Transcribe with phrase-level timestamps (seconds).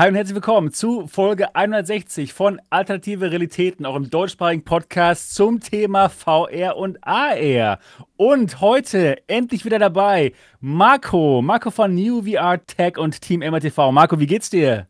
[0.00, 5.60] Hi und herzlich willkommen zu Folge 160 von Alternative Realitäten, auch im deutschsprachigen Podcast zum
[5.60, 7.78] Thema VR und AR.
[8.16, 13.92] Und heute endlich wieder dabei Marco, Marco von New VR Tech und Team MRTV.
[13.92, 14.86] Marco, wie geht's dir?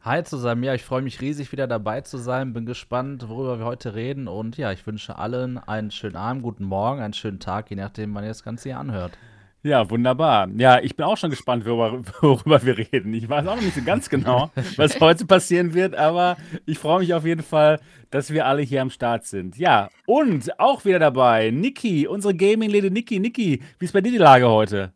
[0.00, 3.64] Hi zusammen, ja, ich freue mich riesig wieder dabei zu sein, bin gespannt, worüber wir
[3.64, 7.70] heute reden und ja, ich wünsche allen einen schönen Abend, guten Morgen, einen schönen Tag,
[7.70, 9.16] je nachdem, wann ihr das Ganze hier anhört.
[9.62, 10.48] Ja, wunderbar.
[10.56, 13.12] Ja, ich bin auch schon gespannt, worüber, worüber, wir reden.
[13.12, 17.00] Ich weiß auch noch nicht so ganz genau, was heute passieren wird, aber ich freue
[17.00, 19.56] mich auf jeden Fall, dass wir alle hier am Start sind.
[19.58, 23.18] Ja, und auch wieder dabei, Niki, unsere Gaming-Lady Niki.
[23.18, 24.92] Niki, wie ist bei dir die Lage heute?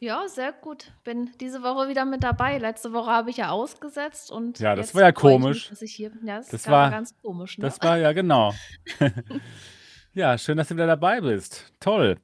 [0.00, 0.92] Ja, sehr gut.
[1.04, 2.56] Bin diese Woche wieder mit dabei.
[2.56, 5.70] Letzte Woche habe ich ja ausgesetzt und ja, das war ja komisch.
[5.78, 7.58] Mich, hier, ja, das, das war ganz komisch.
[7.58, 7.62] Ne?
[7.66, 8.54] Das war ja genau.
[10.14, 11.70] ja, schön, dass du wieder dabei bist.
[11.80, 12.16] Toll.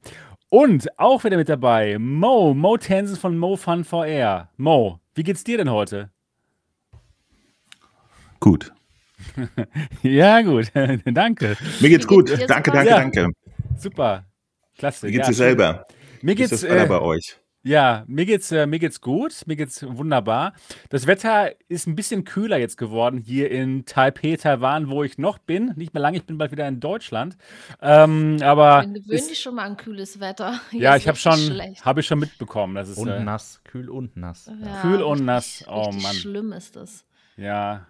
[0.57, 4.49] Und auch wieder mit dabei Mo, Mo Tensen von Mo Fun VR.
[4.57, 6.09] Mo, wie geht's dir denn heute?
[8.41, 8.73] Gut.
[10.03, 10.73] ja, gut.
[11.05, 11.59] danke.
[11.81, 12.31] Mir geht's gut.
[12.49, 12.97] Danke, danke, ja.
[12.97, 13.29] danke.
[13.79, 14.25] Super.
[14.79, 15.09] Klasse.
[15.09, 15.87] Wie geht's ja, dir selber?
[16.23, 17.37] Mir geht's ist das äh, bei euch?
[17.67, 20.53] Ja, mir geht's, äh, mir geht's gut, mir geht's wunderbar.
[20.89, 25.39] Das Wetter ist ein bisschen kühler jetzt geworden hier in Taipei, Taiwan, wo ich noch
[25.39, 25.73] bin.
[25.75, 27.37] Nicht mehr lange, ich bin bald wieder in Deutschland.
[27.83, 30.61] Ähm, aber Dann gewöhn dich schon mal an kühles Wetter.
[30.71, 32.77] Hier ja, ich habe schon, habe ich schon mitbekommen.
[32.77, 34.49] Das ist, und äh, nass, kühl und nass.
[34.65, 35.65] Ja, kühl und nass.
[35.67, 36.15] Oh Mann.
[36.15, 37.05] Schlimm ist das.
[37.37, 37.85] Ja,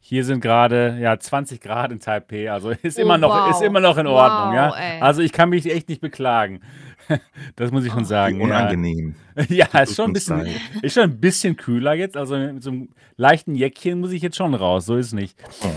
[0.00, 3.50] hier sind gerade ja 20 Grad in Taipei, also ist oh, immer noch wow.
[3.50, 4.70] ist immer noch in Ordnung, wow, ja.
[4.74, 5.02] Ey.
[5.02, 6.60] Also ich kann mich echt nicht beklagen.
[7.56, 8.40] Das muss ich schon oh, sagen.
[8.40, 9.14] Unangenehm.
[9.48, 10.48] Ja, ja ist schon ein bisschen
[10.82, 14.36] ist schon ein bisschen kühler jetzt, also mit so einem leichten Jäckchen muss ich jetzt
[14.36, 15.36] schon raus, so ist es nicht.
[15.62, 15.68] Oh,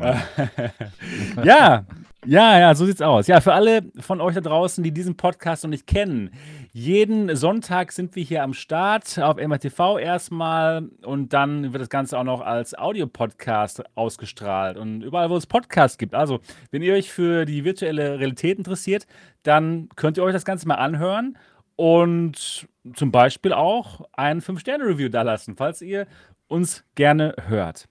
[1.44, 1.84] ja,
[2.26, 3.26] ja, ja, so sieht's aus.
[3.26, 6.30] Ja, für alle von euch da draußen, die diesen Podcast noch nicht kennen,
[6.76, 12.18] jeden Sonntag sind wir hier am Start auf MRTV erstmal und dann wird das Ganze
[12.18, 16.16] auch noch als Audiopodcast ausgestrahlt und überall, wo es Podcasts gibt.
[16.16, 16.40] Also,
[16.72, 19.06] wenn ihr euch für die virtuelle Realität interessiert,
[19.44, 21.38] dann könnt ihr euch das Ganze mal anhören
[21.76, 26.08] und zum Beispiel auch ein 5-Sterne-Review da lassen, falls ihr
[26.48, 27.86] uns gerne hört.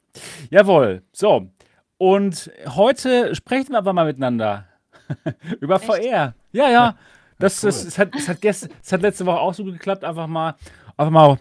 [0.50, 1.48] Jawohl, so.
[1.98, 4.68] Und heute sprechen wir aber mal miteinander
[5.62, 5.86] über Echt?
[5.86, 6.36] VR.
[6.52, 6.98] Ja, ja.
[7.44, 7.72] Das, cool.
[7.72, 10.56] das, das, hat, das, hat gest, das hat letzte Woche auch so geklappt, einfach mal,
[10.96, 11.38] einfach mal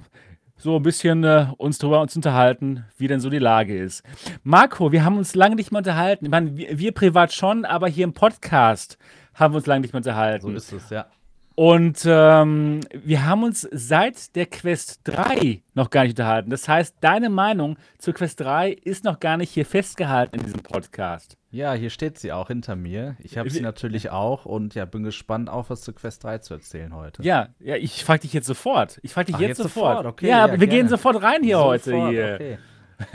[0.57, 4.03] so ein bisschen äh, uns darüber uns unterhalten, wie denn so die Lage ist.
[4.43, 6.25] Marco, wir haben uns lange nicht mehr unterhalten.
[6.25, 8.99] Ich meine, wir, wir privat schon, aber hier im Podcast
[9.35, 10.49] haben wir uns lange nicht mehr unterhalten.
[10.49, 11.07] So ist es, ja.
[11.55, 16.51] Und ähm, wir haben uns seit der Quest 3 noch gar nicht unterhalten.
[16.51, 20.63] Das heißt, deine Meinung zur Quest 3 ist noch gar nicht hier festgehalten in diesem
[20.63, 21.37] Podcast.
[21.53, 23.15] Ja, hier steht sie auch hinter mir.
[23.19, 26.55] Ich habe sie natürlich auch und ja, bin gespannt, auch was zur Quest 3 zu
[26.55, 27.23] erzählen heute.
[27.23, 28.99] Ja, ja, ich frage dich jetzt sofort.
[29.03, 29.99] Ich frage dich jetzt, jetzt, sofort.
[29.99, 30.07] sofort.
[30.07, 30.67] Okay, ja, ja, wir gerne.
[30.67, 32.09] gehen sofort rein hier sofort, heute.
[32.09, 32.35] Hier.
[32.35, 32.59] Okay.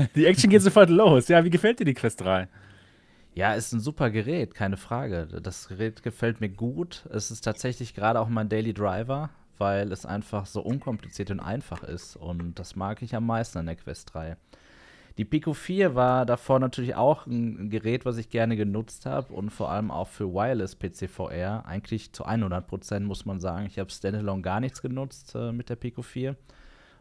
[0.16, 1.28] Die Action geht sofort los.
[1.30, 2.47] Ja, wie gefällt dir die Quest 3?
[3.34, 5.28] Ja, ist ein super Gerät, keine Frage.
[5.42, 7.08] Das Gerät gefällt mir gut.
[7.12, 11.81] Es ist tatsächlich gerade auch mein Daily Driver, weil es einfach so unkompliziert und einfach
[11.84, 12.16] ist.
[12.16, 14.38] Und das mag ich am meisten an der Quest 3.
[15.17, 19.50] Die Pico 4 war davor natürlich auch ein Gerät, was ich gerne genutzt habe und
[19.50, 21.66] vor allem auch für Wireless PCVR.
[21.66, 23.66] Eigentlich zu 100% muss man sagen.
[23.66, 26.35] Ich habe Standalone gar nichts genutzt äh, mit der Pico 4.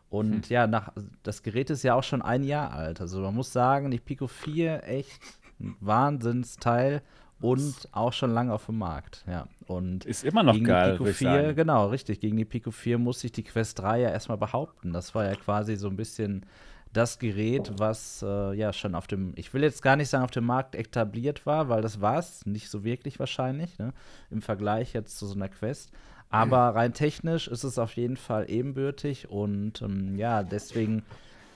[0.08, 0.50] Und hm.
[0.50, 3.02] ja, nach, das Gerät ist ja auch schon ein Jahr alt.
[3.02, 5.20] Also man muss sagen, die Pico 4 echt
[5.60, 7.02] ein Wahnsinnsteil
[7.42, 9.24] und auch schon lange auf dem Markt.
[9.26, 9.46] Ja.
[9.66, 10.92] Und ist immer noch gegen geil.
[10.92, 12.20] Die Pico 4, genau, richtig.
[12.20, 14.94] Gegen die Pico 4 muss sich die Quest 3 ja erstmal behaupten.
[14.94, 16.46] Das war ja quasi so ein bisschen
[16.92, 20.30] das Gerät, was äh, ja schon auf dem, ich will jetzt gar nicht sagen, auf
[20.30, 23.92] dem Markt etabliert war, weil das war es nicht so wirklich wahrscheinlich, ne?
[24.30, 25.90] im Vergleich jetzt zu so einer Quest.
[26.28, 31.04] Aber rein technisch ist es auf jeden Fall ebenbürtig und ähm, ja, deswegen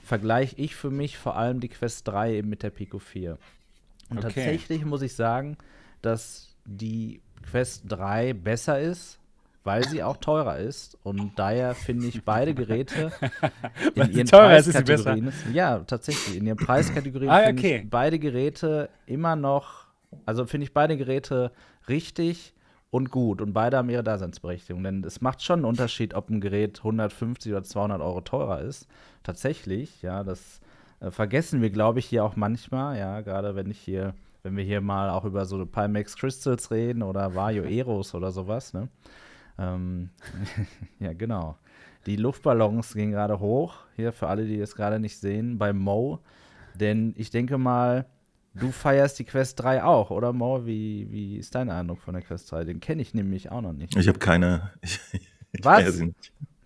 [0.05, 3.39] vergleiche ich für mich vor allem die Quest 3 eben mit der Pico 4.
[4.11, 4.27] Und okay.
[4.27, 5.57] tatsächlich muss ich sagen,
[6.03, 9.20] dass die Quest 3 besser ist,
[9.65, 10.99] weil sie auch teurer ist.
[11.03, 13.13] Und daher finde ich beide Geräte
[13.95, 15.29] in ihren Preiskategorien.
[15.29, 16.37] Ist ja, tatsächlich.
[16.39, 19.87] In ihren Preiskategorien ah, finde ich beide Geräte immer noch,
[20.27, 21.53] also finde ich beide Geräte
[21.89, 22.55] richtig
[22.91, 23.41] und gut.
[23.41, 24.83] Und beide haben ihre Daseinsberechtigung.
[24.83, 28.89] Denn es macht schon einen Unterschied, ob ein Gerät 150 oder 200 Euro teurer ist.
[29.23, 30.61] Tatsächlich, ja, das
[31.01, 34.65] äh, vergessen wir, glaube ich, hier auch manchmal, ja, gerade wenn ich hier, wenn wir
[34.65, 38.89] hier mal auch über so Pimax Crystals reden oder Vario Eros oder sowas, ne?
[39.61, 40.09] Ähm,
[40.99, 41.57] ja, genau.
[42.07, 46.21] Die Luftballons gehen gerade hoch, hier für alle, die es gerade nicht sehen, bei Mo.
[46.75, 48.07] Denn ich denke mal,
[48.55, 50.65] du feierst die Quest 3 auch, oder Mo?
[50.65, 52.65] Wie, wie ist dein Eindruck von der Quest 3?
[52.65, 53.95] Den kenne ich nämlich auch noch nicht.
[53.97, 54.71] Ich habe keine.
[54.81, 54.99] Ich,
[55.53, 55.99] ich Was?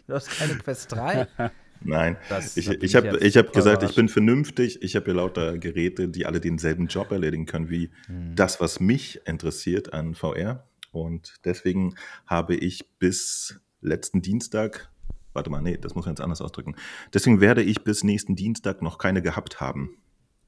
[0.06, 1.26] Du hast keine Quest 3?
[1.80, 4.82] Nein, Das- ich, ich habe ich hab gesagt, ich bin vernünftig.
[4.82, 8.34] Ich habe hier lauter Geräte, die alle denselben Job erledigen können wie Hm.
[8.36, 10.64] das, was mich interessiert an VR.
[10.94, 11.94] Und deswegen
[12.26, 14.90] habe ich bis letzten Dienstag,
[15.32, 16.76] warte mal, nee, das muss man jetzt anders ausdrücken.
[17.12, 19.96] Deswegen werde ich bis nächsten Dienstag noch keine gehabt haben.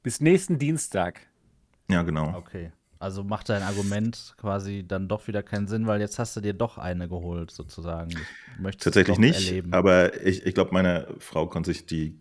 [0.03, 1.21] Bis nächsten Dienstag.
[1.91, 2.37] Ja, genau.
[2.37, 2.73] Okay.
[2.99, 6.55] Also macht dein Argument quasi dann doch wieder keinen Sinn, weil jetzt hast du dir
[6.55, 8.11] doch eine geholt, sozusagen.
[8.11, 9.75] Ich möchte es Tatsächlich nicht, erleben.
[9.75, 12.19] aber ich, ich glaube, meine Frau konnte sich die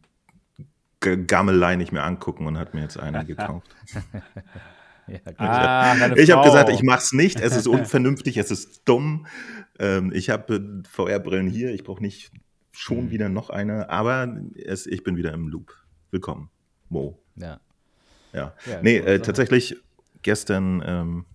[1.00, 3.74] Gammelei nicht mehr angucken und hat mir jetzt eine gekauft.
[5.08, 5.20] ja.
[5.38, 7.40] Ah, Ich habe gesagt, ich mach's nicht.
[7.40, 9.28] Es ist unvernünftig, es ist dumm.
[9.80, 11.74] Ähm, ich habe VR-Brillen hier.
[11.74, 12.32] Ich brauche nicht
[12.72, 13.10] schon Mhm.
[13.12, 15.74] wieder noch eine, aber es, ich bin wieder im Loop.
[16.12, 16.50] Willkommen,
[16.90, 17.20] Mo.
[17.36, 17.60] ja.
[18.34, 18.54] Ja.
[18.66, 19.78] Ja, nee, äh, tatsächlich
[20.22, 21.26] gestern ähm,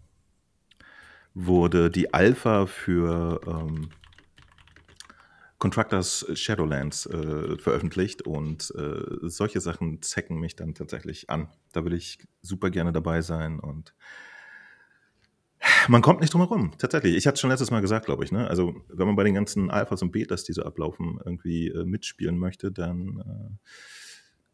[1.34, 3.88] wurde die Alpha für ähm,
[5.60, 11.48] Contractors Shadowlands äh, veröffentlicht und äh, solche Sachen zecken mich dann tatsächlich an.
[11.72, 13.94] Da will ich super gerne dabei sein und
[15.88, 17.14] man kommt nicht drum herum, tatsächlich.
[17.14, 18.32] Ich hatte es schon letztes Mal gesagt, glaube ich.
[18.32, 18.48] Ne?
[18.48, 22.38] Also, wenn man bei den ganzen Alphas und Betas, die so ablaufen, irgendwie äh, mitspielen
[22.38, 23.68] möchte, dann äh,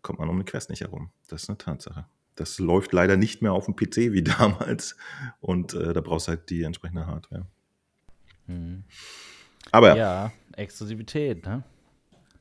[0.02, 1.10] kommt man um eine Quest nicht herum.
[1.28, 2.06] Das ist eine Tatsache.
[2.34, 4.96] Das läuft leider nicht mehr auf dem PC wie damals
[5.40, 7.46] und äh, da brauchst du halt die entsprechende Hardware.
[8.46, 8.82] Hm.
[9.70, 11.62] Aber ja, Exklusivität, ne?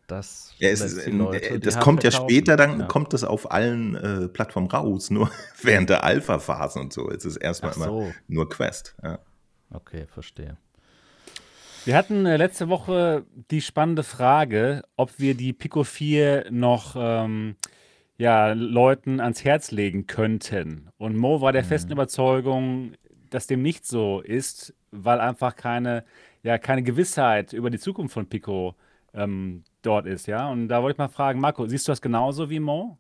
[0.08, 2.86] Das, Ja, ist, äh, Leute die das kommt ja später, dann Ja.
[2.86, 5.32] kommt das auf allen äh, Plattformen raus, nur
[5.62, 7.10] während der Alpha-Phasen und so.
[7.10, 8.96] Es ist erstmal Ach immer so, nur Quest.
[9.04, 9.20] Ja.
[9.74, 10.58] okay, verstehe.
[11.86, 17.56] Wir hatten äh, letzte Woche die spannende Frage, ob wir die Pico 4 noch ähm,
[18.18, 20.90] ja, Leuten ans Herz legen könnten.
[20.98, 21.94] Und Mo war der festen Mhm.
[21.94, 22.94] Überzeugung,
[23.30, 26.06] dass dem nicht so ist, weil einfach keine,
[26.46, 28.76] ja, keine Gewissheit über die Zukunft von Pico
[29.16, 30.28] ähm, dort ist.
[30.28, 30.48] Ja?
[30.48, 33.00] Und da wollte ich mal fragen, Marco, siehst du das genauso wie Mo?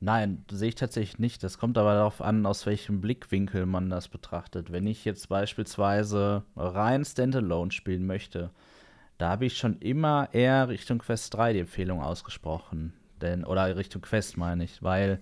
[0.00, 1.44] Nein, sehe ich tatsächlich nicht.
[1.44, 4.72] Das kommt aber darauf an, aus welchem Blickwinkel man das betrachtet.
[4.72, 8.50] Wenn ich jetzt beispielsweise rein Standalone spielen möchte,
[9.16, 12.92] da habe ich schon immer eher Richtung Quest 3 die Empfehlung ausgesprochen.
[13.20, 15.20] Denn, oder Richtung Quest meine ich, weil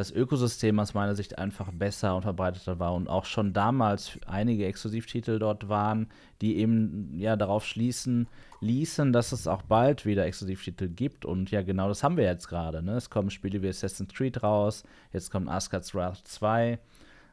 [0.00, 4.64] das Ökosystem aus meiner Sicht einfach besser und verbreiteter war und auch schon damals einige
[4.64, 6.08] Exklusivtitel dort waren,
[6.40, 8.26] die eben ja darauf schließen
[8.62, 12.48] ließen, dass es auch bald wieder Exklusivtitel gibt und ja genau das haben wir jetzt
[12.48, 12.82] gerade.
[12.82, 12.92] Ne?
[12.92, 16.78] Es kommen Spiele wie Assassin's Creed raus, jetzt kommt Asgard's Wrath 2,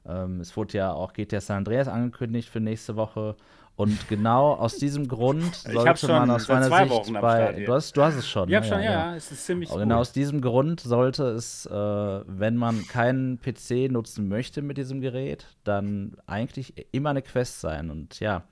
[0.05, 3.37] ähm, es wurde ja auch GTA San Andreas angekündigt für nächste Woche
[3.77, 8.15] und genau aus diesem Grund sollte man aus meiner Sicht bei du hast, du hast
[8.15, 8.49] es schon.
[8.49, 8.63] Ich ne?
[8.63, 12.57] schon, ja, ja, es ist ziemlich Aber genau aus diesem Grund sollte es, äh, wenn
[12.57, 17.91] man keinen PC nutzen möchte mit diesem Gerät, dann eigentlich immer eine Quest sein.
[17.91, 18.45] Und ja,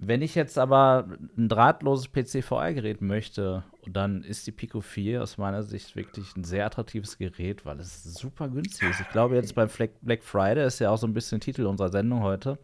[0.00, 1.06] wenn ich jetzt aber
[1.38, 6.66] ein drahtloses PC-VR-Gerät möchte, dann ist die Pico 4 aus meiner Sicht wirklich ein sehr
[6.66, 9.02] attraktives Gerät, weil es super günstig ist.
[9.02, 9.68] Ich glaube, jetzt beim
[10.02, 12.58] Black Friday ist ja auch so ein bisschen Titel unserer Sendung heute.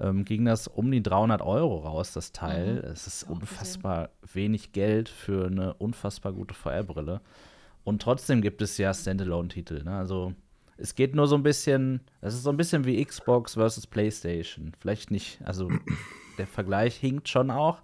[0.00, 2.76] Ähm, ging das um die 300 Euro raus, das Teil.
[2.76, 2.90] Mhm.
[2.90, 7.20] Es ist unfassbar wenig Geld für eine unfassbar gute VR-Brille.
[7.84, 9.82] Und trotzdem gibt es ja Standalone-Titel.
[9.84, 9.96] Ne?
[9.96, 10.34] Also
[10.78, 14.72] es geht nur so ein bisschen, es ist so ein bisschen wie Xbox versus PlayStation.
[14.78, 15.68] Vielleicht nicht, also
[16.38, 17.80] der Vergleich hinkt schon auch,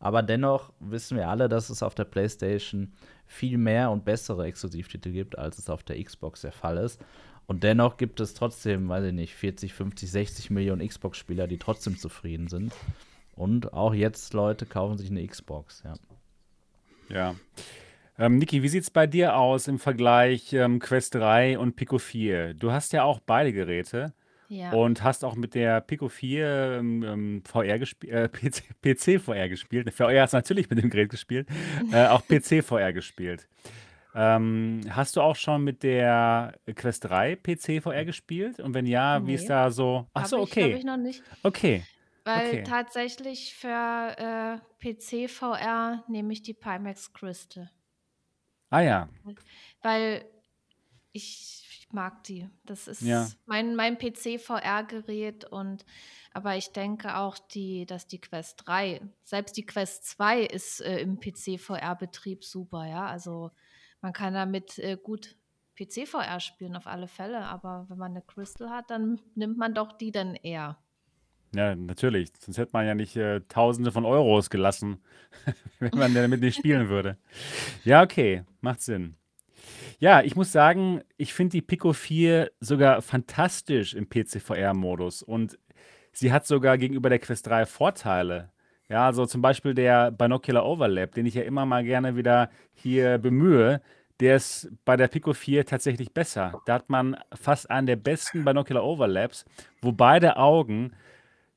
[0.00, 2.92] aber dennoch wissen wir alle, dass es auf der PlayStation
[3.26, 7.00] viel mehr und bessere Exklusivtitel gibt, als es auf der Xbox der Fall ist.
[7.50, 11.98] Und dennoch gibt es trotzdem, weiß ich nicht, 40, 50, 60 Millionen Xbox-Spieler, die trotzdem
[11.98, 12.72] zufrieden sind.
[13.34, 15.94] Und auch jetzt Leute kaufen sich eine Xbox, ja.
[17.08, 17.34] Ja.
[18.20, 21.98] Ähm, Niki, wie sieht es bei dir aus im Vergleich ähm, Quest 3 und Pico
[21.98, 22.54] 4?
[22.54, 24.12] Du hast ja auch beide Geräte
[24.46, 24.70] Ja.
[24.70, 29.48] und hast auch mit der Pico 4 ähm, ähm, VR gespielt, äh, PC, PC VR
[29.48, 29.92] gespielt.
[29.92, 31.48] VR hast natürlich mit dem Gerät gespielt,
[31.90, 33.48] äh, auch PC VR gespielt.
[34.14, 38.58] Ähm, hast du auch schon mit der Quest 3 PC VR gespielt?
[38.60, 39.48] Und wenn ja, wie ist Nee.
[39.48, 40.06] da so?
[40.12, 40.74] Ach Habe so, ich, habe okay.
[40.76, 41.22] ich noch nicht.
[41.42, 41.84] Okay.
[42.24, 42.62] Weil Okay.
[42.64, 43.68] tatsächlich für
[44.18, 44.58] äh,
[44.94, 47.70] PC VR nehme ich die Pimax Crystal.
[48.68, 49.08] Ah ja.
[49.82, 50.24] Weil
[51.12, 52.48] ich, ich mag die.
[52.64, 53.28] Das ist Ja.
[53.46, 55.84] mein, mein PC-VR-Gerät und
[56.32, 60.98] aber ich denke auch, die, dass die Quest 3, selbst die Quest 2 ist äh,
[61.00, 63.06] im PC-VR-Betrieb super, ja.
[63.06, 63.50] Also
[64.00, 65.36] man kann damit äh, gut
[65.78, 69.92] PC-VR spielen auf alle Fälle, aber wenn man eine Crystal hat, dann nimmt man doch
[69.92, 70.78] die dann eher.
[71.54, 72.30] Ja, natürlich.
[72.38, 75.02] Sonst hätte man ja nicht äh, Tausende von Euros gelassen,
[75.80, 77.16] wenn man damit nicht spielen würde.
[77.84, 79.16] Ja, okay, macht Sinn.
[79.98, 85.58] Ja, ich muss sagen, ich finde die Pico 4 sogar fantastisch im PC-VR-Modus und
[86.12, 88.52] sie hat sogar gegenüber der Quest 3 Vorteile.
[88.90, 93.18] Ja, also zum Beispiel der Binocular Overlap, den ich ja immer mal gerne wieder hier
[93.18, 93.80] bemühe,
[94.18, 96.60] der ist bei der Pico 4 tatsächlich besser.
[96.66, 99.44] Da hat man fast einen der besten Binocular Overlaps,
[99.80, 100.92] wo beide Augen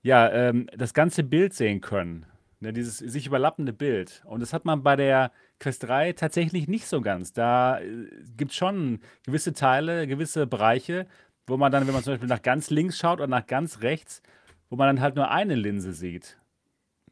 [0.04, 2.28] ja ähm, das ganze Bild sehen können.
[2.60, 4.22] Ne, dieses sich überlappende Bild.
[4.26, 7.34] Und das hat man bei der Quest 3 tatsächlich nicht so ganz.
[7.34, 11.08] Da äh, gibt es schon gewisse Teile, gewisse Bereiche,
[11.48, 14.22] wo man dann, wenn man zum Beispiel nach ganz links schaut oder nach ganz rechts,
[14.70, 16.38] wo man dann halt nur eine Linse sieht.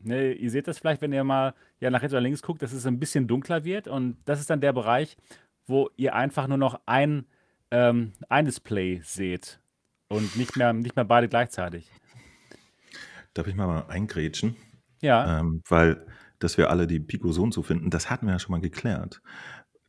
[0.03, 2.73] Ne, ihr seht das vielleicht, wenn ihr mal ja, nach rechts oder links guckt, dass
[2.73, 3.87] es ein bisschen dunkler wird.
[3.87, 5.17] Und das ist dann der Bereich,
[5.65, 7.25] wo ihr einfach nur noch ein,
[7.71, 9.59] ähm, ein Display seht
[10.09, 11.89] und nicht mehr, nicht mehr beide gleichzeitig.
[13.33, 14.55] Darf ich mal eingrätschen?
[15.01, 15.39] Ja.
[15.39, 16.05] Ähm, weil,
[16.39, 18.61] dass wir alle die Pico so und so finden, das hatten wir ja schon mal
[18.61, 19.21] geklärt.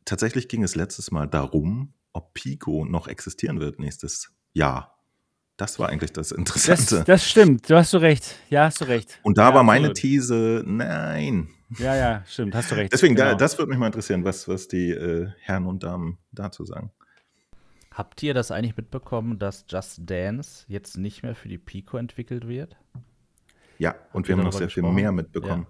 [0.05, 5.02] Tatsächlich ging es letztes Mal darum, ob Pico noch existieren wird nächstes Jahr.
[5.57, 6.95] Das war eigentlich das Interessante.
[6.97, 8.35] Das, das stimmt, du hast du recht.
[8.49, 9.19] Ja, hast du recht.
[9.21, 9.97] Und da ja, war meine absolut.
[9.97, 11.49] These, nein.
[11.77, 12.91] Ja, ja, stimmt, hast du recht.
[12.91, 13.37] Deswegen, da, Genau.
[13.37, 16.91] das würde mich mal interessieren, was, was die äh, Herren und Damen dazu sagen.
[17.91, 22.47] Habt ihr das eigentlich mitbekommen, dass Just Dance jetzt nicht mehr für die Pico entwickelt
[22.47, 22.75] wird?
[23.77, 24.95] Ja, und ihr wir haben noch sehr viel gesprochen?
[24.95, 25.67] mehr mitbekommen.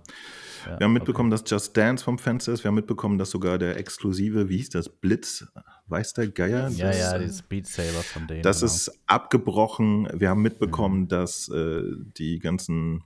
[0.65, 2.63] Ja, Wir haben mitbekommen, dass Just Dance vom Fenster ist.
[2.63, 5.45] Wir haben mitbekommen, dass sogar der exklusive, wie hieß das, Blitz,
[5.87, 6.69] weiß der Geier?
[6.69, 8.41] Ja, das, ja, äh, dieses Beat Saber von denen.
[8.41, 8.71] Das genau.
[8.71, 10.07] ist abgebrochen.
[10.13, 10.43] Wir haben Mhm.
[10.43, 11.83] mitbekommen, dass äh,
[12.17, 13.03] die ganzen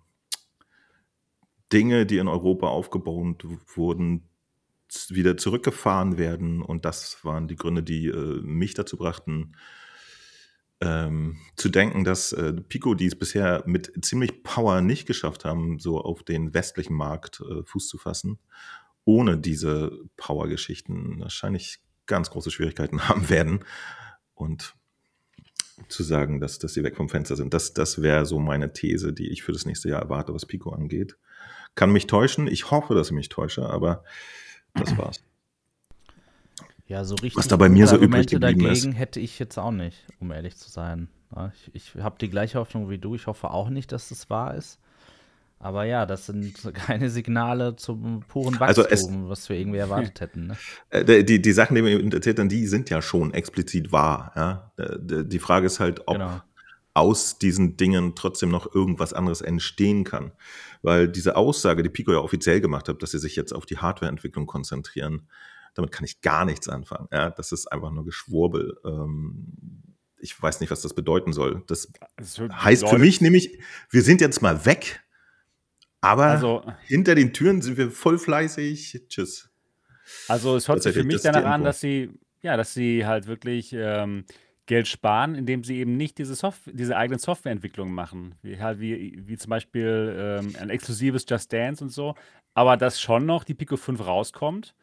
[1.72, 4.30] Dinge, die in Europa aufgebaut wurden,
[5.10, 6.62] wieder zurückgefahren werden.
[6.62, 9.54] Und das waren die Gründe, die äh, mich dazu brachten,
[10.80, 15.80] ähm, zu denken, dass äh, Pico, die es bisher mit ziemlich Power nicht geschafft haben,
[15.80, 18.40] so auf den westlichen Markt äh, Fuß zu fassen,
[19.04, 23.60] ohne diese Power-Geschichten wahrscheinlich ganz große Schwierigkeiten haben werden.
[24.34, 24.76] Und
[25.90, 27.54] zu sagen, dass, dass sie weg vom Fenster sind.
[27.54, 30.72] Das, das wäre so meine These, die ich für das nächste Jahr erwarte, was Pico
[30.72, 31.18] angeht.
[31.76, 32.48] Kann mich täuschen.
[32.48, 34.04] Ich hoffe, dass ich mich täusche, aber
[34.74, 35.24] das war's.
[36.88, 37.46] Ja, so richtig.
[37.48, 38.98] da bei mir so übrig geblieben dagegen ist.
[38.98, 41.10] hätte ich jetzt auch nicht, um ehrlich zu sein.
[41.74, 43.14] Ich ich habe die gleiche Hoffnung wie du.
[43.14, 44.80] Ich hoffe auch nicht, dass das wahr ist.
[45.60, 50.22] Aber ja, das sind keine Signale zum puren Also Wachstum, es- was wir irgendwie erwartet
[50.22, 50.48] hätten.
[50.48, 50.58] Ne?
[50.90, 54.32] Äh, die, die Sachen, die wir eben erzählt haben, die sind ja schon explizit wahr.
[54.36, 54.72] Ja?
[54.78, 56.42] Äh, Die Frage ist halt, ob Genau.
[56.94, 60.32] aus diesen Dingen trotzdem noch irgendwas anderes entstehen kann.
[60.84, 63.78] Weil diese Aussage, die Pico ja offiziell gemacht hat, dass sie sich jetzt auf die
[63.80, 65.28] Hardwareentwicklung konzentrieren,
[65.74, 67.08] damit kann ich gar nichts anfangen.
[67.12, 67.30] Ja?
[67.32, 68.78] Das ist einfach nur Geschwurbel.
[68.86, 69.48] Ähm,
[70.20, 71.64] Ich weiß nicht, was das bedeuten soll.
[71.68, 71.92] Das
[72.38, 73.60] wird- heißt für mich nämlich,
[73.92, 75.00] wir sind jetzt mal weg,
[76.08, 79.04] aber Also, hinter den Türen sind wir voll fleißig.
[79.10, 79.50] Tschüss.
[80.28, 82.10] also es hört sich für mich danach an, dass sie,
[82.42, 84.26] ja, dass sie halt wirklich ähm,
[84.68, 88.36] Geld sparen, indem sie eben nicht diese, Soft diese eigenen Softwareentwicklungen machen.
[88.42, 92.16] Wie, halt wie, wie zum Beispiel ähm, ein exklusives Just Dance und so.
[92.54, 94.76] Aber dass schon noch die Pico 5 rauskommt,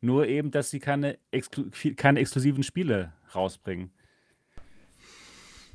[0.00, 3.90] nur eben, dass sie keine, exklu keine exklusiven Spiele rausbringen.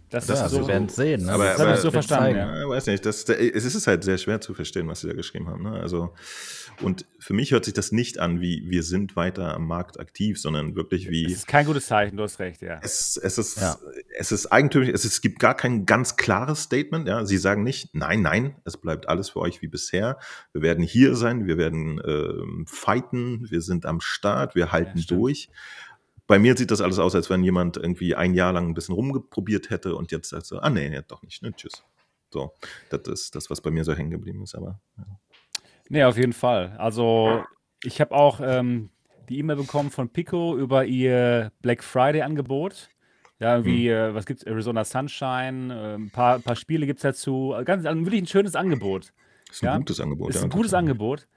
[0.10, 0.62] Das, Das ist ist so.
[0.62, 1.26] wir werden es sehen.
[1.26, 1.32] Ne?
[1.34, 2.60] Aber- das habe ich so verstanden, ja.
[2.62, 5.14] Ja, weiß nicht, das, da- es ist halt sehr schwer zu verstehen, was sie da
[5.14, 5.64] geschrieben haben.
[5.64, 5.72] Ne?
[5.80, 6.14] Also,
[6.82, 10.40] und für mich hört sich das nicht an, wie wir sind weiter am Markt aktiv,
[10.42, 12.80] sondern wirklich Es wie ist kein gutes Zeichen, du hast recht, ja.
[12.82, 13.78] es, es ist, Ja.
[14.18, 17.08] es ist eigentümlich, es, ist, es gibt gar kein ganz klares Statement.
[17.08, 17.26] Ja?
[17.26, 20.18] Sie sagen nicht, nein, nein, es bleibt alles für euch wie bisher.
[20.54, 25.20] Wir werden hier sein, wir werden ähm, fighten, wir sind am Start, wir halten stimmt.
[25.20, 25.50] durch.
[26.30, 28.94] Bei mir sieht das alles aus, als wenn jemand irgendwie ein Jahr lang ein bisschen
[28.94, 31.84] rumprobiert hätte und jetzt sagt so, ah nee, nee doch nicht, ne, tschüss.
[32.32, 32.52] So,
[32.92, 34.80] das ist das, was bei mir so hängen geblieben ist, aber
[35.90, 36.76] Nee, auf jeden Fall.
[36.78, 37.44] Also,
[37.84, 38.92] ich habe auch ähm,
[39.28, 42.90] die E-Mail bekommen von Pico über ihr Black Friday-Angebot.
[43.40, 44.44] Ja, irgendwie, äh, was gibt's?
[44.44, 47.56] Arizona Sunshine, äh, ein paar, paar Spiele gibt es dazu.
[47.66, 49.14] Ganz, also wirklich ein schönes Angebot.
[49.50, 50.30] ist ein Ja, gutes Angebot.
[50.30, 50.76] Ist ja, ein gutes.
[50.76, 51.28] Angebot.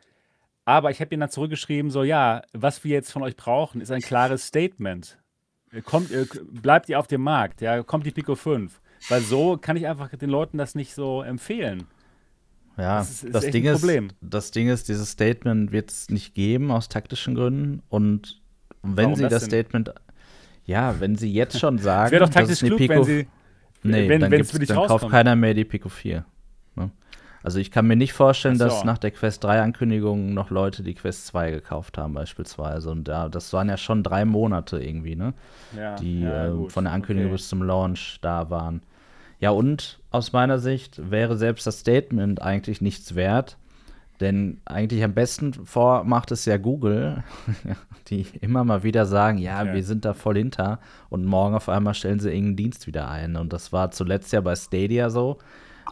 [0.64, 3.90] Aber ich habe ihnen dann zurückgeschrieben, so, ja, was wir jetzt von euch brauchen, ist
[3.90, 5.18] ein klares Statement.
[5.72, 8.80] Äh, Kommt, äh, bleibt ihr auf dem Markt, ja, kommt die Pico 5.
[9.08, 11.84] Weil so kann ich einfach den Leuten das nicht so empfehlen.
[12.78, 14.08] Ja, Das ist- ist das, Ding ist, Problem.
[14.20, 17.82] das Ding ist, dieses Statement wird es nicht geben aus taktischen Gründen.
[17.88, 18.40] Und
[18.82, 19.44] wenn Warum sie das das?
[19.46, 19.92] Statement,
[20.64, 23.26] ja, wenn sie jetzt schon sagen, Es wäre doch dass taktisch es klug, wenn sie,
[23.82, 26.24] nee, wenn- dann, gibt's, dann kauft keiner mehr die Pico 4.
[27.42, 28.64] Also ich kann mir nicht vorstellen, so.
[28.64, 32.90] dass nach der Quest 3 Ankündigung noch Leute die Quest 2 gekauft haben beispielsweise.
[32.90, 35.34] Und da, das waren ja schon drei Monate irgendwie, ne?
[35.76, 37.38] ja, die ja, äh, von der Ankündigung okay.
[37.38, 38.82] bis zum Launch da waren.
[39.40, 43.58] Ja, und aus meiner Sicht wäre selbst das Statement eigentlich nichts wert,
[44.20, 47.24] denn eigentlich am besten vor macht es ja Google,
[48.08, 49.74] die immer mal wieder sagen, ja, Okay.
[49.74, 53.34] wir sind da voll hinter und morgen auf einmal stellen sie irgendeinen Dienst wieder ein.
[53.34, 55.38] Und das war zuletzt ja bei Stadia so.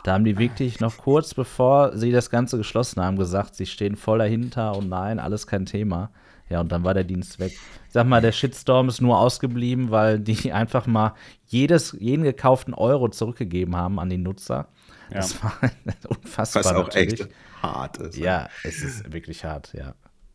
[0.05, 3.97] Da haben die wirklich noch kurz bevor sie das Ganze geschlossen haben, gesagt, sie stehen
[3.97, 6.11] voll dahinter und nein, alles kein Thema.
[6.49, 7.53] Ja, und dann war der Dienst weg.
[7.53, 11.15] Ich sag mal, der Shitstorm ist nur ausgeblieben, weil die einfach mal
[11.47, 14.69] jedes, jeden gekauften Euro zurückgegeben haben an die Nutzer.
[15.11, 15.17] Ja.
[15.17, 15.53] Das war
[16.09, 16.65] unfassbar.
[16.65, 17.21] Was auch natürlich.
[17.21, 17.31] echt
[17.63, 18.17] hart ist.
[18.17, 19.95] Ja, es ist wirklich hart, ja.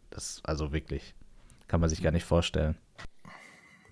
[0.10, 1.14] Das, also wirklich.
[1.68, 2.78] Kann man sich gar nicht vorstellen.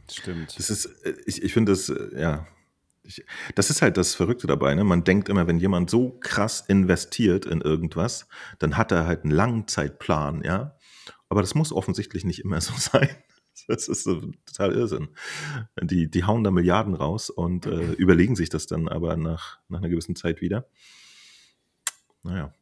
[0.09, 0.57] Stimmt.
[0.57, 2.47] Das ist, äh, ich, ich finde das, äh, ja.
[3.03, 4.73] Ich, das ist halt das Verrückte dabei.
[4.75, 4.83] Ne?
[4.83, 8.27] Man denkt immer, wenn jemand so krass investiert in irgendwas,
[8.59, 10.77] dann hat er halt einen Langzeitplan, ja.
[11.29, 13.09] Aber das muss offensichtlich nicht immer so sein.
[13.67, 15.09] Das ist total Irrsinn.
[15.81, 19.79] Die, die hauen da Milliarden raus und äh, überlegen sich das dann aber nach, nach
[19.79, 20.67] einer gewissen Zeit wieder.
[22.23, 22.53] Naja.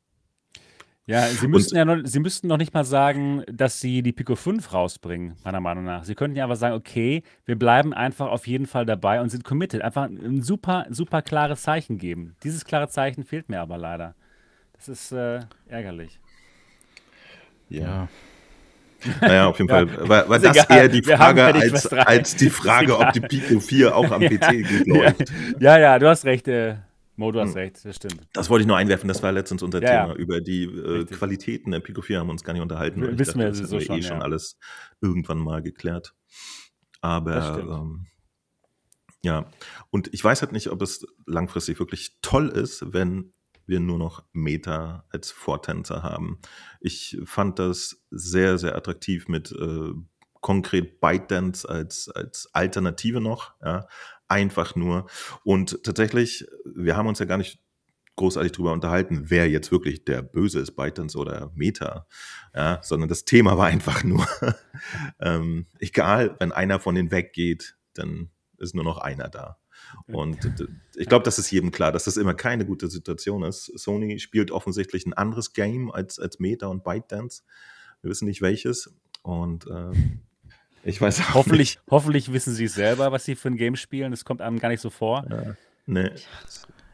[1.08, 4.36] Ja, sie müssten ja noch, sie müssten noch nicht mal sagen, dass sie die Pico
[4.36, 6.04] 5 rausbringen, meiner Meinung nach.
[6.04, 9.44] Sie könnten ja aber sagen, okay, wir bleiben einfach auf jeden Fall dabei und sind
[9.44, 9.82] committed.
[9.82, 12.36] Einfach ein super, super klares Zeichen geben.
[12.44, 14.16] Dieses klare Zeichen fehlt mir aber leider.
[14.74, 16.20] Das ist äh, ärgerlich.
[17.70, 18.08] Ja.
[19.20, 19.78] Naja, auf jeden Ja.
[19.88, 20.78] Fall war, war das egal.
[20.78, 24.86] eher die Frage als, als die Frage, ob die Pico 4 auch am PC gut
[24.86, 25.24] läuft.
[25.60, 26.76] Ja, ja, du hast recht, äh,
[27.16, 27.58] Mo, du hast Hm.
[27.58, 28.28] recht, das stimmt.
[28.34, 30.02] Das wollte ich nur einwerfen, das war letztens unser Ja, ja.
[30.08, 30.16] Thema.
[30.18, 31.06] Über die äh.
[31.06, 33.02] Qualitäten der Pico 4 haben wir uns gar nicht unterhalten.
[33.02, 34.24] W- wissen wir das sowieso hätten wir eh schon, schon ja.
[34.24, 34.58] alles
[35.02, 36.16] irgendwann mal geklärt.
[37.02, 38.08] Aber ähm,
[39.24, 39.50] ja,
[39.92, 43.34] und ich weiß halt nicht, ob es langfristig wirklich toll ist, wenn
[43.68, 46.40] wir nur noch Meta als Vortänzer haben.
[46.80, 49.94] Ich fand das sehr, sehr attraktiv mit äh,
[50.42, 53.54] konkret ByteDance als, als Alternative noch.
[53.64, 53.88] Ja,
[54.32, 55.08] einfach nur.
[55.44, 57.60] Und tatsächlich, wir haben uns ja gar nicht
[58.16, 62.08] großartig darüber unterhalten, wer jetzt wirklich der Böse ist, ByteDance oder Meta,
[62.54, 64.28] ja, sondern das Thema war einfach nur,
[65.20, 69.58] ähm, egal, wenn einer von denen weggeht, dann ist nur noch einer da.
[70.08, 73.72] Und ich glaube, das ist jedem klar, dass das immer keine gute Situation ist.
[73.78, 77.44] Sony spielt offensichtlich ein anderes Game als, als Meta und ByteDance.
[78.02, 78.94] Wir wissen nicht welches.
[79.24, 80.22] Und ähm,
[80.84, 84.12] ich weiß auch Hoffentlich, hoffentlich wissen sie es selber, was sie für ein Game spielen.
[84.12, 85.22] Das kommt einem gar nicht so vor.
[85.24, 85.32] nicht.
[85.32, 85.54] Ja,
[85.86, 86.10] nee,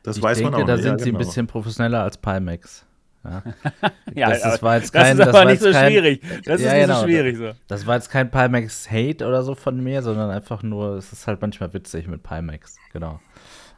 [0.03, 0.83] das ich weiß denke, man auch da nicht.
[0.83, 1.17] sind ja, sie ein genau.
[1.19, 2.85] bisschen professioneller als Pimax.
[3.23, 3.43] Ja.
[4.15, 6.21] Ja, das, das war jetzt das kein, ist das aber war nicht so kein, schwierig.
[6.45, 6.99] Das Ja, ist nicht genau.
[7.01, 7.51] so schwierig so.
[7.67, 11.41] Das war jetzt kein Pimax-Hate oder so von mir, sondern einfach nur, es ist halt
[11.41, 12.77] manchmal witzig mit Pimax.
[12.93, 13.19] Genau.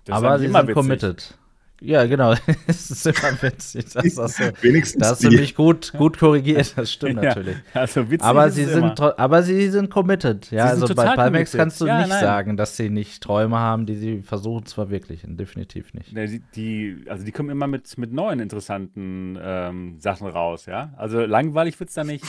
[0.06, 0.76] Das ist Aber eigentlich sie immer sind witzig.
[0.76, 1.38] committed.
[1.82, 2.34] Ja, genau.
[2.68, 3.86] es ist immer witzig.
[3.94, 6.74] Das hast du, Wenigstens das hast du mich gut, gut korrigiert.
[6.78, 7.58] Das stimmt Ja, natürlich.
[7.74, 10.52] also witzig Aber sie, sind, aber sie sind committed.
[10.52, 11.54] Ja, sind also bei committed.
[11.58, 12.22] kannst du Ja, nicht nein.
[12.22, 15.38] sagen, dass sie nicht Träume haben, die sie versuchen zu verwirklichen.
[15.38, 16.16] Definitiv nicht.
[16.16, 20.94] Die, die, also die kommen immer mit, mit neuen interessanten ähm, Sachen raus, ja.
[20.98, 22.26] Also langweilig wird es da nicht.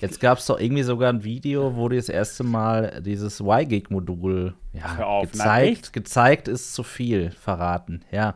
[0.00, 4.54] Jetzt gab es doch irgendwie sogar ein Video, wo die das erste Mal dieses Y-Gig-Modul
[4.72, 8.34] ja, gezeigt, gezeigt ist zu viel verraten, ja,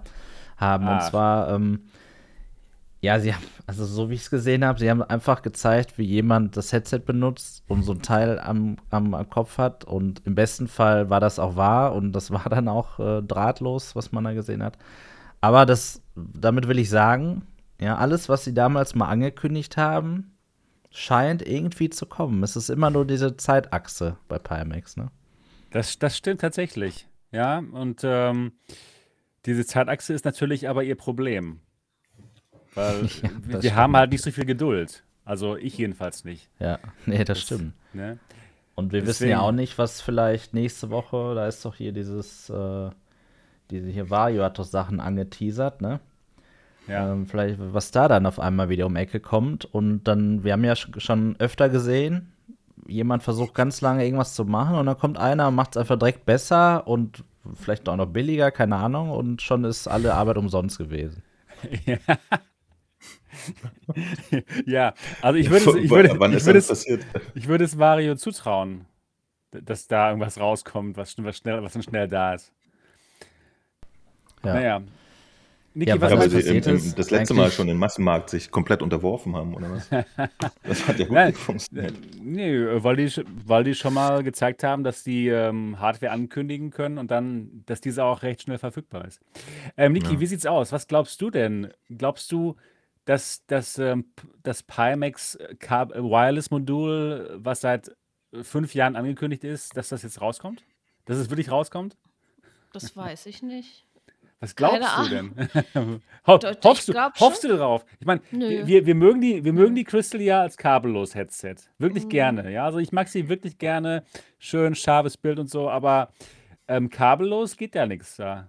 [0.56, 0.86] haben.
[0.88, 1.00] Und Ah.
[1.10, 1.80] zwar, ähm,
[3.00, 6.04] ja, sie haben, also so wie ich es gesehen habe, sie haben einfach gezeigt, wie
[6.04, 9.84] jemand das Headset benutzt und so ein Teil am, am, am Kopf hat.
[9.84, 13.94] Und im besten Fall war das auch wahr und das war dann auch äh, drahtlos,
[13.94, 14.78] was man da gesehen hat.
[15.42, 17.42] Aber das, damit will ich sagen,
[17.80, 20.30] ja, alles, was sie damals mal angekündigt haben,
[20.96, 22.42] scheint irgendwie zu kommen.
[22.44, 25.10] Es ist immer nur diese Zeitachse bei Pimax, ne?
[25.72, 27.08] Das, das stimmt tatsächlich.
[27.32, 28.52] Ja, und ähm,
[29.44, 31.58] diese Zeitachse ist natürlich aber ihr Problem.
[32.74, 35.02] Weil Ja, wir das haben halt nicht so viel Geduld.
[35.24, 36.48] Also ich jedenfalls nicht.
[36.60, 37.74] Ja, nee, das stimmt.
[37.92, 38.18] Ne?
[38.76, 41.90] Und wir wissen ja Deswegen- auch nicht, was vielleicht nächste Woche, da ist doch hier
[41.92, 42.90] dieses, äh,
[43.70, 45.98] diese hier Vario hat doch Sachen angeteasert, ne?
[46.86, 47.12] Ja.
[47.12, 49.64] Ähm, vielleicht, was da dann auf einmal wieder um Ecke kommt.
[49.64, 52.32] Und dann, wir haben ja sch- schon öfter gesehen,
[52.86, 55.98] jemand versucht ganz lange irgendwas zu machen und dann kommt einer und macht es einfach
[55.98, 60.76] direkt besser und vielleicht auch noch billiger, keine Ahnung, und schon ist alle Arbeit umsonst
[60.78, 61.22] gewesen.
[64.66, 66.86] ja, also ich würde, es- ich würde, ich würde, es,
[67.34, 68.86] ich würde es Mario zutrauen,
[69.50, 72.52] dass da irgendwas rauskommt, was, was, schnell, was dann schnell da ist.
[74.44, 74.54] Ja.
[74.54, 74.82] Naja.
[75.74, 76.70] Niki, Ja, was Aber sie du?
[76.70, 79.90] im, im, das letzte Mal schon den Massenmarkt sich komplett unterworfen haben, oder was?
[80.62, 81.94] Das hat ja gut Nein, funktioniert.
[82.22, 83.10] Nee, weil die,
[83.44, 87.80] weil die schon mal gezeigt haben, dass die ähm, Hardware ankündigen können und dann, dass
[87.80, 89.20] diese auch recht schnell verfügbar ist.
[89.76, 90.20] Ähm, Niki, Ja.
[90.20, 90.70] wie sieht's aus?
[90.70, 91.72] Was glaubst du denn?
[91.90, 92.54] Glaubst du,
[93.04, 94.06] dass, dass ähm,
[94.42, 97.88] das Pimax äh, äh, Wireless Modul, was seit
[98.32, 100.62] äh, fünf Jahren angekündigt ist, dass das jetzt rauskommt?
[101.04, 101.96] Dass es wirklich rauskommt?
[102.72, 103.83] Das weiß ich nicht.
[104.44, 105.32] Was glaubst Keine du
[105.74, 106.02] denn?
[106.26, 107.26] Ho Doch, ich hoffst, du, glaub schon.
[107.26, 107.86] hoffst du drauf?
[107.98, 108.66] Ich meine, Nö.
[108.66, 111.56] wir, wir mögen die, wir mögen die Crystal ja als kabellos Headset.
[111.78, 112.08] Wirklich Mhm.
[112.10, 112.52] gerne.
[112.52, 114.04] Ja, also ich mag sie wirklich gerne.
[114.38, 116.12] Schön, scharfes Bild und so, aber
[116.68, 118.48] ähm, kabellos geht ja nichts da.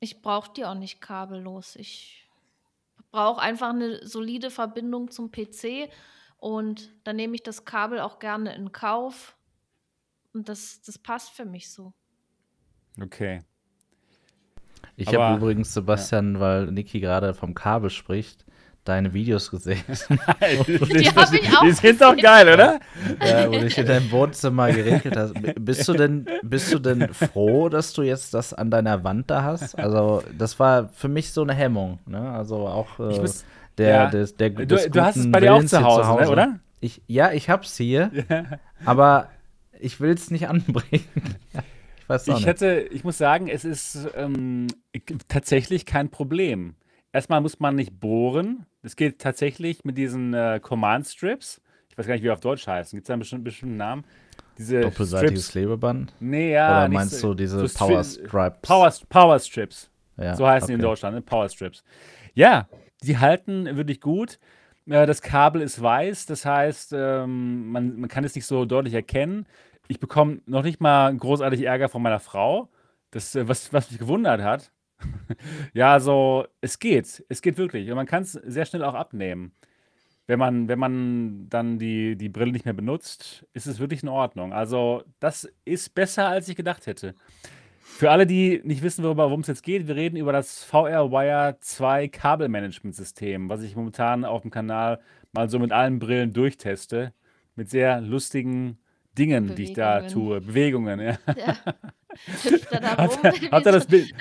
[0.00, 1.76] Ich brauche die auch nicht kabellos.
[1.76, 2.28] Ich
[3.10, 5.90] brauche einfach eine solide Verbindung zum PC
[6.38, 9.36] und dann nehme ich das Kabel auch gerne in Kauf.
[10.32, 11.92] Und das, das passt für mich so.
[13.02, 13.42] Okay.
[14.96, 18.44] Ich habe übrigens, Sebastian, weil Niki gerade vom Kabel spricht,
[18.84, 22.78] deine Videos gesehen, Die hab ich auch Die sind doch geil, oder?
[23.20, 25.34] ja, wo dich in deinem Wohnzimmer geregelt hast.
[25.58, 29.42] Bist du denn, bist du denn froh, dass du jetzt das an deiner Wand da
[29.42, 29.76] hast?
[29.78, 31.98] Also, das war für mich so eine Hemmung.
[32.06, 32.30] Ne?
[32.30, 33.44] Also auch äh, muss-
[33.76, 34.06] der, ja.
[34.06, 36.60] des, der Du, des du hast es guten bei dir auch zu Hause, Ne, oder?
[36.80, 38.10] Ich, ja, ich hab's hier,
[38.84, 39.28] aber
[39.80, 41.04] ich will es nicht anbringen.
[42.06, 42.46] Ich weiß Ich nicht.
[42.46, 44.68] hätte, ich muss sagen, es ist ähm,
[45.28, 46.74] tatsächlich kein Problem.
[47.12, 48.66] Erstmal muss man nicht bohren.
[48.82, 51.60] Es geht tatsächlich mit diesen äh, Command Strips.
[51.90, 52.96] Ich weiß gar nicht, wie die auf Deutsch heißen.
[52.96, 54.04] Gibt es da einen bestimmten, bestimmten Namen?
[54.58, 55.82] Diese Doppelseitiges Strips.
[55.92, 56.68] Nee, Nee, ja.
[56.78, 58.58] Oder nicht meinst so- du diese so Power Stripes?
[58.62, 59.90] Power, Power Strips.
[60.18, 60.88] ja, So heißen die in okay.
[60.90, 61.22] Deutschland, ne?
[61.22, 61.82] Power Strips.
[62.34, 62.68] Ja,
[63.02, 64.38] die halten wirklich gut.
[64.86, 68.94] Äh, Das Kabel ist weiß, das heißt, ähm, man, man kann es nicht so deutlich
[68.94, 69.46] erkennen.
[69.88, 72.68] Ich bekomme noch nicht mal großartig Ärger von meiner Frau,
[73.10, 74.72] das, äh, was, was mich gewundert hat.
[75.74, 77.88] ja, also es geht, es geht wirklich.
[77.90, 79.52] Und man kann es sehr schnell auch abnehmen.
[80.26, 84.08] Wenn man, wenn man dann die, die Brille nicht mehr benutzt, ist es wirklich in
[84.08, 84.52] Ordnung.
[84.52, 87.14] Also das ist besser, als ich gedacht hätte.
[87.80, 91.56] Für alle, die nicht wissen, worum es jetzt geht, wir reden über das VR Wire
[91.60, 95.00] 2 Kabelmanagementsystem, was ich momentan auf dem Kanal
[95.32, 97.14] mal so mit allen Brillen durchteste.
[97.54, 98.78] Mit sehr lustigen
[99.16, 100.40] Dingen, die ich da tue.
[100.40, 101.18] Bewegungen, ja.
[101.36, 101.56] Ja.
[102.70, 102.96] Er da
[103.40, 104.12] wie habt ihr das Bild?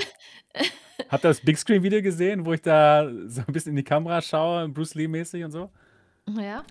[1.09, 3.83] Habt ihr das Big Screen Video gesehen, wo ich da so ein bisschen in die
[3.83, 5.69] Kamera schaue, Bruce Lee mäßig und so?
[6.27, 6.63] Ja.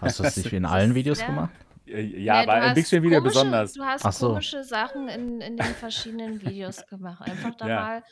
[0.00, 1.26] Hast du das nicht wie in allen Videos Ja.
[1.26, 1.50] gemacht?
[1.86, 3.72] Ja, Nee, du aber im Big Screen Video komische- besonders.
[3.72, 4.28] Du hast so.
[4.28, 7.22] komische Sachen in, in den verschiedenen Videos gemacht.
[7.28, 7.80] Einfach da Ja.
[7.80, 8.02] mal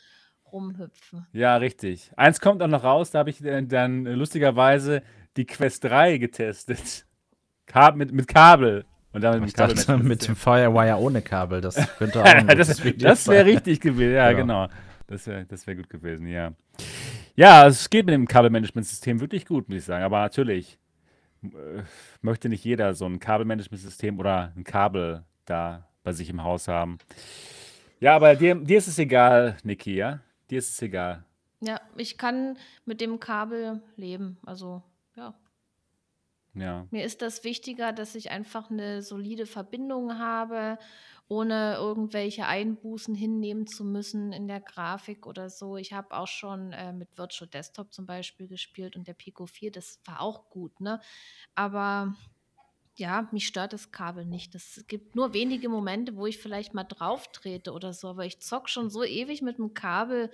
[0.51, 1.27] rumhüpfen.
[1.31, 2.11] Ja, richtig.
[2.17, 5.03] Eins kommt auch noch raus, da habe ich äh, dann lustigerweise
[5.37, 7.05] die Quest 3 getestet.
[7.67, 8.85] Kab mit, mit Kabel.
[9.17, 10.07] Und damit Ich dachte, Kabelmanagementsystem.
[10.07, 14.29] mit dem Firewire ohne Kabel, das könnte auch ein das das wäre richtig gewesen, ja,
[14.29, 14.33] Ja.
[14.33, 14.67] genau.
[15.07, 16.51] Das wäre das wär gut gewesen, ja.
[17.35, 20.03] Ja, es geht mit dem Kabelmanagementsystem wirklich gut, muss ich sagen.
[20.03, 20.77] Aber natürlich
[21.43, 21.47] äh,
[22.21, 26.99] möchte nicht jeder so ein Kabelmanagementsystem oder ein Kabel da bei sich im Haus haben.
[27.99, 30.19] Ja, aber dir, dir ist es egal, Niki, ja?
[30.51, 31.23] Dir ist es egal.
[31.61, 34.37] Ja, ich kann mit dem Kabel leben.
[34.45, 34.83] Also,
[35.15, 35.33] ja.
[36.59, 36.87] Ja.
[36.91, 40.77] Mir ist das wichtiger, dass ich einfach eine solide Verbindung habe,
[41.29, 45.75] ohne irgendwelche Einbußen hinnehmen zu müssen in der Grafik oder so.
[45.77, 49.71] Ich habe auch schon äh, mit Virtual Desktop zum Beispiel gespielt und der Pico 4,
[49.71, 51.01] das war auch gut, ne?
[51.53, 52.15] Aber
[52.95, 54.55] ja, mich stört das Kabel nicht.
[54.55, 58.39] Es gibt nur wenige Momente, wo ich vielleicht mal drauf trete oder so, aber ich
[58.39, 60.31] zock schon so ewig mit dem Kabel.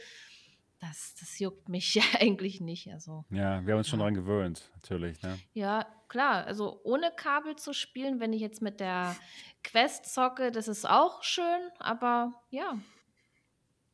[0.90, 2.92] Das, das juckt mich ja eigentlich nicht.
[2.92, 3.24] Also.
[3.30, 4.04] Ja, wir haben uns schon Ja.
[4.06, 5.22] daran gewöhnt, natürlich.
[5.22, 5.40] Ne?
[5.54, 6.46] Ja, klar.
[6.46, 9.16] Also ohne Kabel zu spielen, wenn ich jetzt mit der
[9.64, 12.78] Quest zocke, das ist auch schön, aber ja.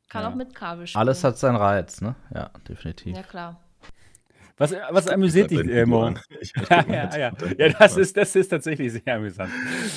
[0.10, 0.30] Kann Ja.
[0.32, 1.00] auch mit Kabel spielen.
[1.02, 2.16] Alles hat seinen Reiz, ne?
[2.34, 3.16] Ja, definitiv.
[3.16, 3.62] Ja, klar.
[4.60, 6.10] Was, was amüsiert dich, äh, Mo?
[6.42, 7.32] Ich- ich Ja, ja, ja.
[7.58, 9.50] ja das, ist, das ist tatsächlich sehr amüsant.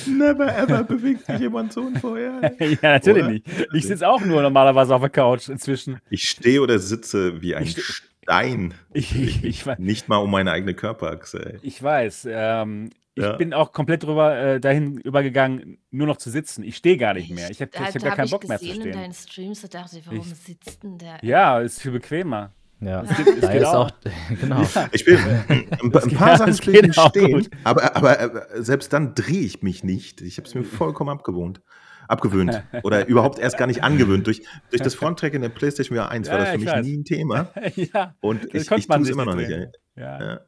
[0.07, 2.41] Never ever bewegt sich jemand so unvorher.
[2.59, 3.31] ja, natürlich Oder?
[3.31, 3.45] nicht.
[3.73, 5.99] Ich sitze auch nur normalerweise auf der Couch inzwischen.
[6.09, 7.81] Ich stehe oder sitze wie ein Ich ste-
[8.23, 8.73] Stein.
[8.93, 11.45] Ich, ich, ich, Nicht mal um meine eigene Körperachse.
[11.55, 11.59] Ey.
[11.61, 12.25] ich weiß.
[12.31, 13.33] Ähm, ich Ja.
[13.33, 16.63] bin auch komplett drüber, äh, dahin übergegangen, nur noch zu sitzen.
[16.63, 17.51] Ich stehe gar nicht mehr.
[17.51, 18.93] Ich habe ich hab gar hab keinen ich Bock mehr zu gesehen in stehen.
[19.01, 21.17] deinen Streams, da dachte ich, warum Ich- sitzt denn der?
[21.21, 22.51] Ja, ist viel bequemer.
[22.85, 23.87] Ja, Es geht- es da geht ist auch.
[23.87, 23.91] auch,
[24.41, 24.61] genau.
[24.91, 25.17] Ich bin
[25.47, 27.49] ein, ein paar Sachen das ich nicht auch stehen, gut.
[27.63, 30.21] aber, aber, selbst dann drehe ich mich nicht.
[30.21, 31.61] Ich habe es mir vollkommen abgewohnt.
[32.07, 32.61] Abgewöhnt.
[32.83, 34.27] Oder überhaupt erst gar nicht angewöhnt.
[34.27, 36.65] Durch, durch das Fronttrack in der PlayStation VR 1 war Ja, das ja, für ich
[36.65, 36.85] mich weiß.
[36.85, 37.47] nie ein Thema.
[37.75, 39.59] ja, Und das ich, ich tue es immer noch nicht ja,
[39.95, 40.39] Ja.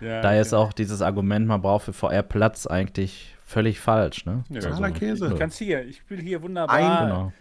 [0.00, 0.20] ja.
[0.22, 4.44] Da ist auch dieses Argument, man braucht für VR Platz eigentlich völlig falsch, ne?
[4.48, 4.60] Nö.
[4.60, 5.28] Totaler Käse.
[5.32, 5.84] Ich kann es hier.
[5.84, 6.74] Ich spiele hier wunderbar.
[6.74, 7.32] Ein- Genau.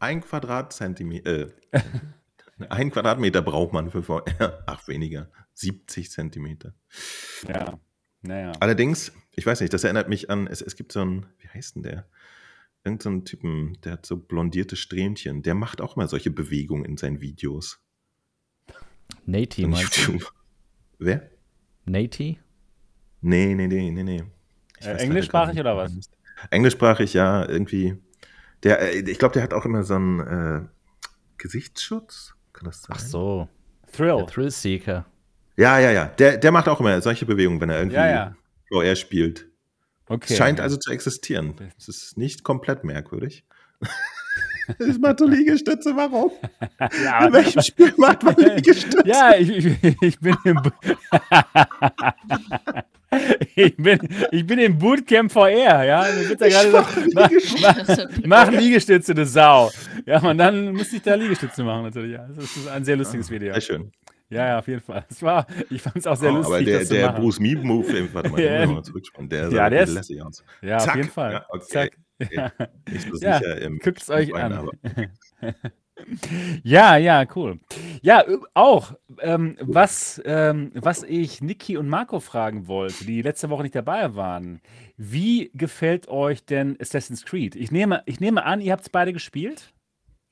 [0.00, 1.30] Ein Quadratzentimeter,
[1.72, 1.80] äh,
[2.68, 4.24] ein Quadratmeter braucht man für VR.
[4.66, 5.28] Ach, weniger.
[5.54, 6.74] 70 Zentimeter.
[7.48, 7.78] Ja,
[8.22, 8.52] naja.
[8.60, 11.76] Allerdings, ich weiß nicht, das erinnert mich an, es, es gibt so einen, wie heißt
[11.76, 12.06] denn der?
[12.84, 15.42] Irgend so einen Typen, der hat so blondierte Strähnchen.
[15.42, 17.80] Der macht auch mal solche Bewegungen in seinen Videos.
[19.24, 20.18] Nati, meinst du?
[20.98, 21.30] Wer?
[21.86, 22.38] Nati?
[23.20, 24.24] Nee, nee, nee, nee, nee.
[24.80, 26.10] Äh, englischsprachig oder nicht.
[26.50, 27.96] Englischsprachig, ja, irgendwie.
[28.62, 30.60] Der, äh, ich glaube, der hat auch immer so einen äh,
[31.38, 32.34] Gesichtsschutz.
[32.54, 32.96] Kann das sein?
[32.96, 33.48] Ach so,
[33.92, 34.16] Thrill.
[34.16, 35.04] der Thrillseeker.
[35.56, 36.06] Ja, ja, ja.
[36.06, 38.36] Der, der macht auch immer solche Bewegungen, wenn er irgendwie Ja, ja.
[38.72, 39.46] VR spielt.
[40.08, 40.32] Okay.
[40.32, 41.54] Es scheint also zu existieren.
[41.78, 43.44] Es ist nicht komplett merkwürdig.
[44.78, 46.30] Das macht so Liegestütze, warum?
[46.80, 49.02] Ja, In welchem Spiel macht man Liegestütze?
[49.06, 50.58] ja ich, ich, ich bin im.
[53.56, 53.98] Ich, bin,
[54.32, 56.06] ich bin im Bootcamp VR, ja.
[56.14, 59.70] Mir wird da gerade gesagt, mach, mach, mach Liegestütze, du Sau.
[60.06, 62.12] Ja, und dann musste ich da Liegestütze machen, natürlich.
[62.12, 62.26] Ja.
[62.34, 63.52] Das ist ein sehr lustiges Video.
[63.54, 63.92] Sehr schön.
[64.30, 65.04] Ja, ja, auf jeden Fall.
[65.08, 66.54] Das war, ich fand es auch sehr Oh, lustig.
[66.54, 67.12] aber der, das der.
[67.12, 68.58] Bruce Mead-Move, den- warte mal, Ja.
[68.66, 69.28] den mal zurückspannen.
[69.28, 70.44] Der Ja, der ist- aus.
[70.62, 70.96] Ja, auf Zack.
[70.96, 71.32] jeden Fall.
[71.32, 71.64] Ja, okay.
[71.68, 71.98] Zack.
[72.32, 72.52] Ja.
[73.20, 74.70] Ja, im guckt's euch an.
[76.62, 77.60] Ja, ja, cool.
[78.02, 83.62] Ja, auch, ähm, was, ähm, was ich Niki und Marco fragen wollte, die letzte Woche
[83.62, 84.60] nicht dabei waren.
[84.96, 87.54] Wie gefällt euch denn Assassin's Creed?
[87.56, 89.72] Ich nehme, ich nehme an, ihr habt es beide gespielt?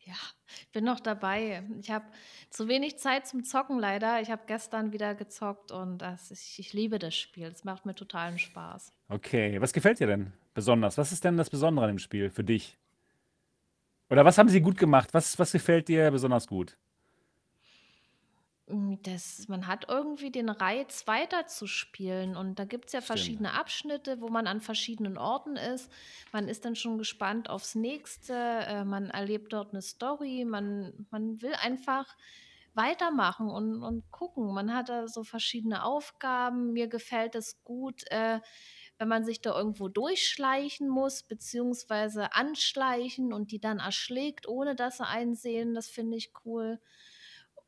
[0.00, 0.14] Ja,
[0.58, 1.62] ich bin noch dabei.
[1.80, 2.04] Ich habe
[2.50, 4.20] zu wenig Zeit zum Zocken leider.
[4.20, 7.46] Ich habe gestern wieder gezockt und das, ich, ich liebe das Spiel.
[7.46, 8.92] Es macht mir totalen Spaß.
[9.08, 10.98] Okay, was gefällt dir denn besonders?
[10.98, 12.78] Was ist denn das Besondere an dem Spiel für dich?
[14.12, 15.12] Oder was haben sie gut gemacht?
[15.12, 16.78] Was, was gefällt dir besonders gut?
[18.68, 23.40] Mm, Das, man hat irgendwie den Reiz weiterzuspielen und da gibt es ja Stimmt.
[23.40, 25.90] verschiedene Abschnitte, wo man an verschiedenen Orten ist.
[26.32, 31.42] Man ist dann schon gespannt aufs nächste, äh, man erlebt dort eine Story, man, man
[31.42, 32.16] will einfach
[32.74, 34.54] weitermachen und, und gucken.
[34.54, 36.72] Man hat da so verschiedene Aufgaben.
[36.72, 38.40] Mir gefällt es gut, äh,
[39.02, 44.98] wenn man sich da irgendwo durchschleichen muss, beziehungsweise anschleichen und die dann erschlägt, ohne dass
[44.98, 45.74] sie einsehen.
[45.74, 46.80] Das finde ich cool.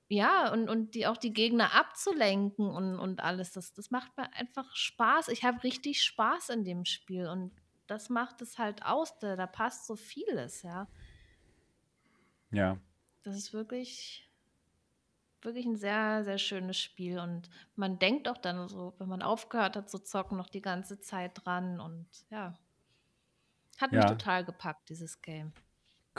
[0.06, 3.50] Ja, und, und die auch die Gegner abzulenken und, und alles.
[3.50, 5.26] Das, das macht mir einfach Spaß.
[5.26, 7.50] Ich habe richtig Spaß in dem Spiel und
[7.88, 9.18] das macht es halt aus.
[9.18, 10.86] Da, da passt so vieles, ja.
[12.52, 12.78] Ja.
[13.24, 14.30] Das ist wirklich,
[15.44, 17.18] wirklich ein sehr, sehr schönes Spiel.
[17.18, 21.00] Und man denkt auch dann so, wenn man aufgehört hat zu zocken, noch die ganze
[21.00, 21.80] Zeit dran.
[21.80, 22.54] Und ja,
[23.80, 24.08] hat mich Ja.
[24.08, 25.52] total gepackt, dieses Game.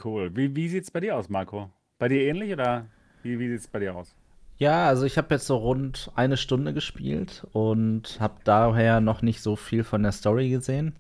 [0.04, 0.36] Cool.
[0.36, 1.72] Wie, wie sieht es bei dir aus, Marco?
[1.98, 2.86] Bei dir ähnlich oder
[3.24, 4.14] wie, wie sieht es bei dir aus?
[4.58, 9.42] Ja, also ich habe jetzt so rund eine Stunde gespielt und habe daher noch nicht
[9.42, 10.96] so viel von der Story gesehen.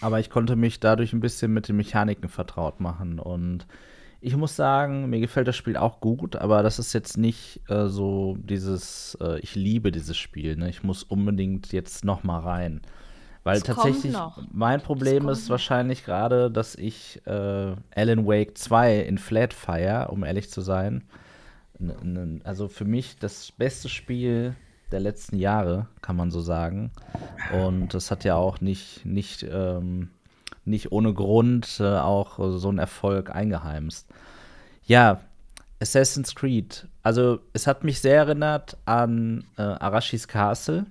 [0.00, 3.18] Aber ich konnte mich dadurch ein bisschen mit den Mechaniken vertraut machen.
[3.18, 3.66] Und
[4.24, 7.88] ich muss sagen, mir gefällt das Spiel auch gut, aber das ist jetzt nicht äh,
[7.88, 10.56] so dieses, äh, ich liebe dieses Spiel.
[10.56, 10.70] Ne?
[10.70, 12.80] Ich muss unbedingt jetzt noch mal rein.
[13.42, 14.16] Weil kommt tatsächlich
[14.50, 20.24] mein Problem ist wahrscheinlich gerade, dass ich äh, Alan Wake 2 in Flat feier, um
[20.24, 21.04] ehrlich zu sein.
[22.44, 24.56] Also für mich das beste Spiel
[24.90, 26.92] der letzten Jahre, kann man so sagen.
[27.52, 30.08] Und das hat ja auch nicht, nicht, ähm,
[30.64, 34.08] nicht ohne Grund äh, auch so einen Erfolg eingeheimst.
[34.86, 35.20] Ja,
[35.80, 36.88] Assassin's Creed.
[37.02, 40.86] Also es hat mich sehr erinnert an äh, Arashis Castle.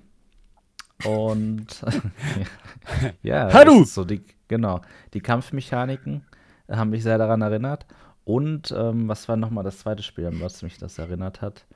[1.04, 1.66] Und
[3.22, 4.80] ja, ist so die, genau,
[5.12, 6.24] die Kampfmechaniken
[6.70, 7.86] haben mich sehr daran erinnert.
[8.24, 11.66] Und ähm, was war nochmal das zweite Spiel, an was mich das erinnert hat?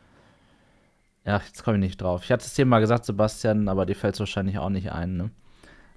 [1.26, 2.24] Ja, jetzt komme ich nicht drauf.
[2.24, 5.16] Ich hatte es dir mal gesagt, Sebastian, aber dir fällt es wahrscheinlich auch nicht ein.
[5.16, 5.30] Ne?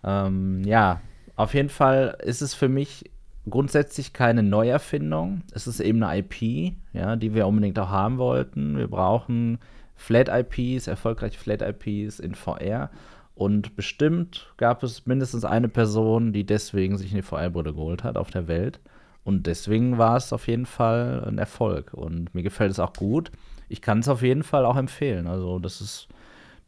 [0.04, 1.00] Ähm, ja,
[1.36, 3.10] auf jeden Fall ist es für mich
[3.50, 5.42] grundsätzlich keine Neuerfindung.
[5.54, 8.78] Es ist eben eine IP, ja, die wir unbedingt auch haben wollten.
[8.78, 9.60] Wir brauchen
[9.96, 12.90] Flat-IPs, erfolgreiche Flat-IPs in VR.
[13.36, 18.30] Und bestimmt gab es mindestens eine Person, die deswegen sich eine VR-Brille geholt hat auf
[18.30, 18.80] der Welt.
[19.24, 21.94] Und deswegen war es auf jeden Fall ein Erfolg.
[21.94, 23.32] Und mir gefällt es auch gut.
[23.70, 25.28] Ich kann es auf jeden Fall auch empfehlen.
[25.28, 26.08] Also, das ist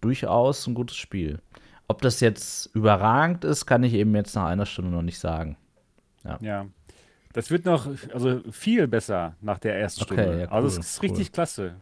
[0.02, 1.40] durchaus ein gutes Spiel.
[1.88, 5.58] Ob das jetzt überragend ist, kann ich eben jetzt nach einer Stunde noch nicht sagen.
[6.42, 6.66] Ja.
[7.34, 10.42] Das wird noch, also viel besser nach der ersten Okay, Stunde.
[10.44, 11.76] ja, also cool, es ist richtig klasse.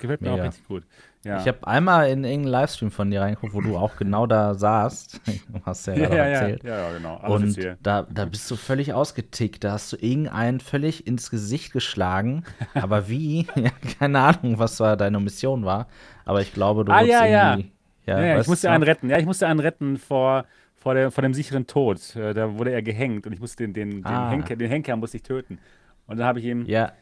[0.00, 0.42] Gefällt mir Mega.
[0.42, 0.84] auch richtig gut.
[1.22, 1.38] Ja.
[1.40, 5.20] Ich habe einmal in irgendeinen Livestream von dir reingeguckt, wo du auch genau da saßt.
[5.48, 6.64] Du hast ja ja, gerade ja, ja, erzählt.
[6.64, 7.16] ja, ja, genau.
[7.18, 9.62] Alles Und da, da bist du völlig ausgetickt.
[9.62, 12.44] Da hast du irgendeinen völlig ins Gesicht geschlagen.
[12.74, 13.46] Aber wie?
[13.54, 15.88] Ja, keine Ahnung, was da deine Mission war.
[16.24, 17.50] Aber ich glaube, du Ah, ja, ja.
[17.52, 17.70] irgendwie.
[18.06, 19.08] Ja, ja, ich musste einen retten.
[19.10, 20.44] Ja, ich musste einen retten vor,
[20.76, 22.16] vor, der, vor dem sicheren Tod.
[22.16, 24.30] Äh, Da wurde er gehängt und ich musste den, den, den, Ah.
[24.30, 25.58] Henker, den Henker musste ich töten.
[26.06, 26.92] Und dann habe ich ihm, Ja,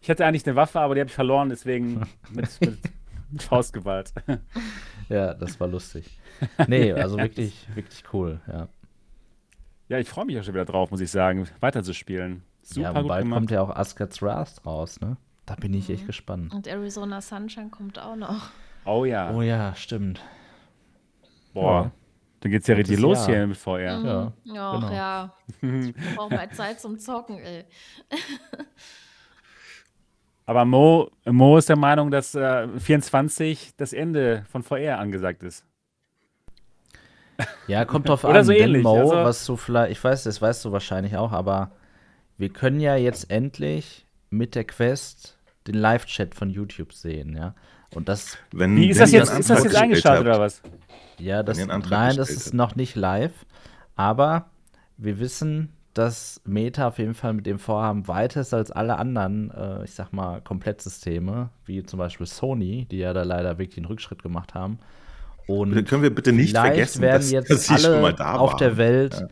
[0.00, 2.78] ich hatte eigentlich eine Waffe, aber die habe ich verloren, deswegen mit, mit,
[3.30, 4.12] mit Faustgewalt.
[5.08, 6.18] ja, das war lustig.
[6.66, 8.68] Nee, also wirklich, wirklich cool, ja.
[9.88, 12.42] Ja, ich freue mich auch schon wieder drauf, muss ich sagen, weiterzuspielen.
[12.62, 15.16] Super ja, gut bald kommt ja auch Asgard's Wrath raus, ne?
[15.46, 15.94] Da bin ich Mhm.
[15.94, 16.52] echt gespannt.
[16.52, 18.50] Und Arizona Sunshine kommt auch noch.
[18.84, 20.20] Oh ja, Oh ja, stimmt.
[21.60, 21.82] Boah.
[21.84, 21.90] ja.
[22.40, 23.36] Dann geht's ja richtig los Jahr.
[23.36, 23.80] hier mit VR.
[23.80, 24.92] Ja, Ja, genau.
[24.92, 25.34] ja.
[25.60, 27.64] Ich brauche mal Zeit zum Zocken, ey.
[30.46, 35.64] Aber Mo, Mo ist der Meinung, dass äh, 24 das Ende von VR angesagt ist.
[37.66, 40.40] Ja, kommt drauf Oder an, so ähnlich, Mo, also- was du vielleicht, ich weiß, das
[40.40, 41.72] weißt du wahrscheinlich auch, aber
[42.38, 47.54] wir können ja jetzt endlich mit der Quest den Live-Chat von YouTube sehen, ja.
[47.94, 48.38] Und das.
[48.52, 49.38] Wenn, Wie ist wenn das jetzt?
[49.38, 50.62] Ist das jetzt eingeschaltet oder was?
[51.18, 53.32] Ja, das, nein, das ist noch nicht live.
[53.96, 54.50] Aber
[54.96, 59.50] wir wissen, dass Meta auf jeden Fall mit dem Vorhaben weiter ist als alle anderen,
[59.50, 63.86] äh, ich sag mal, Komplettsysteme, wie zum Beispiel Sony, die ja da leider wirklich einen
[63.86, 64.78] Rückschritt gemacht haben.
[65.48, 68.34] Und können wir bitte nicht vergessen, werden dass, jetzt dass sie alle schon mal da
[68.34, 68.58] auf waren.
[68.58, 69.26] der Welt,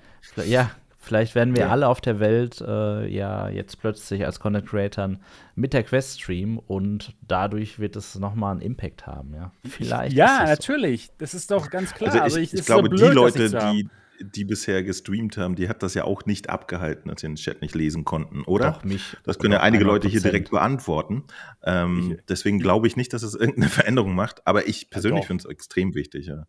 [0.46, 0.70] ja.
[1.06, 1.68] Vielleicht werden wir Ja.
[1.70, 5.12] alle auf der Welt äh, ja jetzt plötzlich als Content Creators
[5.54, 9.52] mit der Quest streamen und dadurch wird es nochmal einen Impact haben, ja.
[9.68, 10.16] Vielleicht.
[10.16, 10.44] Ja, so.
[10.50, 11.08] natürlich.
[11.18, 12.12] Das ist doch ganz klar.
[12.12, 13.88] Also ich, Also ich, ist glaube, so blöd, die das Leute, die,
[14.34, 17.60] die bisher gestreamt haben, die hat das ja auch nicht abgehalten, dass sie den Chat
[17.60, 18.72] nicht lesen konnten, oder?
[18.72, 19.14] Doch, mich.
[19.24, 20.22] Das können ja einige Leute hier 100%.
[20.22, 21.24] direkt beantworten.
[21.62, 24.46] Ähm, Ich- deswegen glaube ich nicht, dass es irgendeine Veränderung macht.
[24.46, 25.26] Aber ich persönlich doch.
[25.28, 26.26] finde es extrem wichtig.
[26.28, 26.46] Ja.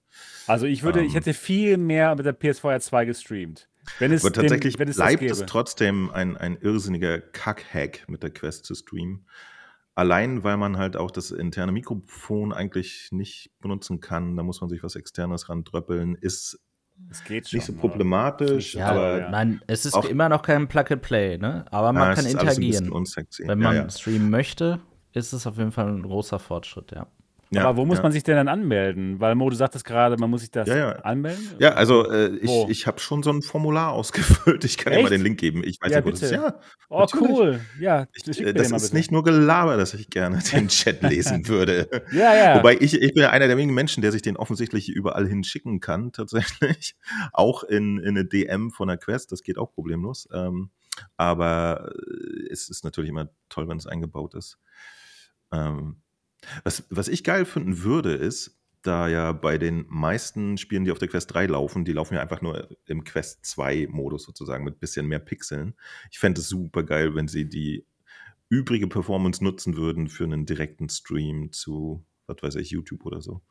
[0.47, 1.13] Also ich würde, ich Ähm.
[1.15, 3.67] hätte viel mehr mit der PS4 2 gestreamt.
[3.99, 8.23] Wenn es Aber tatsächlich den, wenn es bleibt es trotzdem ein, ein irrsinniger Kack-Hack mit
[8.23, 9.25] der Quest zu streamen.
[9.95, 14.35] Allein, weil man halt auch das interne Mikrofon eigentlich nicht benutzen kann.
[14.37, 16.15] Da muss man sich was Externes randröppeln.
[16.15, 16.59] Ist
[17.09, 17.57] Es geht schon.
[17.57, 17.81] nicht so oder?
[17.81, 21.65] problematisch, Ja, aber nein, es ist auch- immer noch kein Plug-and-Play, ne?
[21.71, 22.91] Aber man ja, kann interagieren.
[22.91, 23.89] Wenn man ja, ja.
[23.89, 24.79] streamen möchte,
[25.13, 27.07] ist es auf jeden Fall ein großer Fortschritt, ja.
[27.49, 28.03] Ja, Aber wo muss ja.
[28.03, 29.19] man sich denn dann anmelden?
[29.21, 31.49] Weil Mo, du sagtest gerade, man muss sich das Ja, anmelden.
[31.59, 34.65] Ja, also äh, ich, ich habe schon so ein Formular ausgefüllt.
[34.65, 35.13] Ich kann dir mal Echt?
[35.13, 35.63] den Link geben.
[35.63, 36.35] Ich weiß Ja, nicht, bitte.
[36.35, 37.29] Ja, Oh, natürlich.
[37.29, 37.61] cool.
[37.79, 41.89] Ja, Ich, äh, das ist nicht nur Gelaber, dass ich gerne den Chat lesen würde.
[42.11, 42.57] Ja, ja.
[42.57, 45.79] Wobei ich, ich bin ja einer der wenigen Menschen, der sich den offensichtlich überall hinschicken
[45.79, 46.95] kann, tatsächlich.
[47.31, 50.27] Auch in, in eine DM von der Quest, das geht auch problemlos.
[50.33, 50.71] Ähm,
[51.15, 54.57] aber äh, es ist natürlich immer toll, wenn es eingebaut ist.
[55.53, 56.01] Ähm,
[56.63, 60.99] was, was ich geil finden würde, ist, da ja bei den meisten Spielen, die auf
[60.99, 65.07] der Quest 3 laufen, die laufen ja einfach nur im Quest 2-Modus sozusagen mit bisschen
[65.07, 65.73] mehr Pixeln.
[66.11, 67.85] Ich fände es super geil, wenn sie die
[68.49, 73.41] übrige Performance nutzen würden für einen direkten Stream zu, was weiß ich, YouTube oder so.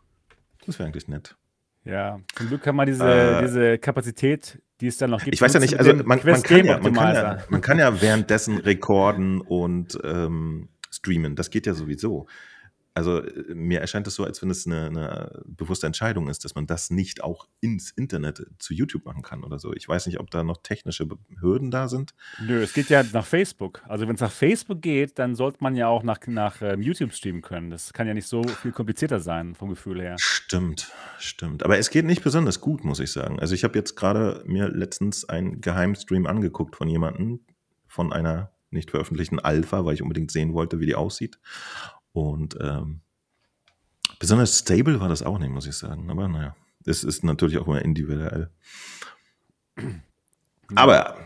[0.64, 1.36] Das wäre eigentlich nett.
[1.84, 5.34] ja, zum Glück kann man diese, Äh, diese Kapazität, die es dann noch gibt.
[5.34, 8.00] Ich weiß ja nicht, also man, man, kann ja, man, kann ja, man kann ja
[8.00, 11.36] währenddessen rekorden und ähm, streamen.
[11.36, 12.26] Das geht ja sowieso.
[12.96, 16.54] Also äh, mir erscheint es so, als wenn es eine, eine bewusste Entscheidung ist, dass
[16.54, 19.74] man das nicht auch ins Internet äh, zu YouTube machen kann oder so.
[19.74, 21.06] Ich weiß nicht, ob da noch technische
[21.38, 22.14] Hürden da sind.
[22.40, 23.82] Nö, es geht ja nach Facebook.
[23.86, 27.12] Also wenn es nach Facebook geht, dann sollte man ja auch nach, nach ähm, YouTube
[27.12, 27.70] streamen können.
[27.70, 30.16] Das kann ja nicht so viel komplizierter sein, vom Gefühl her.
[30.18, 31.64] Stimmt, stimmt.
[31.64, 33.38] Aber es geht nicht besonders gut, muss ich sagen.
[33.38, 37.40] Also ich habe jetzt gerade mir letztens einen Geheimstream angeguckt von jemandem,
[37.86, 41.38] von einer nicht veröffentlichten Alpha, weil ich unbedingt sehen wollte, wie die aussieht.
[42.16, 43.00] Und ähm,
[44.18, 46.08] besonders stable war das auch nicht, muss ich sagen.
[46.10, 48.48] Aber naja, es ist natürlich auch immer individuell.
[50.74, 51.16] Aber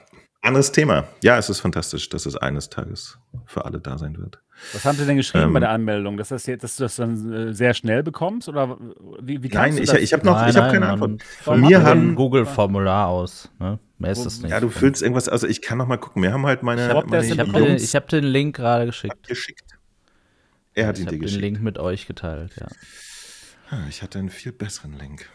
[0.42, 1.05] anderes Thema.
[1.22, 4.40] Ja, es ist fantastisch, dass es eines Tages für alle da sein wird.
[4.72, 6.16] Was haben Sie denn geschrieben Ähm, bei der Anmeldung?
[6.16, 8.48] Dass, das jetzt, dass du das dann äh, sehr schnell bekommst?
[8.48, 8.76] Oder
[9.22, 9.98] wie, wie Nein, ich, das?
[10.00, 11.22] ich habe noch, ich habe keine man Antwort.
[11.22, 13.48] Von Von mir haben, Google-Formular aus.
[13.61, 13.79] Ne?
[13.98, 14.50] Mehr ist es nicht.
[14.50, 16.20] ja, du füllst irgendwas, also ich kann noch mal gucken.
[16.22, 18.87] Wir haben halt meine, Ich hab das habe Jungs- den, ich hab den Link gerade
[18.87, 19.29] geschickt.
[19.29, 19.79] geschickt.
[20.75, 21.41] Er hat Ich ihn habe dir den geschickt.
[21.43, 22.69] Link mit euch geteilt, ja.
[23.71, 25.29] Ah, Ich hatte einen viel besseren Link.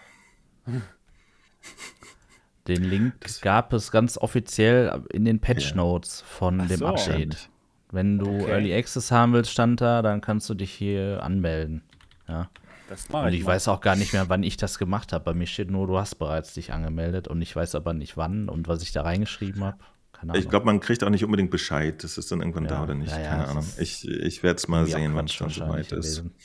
[2.67, 6.88] Den Link Das- gab es ganz offiziell in den Patch Notes von Ach dem so.
[6.88, 7.50] Update.
[7.91, 8.52] Wenn du Okay.
[8.52, 11.84] Early Access haben willst, stand da, dann kannst du dich hier anmelden.
[12.28, 12.50] Ja.
[12.89, 13.39] Das mache Und ich.
[13.41, 15.24] ich weiß auch gar nicht mehr, wann ich das gemacht habe.
[15.24, 18.50] Bei mir steht nur, du hast bereits dich angemeldet und ich weiß aber nicht wann
[18.50, 19.78] und was ich da reingeschrieben habe.
[20.25, 20.43] Keine Ahnung.
[20.43, 22.03] Ich glaube, man kriegt auch nicht unbedingt Bescheid.
[22.03, 23.11] Das ist dann irgendwann da Ja, oder nicht.
[23.11, 23.65] ja, ja, Keine Ahnung.
[23.79, 26.15] Ich, ich werde es mal sehen, wenn es wahrscheinlich soweit ist.
[26.17, 26.35] gewesen.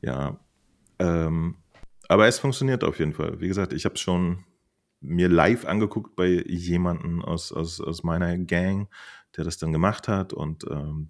[0.00, 0.38] Ja.
[0.98, 1.56] Ähm,
[2.08, 3.40] aber es funktioniert auf jeden Fall.
[3.40, 4.44] Wie gesagt, ich habe es schon
[5.00, 8.88] mir live angeguckt bei jemandem aus, aus, aus meiner Gang,
[9.36, 10.32] der das dann gemacht hat.
[10.32, 11.08] Und ähm,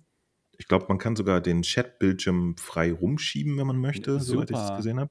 [0.59, 4.63] ich glaube, man kann sogar den Chat-Bildschirm frei rumschieben, wenn man möchte, soweit ich es
[4.63, 4.77] Super.
[4.77, 5.11] gesehen habe.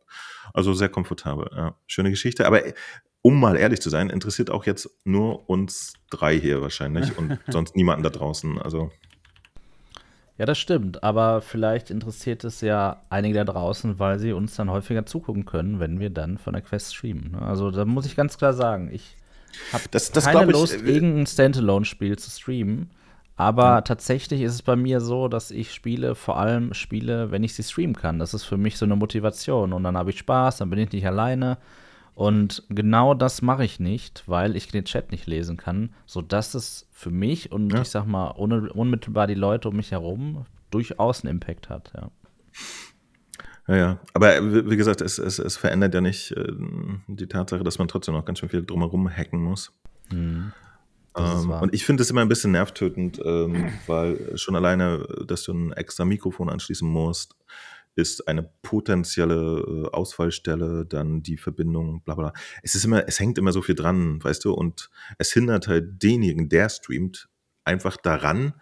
[0.53, 1.49] Also sehr komfortabel.
[1.55, 1.75] Ja.
[1.87, 2.47] Schöne Geschichte.
[2.47, 2.73] Aber äh,
[3.21, 7.75] um mal ehrlich zu sein, interessiert auch jetzt nur uns drei hier wahrscheinlich und sonst
[7.75, 8.59] niemanden da draußen.
[8.59, 8.91] Also
[10.37, 14.71] Ja, das stimmt, aber vielleicht interessiert es ja einige da draußen, weil sie uns dann
[14.71, 17.31] häufiger zugucken können, wenn wir dann von der Quest streamen.
[17.31, 17.41] ne?
[17.41, 19.17] Also da muss ich ganz klar sagen, ich
[19.71, 22.89] habe keine glaub ich, Lust, äh, irgendein Standalone-Spiel zu streamen.
[23.35, 27.55] Aber tatsächlich ist es bei mir so, dass ich Spiele vor allem spiele, wenn ich
[27.55, 28.19] sie streamen kann.
[28.19, 29.73] Das ist für mich so eine Motivation.
[29.73, 31.57] Und dann habe ich Spaß, dann bin ich nicht alleine.
[32.13, 36.87] Und genau das mache ich nicht, weil ich den Chat nicht lesen kann, sodass es
[36.91, 37.81] für mich und Ja.
[37.81, 41.91] ich sag mal un unmittelbar die Leute um mich herum durchaus einen Impact hat.
[41.95, 42.11] Ja.
[43.67, 43.99] Ja, ja.
[44.13, 46.51] Aber äh, wie gesagt, es, es, es verändert ja nicht äh,
[47.07, 49.71] die Tatsache, dass man trotzdem noch ganz schön viel drumherum hacken muss.
[50.11, 50.51] Mhm.
[51.17, 55.53] Ähm, und ich finde es immer ein bisschen nervtötend, ähm, weil schon alleine, dass du
[55.53, 57.35] ein extra Mikrofon anschließen musst,
[57.95, 62.33] ist eine potenzielle äh, Ausfallstelle, dann die Verbindung, bla bla.
[62.63, 66.01] Es ist immer, es hängt immer so viel dran, weißt du, und es hindert halt
[66.01, 67.29] denjenigen, der streamt,
[67.63, 68.53] einfach daran,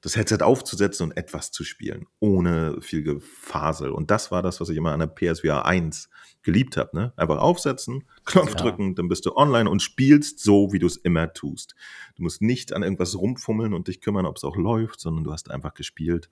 [0.00, 3.90] das Headset aufzusetzen und etwas zu spielen, ohne viel Gefasel.
[3.90, 6.08] Und das war das, was ich immer an der PSVR 1
[6.42, 6.96] geliebt habe.
[6.96, 7.12] Ne?
[7.16, 8.56] Einfach aufsetzen, Knopf Ja.
[8.56, 11.74] drücken, dann bist du online und spielst so, wie du es immer tust.
[12.16, 15.32] Du musst nicht an irgendwas rumfummeln und dich kümmern, ob es auch läuft, sondern du
[15.32, 16.30] hast einfach gespielt.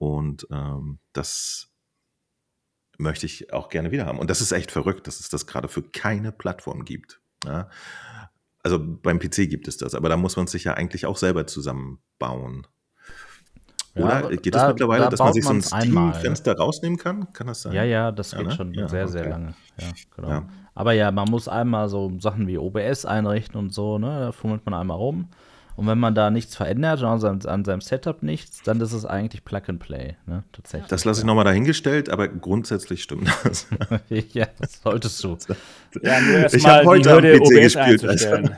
[0.00, 1.68] Und ähm, das
[2.96, 4.18] möchte ich auch gerne wieder haben.
[4.18, 7.20] Und das ist echt verrückt, dass es das gerade für keine Plattform gibt.
[7.44, 7.68] Ja?
[8.62, 11.46] Also beim PC gibt es das, aber da muss man sich ja eigentlich auch selber
[11.46, 12.66] zusammenbauen.
[13.94, 15.62] Ja, Oder geht es mittlerweile, da dass man sich so ein ne?
[15.62, 17.30] Steam-Fenster rausnehmen kann?
[17.34, 17.74] Kann das sein?
[17.74, 18.54] Ja, ja, das Ja, geht ne?
[18.54, 19.30] schon Ja, sehr, sehr okay.
[19.30, 19.54] lange.
[19.78, 20.42] Ja, genau.
[20.74, 24.20] Aber ja, man muss einmal so Sachen wie OBS einrichten und so, ne?
[24.20, 25.28] Da fummelt man einmal rum.
[25.80, 29.06] Und wenn man da nichts verändert, an seinem, an seinem Setup nichts, dann ist es
[29.06, 30.44] eigentlich Plug and Play, ne?
[30.52, 30.90] Tatsächlich.
[30.90, 33.66] Das lasse ich nochmal dahingestellt, aber grundsätzlich stimmt das.
[34.34, 35.38] ja, das solltest du.
[36.02, 38.56] Ja, nur Ich erstmal hab die heute am Hürde, PC OBS gespielt, einzustellen.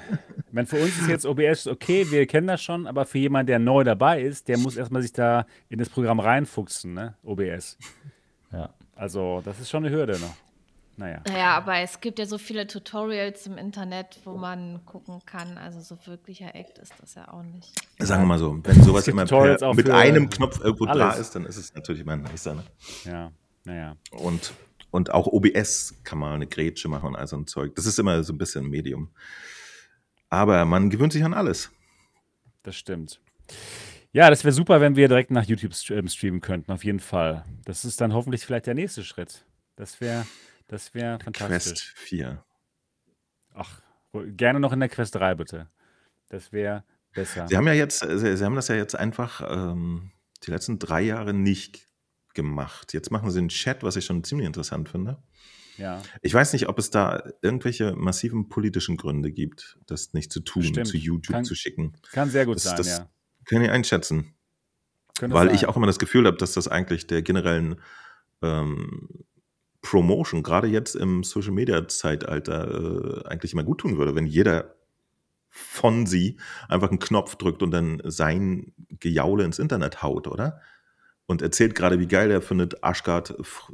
[0.48, 3.46] Ich meine, für uns ist jetzt OBS okay, wir kennen das schon, aber für jemanden,
[3.46, 7.14] der neu dabei ist, der muss erstmal sich da in das Programm reinfuchsen, ne?
[7.22, 7.78] OBS.
[8.52, 8.70] Ja.
[8.96, 10.34] Also, das ist schon eine Hürde noch.
[10.96, 11.22] Naja.
[11.26, 15.56] Naja, aber es gibt ja so viele Tutorials im Internet, wo man gucken kann.
[15.56, 17.72] Also so wirklicher Act ist das ja auch nicht.
[17.98, 21.18] Sagen wir mal so, wenn sowas immer per, mit einem Knopf irgendwo da alles.
[21.18, 22.54] ist, dann ist es natürlich immer nicer.
[22.54, 22.64] Ne?
[23.04, 23.32] Ja,
[23.64, 23.96] naja.
[24.10, 24.52] Und,
[24.90, 27.74] und auch OBS kann mal eine Grätsche machen und all so ein Zeug.
[27.74, 29.10] Das ist immer so ein bisschen ein Medium.
[30.28, 31.70] Aber man gewöhnt sich an alles.
[32.62, 33.20] Das stimmt.
[34.12, 37.44] Ja, das wäre super, wenn wir direkt nach YouTube ähm, streamen könnten, auf jeden Fall.
[37.64, 39.46] Das ist dann hoffentlich vielleicht der nächste Schritt.
[39.76, 40.26] Das wäre
[40.72, 41.92] das wär Quest fantastisch.
[41.96, 42.44] 4.
[43.54, 43.80] Ach,
[44.36, 45.68] gerne noch in der Quest 3, bitte.
[46.28, 47.46] Das wäre besser.
[47.48, 50.10] Sie haben ja jetzt, Sie, Sie haben das ja jetzt einfach ähm,
[50.44, 51.86] die letzten drei Jahre nicht
[52.34, 52.92] gemacht.
[52.94, 55.22] Jetzt machen Sie einen Chat, was ich schon ziemlich interessant finde.
[55.78, 60.40] Ja, Ich weiß nicht, ob es da irgendwelche massiven politischen Gründe gibt, das nicht zu
[60.40, 60.86] tun, Bestimmt.
[60.86, 61.94] zu YouTube Kann- zu schicken.
[62.12, 63.08] kann sehr gut Das- sein, das- ja.
[63.46, 64.34] Kann ich einschätzen.
[65.18, 67.80] Könnte Weil ich auch immer das Gefühl habe, dass das eigentlich der generellen
[68.42, 69.08] ähm,
[69.82, 74.76] Promotion, gerade jetzt im Social Media Zeitalter, äh, eigentlich immer gut tun würde, wenn jeder
[75.48, 80.60] von sie einfach einen Knopf drückt und dann sein Gejaule ins Internet haut, oder?
[81.26, 83.70] Und erzählt gerade, wie geil er findet, Ashgard F-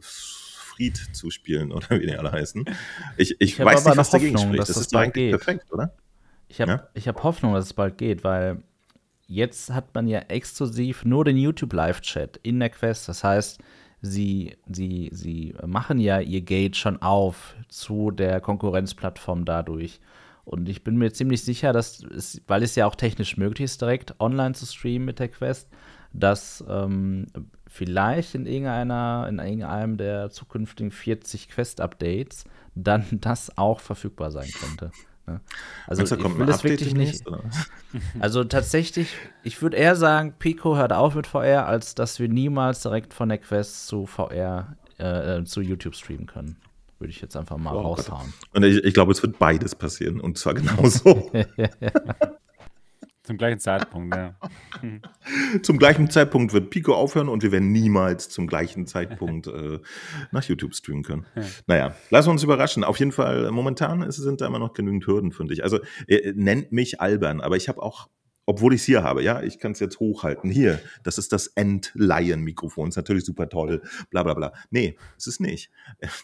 [0.00, 2.64] Fried zu spielen, oder wie die alle heißen.
[3.16, 4.60] Ich, ich, Ich weiß nicht, was dagegen Hoffnung, spricht.
[4.60, 5.30] dass Das, das ist eigentlich geht.
[5.30, 5.94] perfekt, oder?
[6.48, 6.88] Ich habe Ja?
[6.94, 8.62] ich hab Hoffnung, dass es bald geht, weil
[9.26, 13.08] jetzt hat man ja exklusiv nur den YouTube-Live-Chat in der Quest.
[13.08, 13.58] Das heißt,
[14.02, 20.00] sie, sie, sie machen ja ihr Gate schon auf zu der Konkurrenzplattform dadurch.
[20.44, 23.80] Und ich bin mir ziemlich sicher, dass es, weil es ja auch technisch möglich ist,
[23.80, 25.68] direkt online zu streamen mit der Quest,
[26.12, 27.26] dass ähm,
[27.68, 32.44] vielleicht in irgendeiner, in irgendeinem der zukünftigen 40 Quest-Updates
[32.74, 34.90] dann das auch verfügbar sein könnte.
[35.26, 35.40] Ne?
[35.86, 37.24] Also Meinst ich will das wirklich nicht.
[38.20, 42.80] Also tatsächlich, ich würde eher sagen, Pico hört auf mit VR, als dass wir niemals
[42.82, 46.56] direkt von der Quest zu VR, äh, äh, zu YouTube streamen können.
[46.98, 47.98] Würde ich jetzt einfach mal Oh Gott.
[48.10, 48.32] raushauen.
[48.54, 50.20] Und ich, ich glaube, es wird beides passieren.
[50.20, 51.30] Und zwar genauso.
[53.24, 54.34] Zum gleichen Zeitpunkt, ja.
[55.62, 59.78] zum gleichen Zeitpunkt wird Pico aufhören und wir werden niemals zum gleichen Zeitpunkt äh,
[60.32, 61.24] nach YouTube streamen können.
[61.68, 62.82] Naja, lass uns überraschen.
[62.82, 65.62] Auf jeden Fall, momentan ist, sind da immer noch genügend Hürden, finde ich.
[65.62, 68.08] Also äh, nennt mich albern, aber ich habe auch,
[68.44, 70.50] obwohl ich es hier habe, ja, ich kann es jetzt hochhalten.
[70.50, 72.88] Hier, das ist das Entleihen-Mikrofon.
[72.88, 74.52] Ist natürlich super toll, bla bla bla.
[74.70, 75.70] Nee, es ist nicht.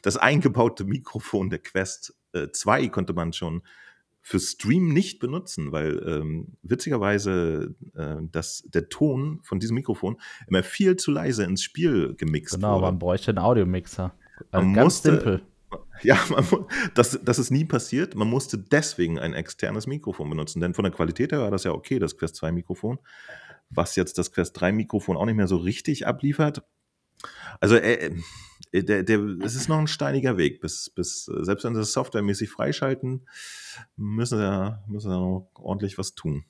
[0.03, 3.63] Das eingebaute Mikrofon der Quest äh, 2 konnte man schon
[4.29, 10.63] für Stream nicht benutzen, weil ähm, witzigerweise äh, dass der Ton von diesem Mikrofon immer
[10.63, 12.83] viel zu leise ins Spiel gemixt Genau, wurde.
[12.83, 14.13] man bräuchte einen Audiomixer.
[14.51, 15.43] Also Man ganz musste- simpel.
[16.03, 16.47] Ja, man,
[16.95, 18.15] das, das ist nie passiert.
[18.15, 21.73] Man musste deswegen ein externes Mikrofon benutzen, denn von der Qualität her war das ja
[21.73, 22.99] okay, das Quest 2 Mikrofon,
[23.69, 26.63] was jetzt das Quest 3 Mikrofon auch nicht mehr so richtig abliefert.
[27.61, 28.13] Also äh,
[28.73, 31.93] der, der, es ist noch ein steiniger Weg, bis, bis äh, selbst wenn sie das
[31.93, 33.27] softwaremäßig freischalten,
[33.97, 36.45] müssen sie, müssen sie noch ordentlich was tun.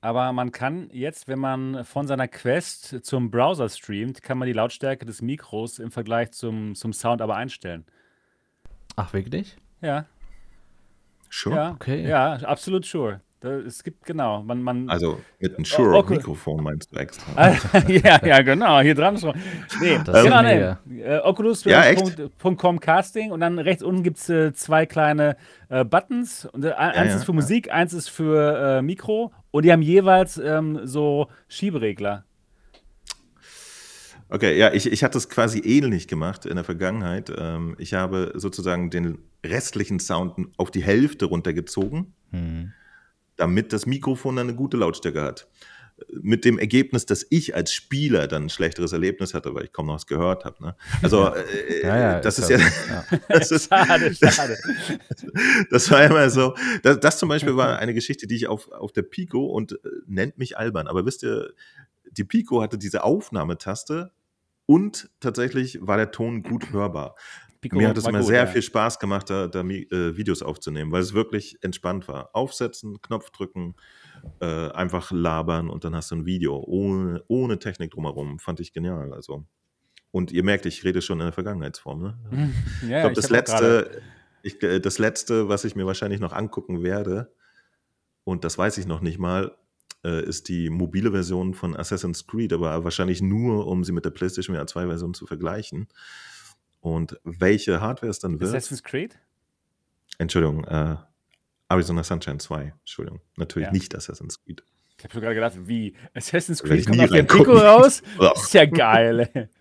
[0.00, 4.52] Aber man kann jetzt, wenn man von seiner Quest zum Browser streamt, kann man die
[4.52, 7.84] Lautstärke des Mikros im Vergleich zum, zum Sound aber einstellen.
[8.96, 9.56] Ach, wirklich?
[9.80, 10.06] Ja,
[11.32, 11.56] Sure.
[11.56, 12.06] ja, okay.
[12.06, 13.22] ja, absolut sure.
[13.42, 17.52] Da, es gibt, genau, man, man Also mit einem O- Shure-Mikrofon meinst du extra.
[17.88, 19.34] Ja, ja, genau, hier dran schon.
[19.80, 20.78] Nee, Das ist genau, mega.
[20.84, 21.02] nee.
[21.02, 21.20] Äh,
[21.64, 22.00] Ja, äh, echt?
[22.16, 25.36] Punkt- Punkt .com Casting und dann rechts unten gibt es äh, zwei kleine
[25.70, 26.44] äh, Buttons.
[26.46, 27.36] Und, äh, eins ja, ist für ja.
[27.36, 32.24] Musik, eins ist für äh, Mikro und die haben jeweils ähm, so Schieberegler.
[34.28, 37.30] Okay, ja, ich, ich hatte es quasi ähnlich gemacht in der Vergangenheit.
[37.36, 42.72] Ähm, ich habe sozusagen den restlichen Sound auf die Hälfte runtergezogen, Hm.
[43.42, 45.48] Damit das Mikrofon dann eine gute Lautstärke hat.
[46.10, 49.86] Mit dem Ergebnis, dass ich als Spieler dann ein schlechteres Erlebnis hatte, weil ich kaum
[49.86, 50.62] noch was gehört habe.
[50.62, 50.76] Ne?
[51.02, 53.20] Also, äh, Ja, ja, das ist ja ja, so, ja.
[53.28, 54.58] das ist, Schade, schade.
[55.70, 56.54] das war immer so.
[56.84, 59.76] Das, das zum Beispiel war eine Geschichte, die ich auf, auf der Pico und äh,
[60.06, 60.86] nennt mich albern.
[60.86, 61.52] Aber wisst ihr,
[62.12, 64.12] die Pico hatte diese Aufnahmetaste
[64.66, 67.16] und tatsächlich war der Ton gut hörbar.
[67.62, 68.46] Pico Mir hat es immer gut, sehr ja.
[68.46, 72.30] viel Spaß gemacht, da, da äh, Videos aufzunehmen, weil es wirklich entspannt war.
[72.34, 73.76] Aufsetzen, Knopf drücken,
[74.40, 78.40] äh, einfach labern und dann hast du ein Video ohne, ohne Technik drumherum.
[78.40, 79.14] Fand ich genial.
[79.14, 79.46] Also.
[80.10, 82.02] Und ihr merkt, ich rede schon in der Vergangenheitsform.
[82.02, 82.18] Ne?
[82.88, 84.02] Ja, ich glaube, das, letzte,
[84.42, 87.32] ich, äh, das letzte, was ich mir wahrscheinlich noch angucken werde,
[88.24, 89.56] und das weiß ich noch nicht mal,
[90.04, 94.10] äh, ist die mobile Version von Assassin's Creed, aber wahrscheinlich nur, um sie mit der
[94.10, 95.86] PlayStation VR 2 Version zu vergleichen.
[96.82, 98.50] Und welche Hardware es dann wird.
[98.54, 99.16] Assassin's Creed?
[100.18, 100.96] Entschuldigung, äh,
[101.68, 103.20] Arizona Sunshine 2, Entschuldigung.
[103.36, 103.72] Natürlich Ja.
[103.72, 104.62] nicht Assassin's Creed.
[104.98, 105.96] Ich habe gerade gedacht, wie?
[106.12, 107.44] Assassin's Creed kommt auf der reingucken.
[107.44, 108.02] Pico raus?
[108.18, 108.32] Ugh.
[108.34, 109.48] ist ja geil.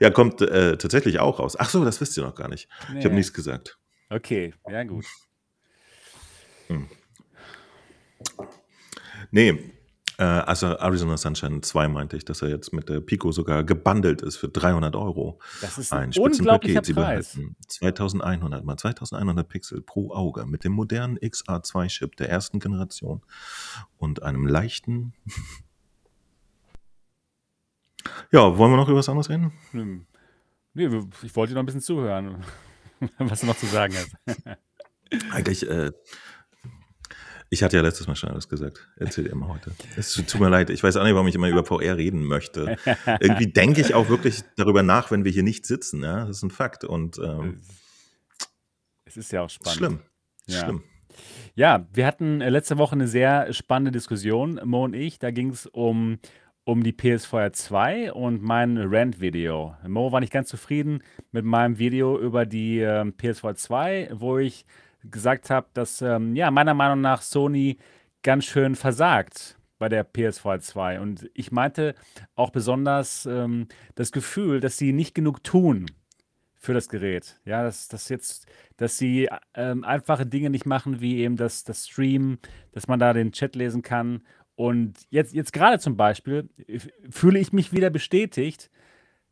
[0.00, 1.56] Ja, kommt äh, tatsächlich auch raus.
[1.58, 2.68] Ach so, das wisst ihr noch gar nicht.
[2.82, 3.14] Ich habe Nee.
[3.16, 3.78] nichts gesagt.
[4.10, 5.04] Okay, ja gut.
[9.30, 9.72] Nee,
[10.18, 14.20] äh, also Arizona Sunshine 2 meinte ich, dass er jetzt mit der Pico sogar gebundelt
[14.20, 15.38] ist für 300 Euro.
[15.60, 16.84] Das ist Ein ein unglaublicher Spitzenpaket.
[16.86, 17.34] Sie Preis.
[17.34, 23.22] behalten 2100 mal 2100 Pixel pro Auge mit dem modernen XA2-Chip der ersten Generation
[23.96, 25.14] und einem leichten.
[28.32, 29.52] ja, wollen wir noch über was anderes reden?
[29.70, 30.04] Hm.
[30.74, 30.88] Nee,
[31.22, 32.44] ich wollte dir noch ein bisschen zuhören,
[33.18, 34.16] was du noch zu sagen hast.
[35.32, 35.92] Eigentlich, äh,
[37.50, 38.88] ich hatte ja letztes Mal schon alles gesagt.
[38.96, 39.72] Erzähl dir immer heute.
[39.96, 40.70] Es tut mir leid.
[40.70, 42.76] Ich weiß auch nicht, warum ich immer über VR reden möchte.
[43.20, 46.02] Irgendwie denke ich auch wirklich darüber nach, wenn wir hier nicht sitzen.
[46.02, 46.84] Ja, das ist ein Fakt.
[46.84, 47.60] Und ähm,
[49.04, 49.78] Es ist ja auch spannend.
[49.78, 49.98] schlimm.
[50.46, 50.60] Ja.
[50.64, 50.82] Schlimm.
[51.54, 55.18] Ja, wir hatten äh, letzte Woche eine sehr spannende Diskussion, Mo und ich.
[55.18, 56.18] Da ging es um,
[56.64, 59.74] um die PS4 2 und mein Rant-Video.
[59.86, 64.64] Mo war nicht ganz zufrieden mit meinem Video über die ähm, PS4 2, wo ich
[65.04, 67.78] gesagt habe, dass ähm, ja, meiner Meinung nach Sony
[68.22, 71.00] ganz schön versagt bei der PS4 2.
[71.00, 71.94] Und ich meinte
[72.34, 75.86] auch besonders ähm, das Gefühl, dass sie nicht genug tun
[76.56, 77.40] für das Gerät.
[77.44, 78.46] Ja, dass, dass jetzt,
[78.76, 82.38] dass sie ähm, einfache Dinge nicht machen, wie eben das, das Stream,
[82.72, 84.22] dass man da den Chat lesen kann.
[84.56, 86.48] Und jetzt, jetzt gerade zum Beispiel
[87.08, 88.70] fühle ich mich wieder bestätigt,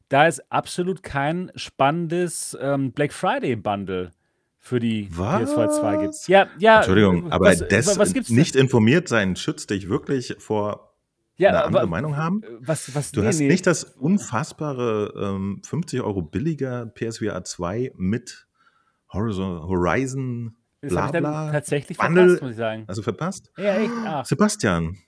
[0.08, 4.12] da es absolut kein spannendes ähm, Black Friday Bundle
[4.66, 6.08] für die PS2 2 gibt.
[6.08, 6.26] Was?
[6.26, 6.78] Ja, ja.
[6.78, 8.36] Entschuldigung, äh, aber was, das was gibt's denn?
[8.36, 10.92] nicht informiert sein schützt dich wirklich vor
[11.36, 12.42] ja, eine andere Meinung haben?
[12.58, 13.46] Was, was, Du nee, hast nee.
[13.46, 18.48] nicht das unfassbare ähm, 50 Euro billiger PSVR 2 mit
[19.12, 22.84] Horizon, Horizon das habe ich dann Blabla tatsächlich Bundle, verpasst, muss ich sagen.
[22.88, 23.52] also verpasst?
[23.56, 23.92] Ja, echt?
[24.04, 24.26] Ach.
[24.26, 24.98] Sebastian,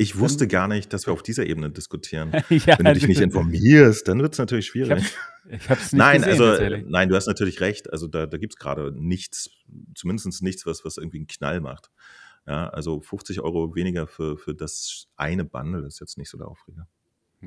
[0.00, 2.32] ich wusste gar nicht, dass wir auf dieser Ebene diskutieren.
[2.48, 5.04] ja, Wenn du dich nicht informierst, dann wird es natürlich ich schwierig.
[5.50, 7.92] ich hab's nicht Nein, gesehen, also nein, du hast natürlich recht.
[7.92, 9.50] Also da, da gibt es gerade nichts,
[9.94, 11.90] zumindest nichts, was, was irgendwie einen Knall macht.
[12.46, 16.48] Ja, also 50 Euro weniger für, für das eine Bundle ist jetzt nicht so der
[16.48, 16.88] Aufreger.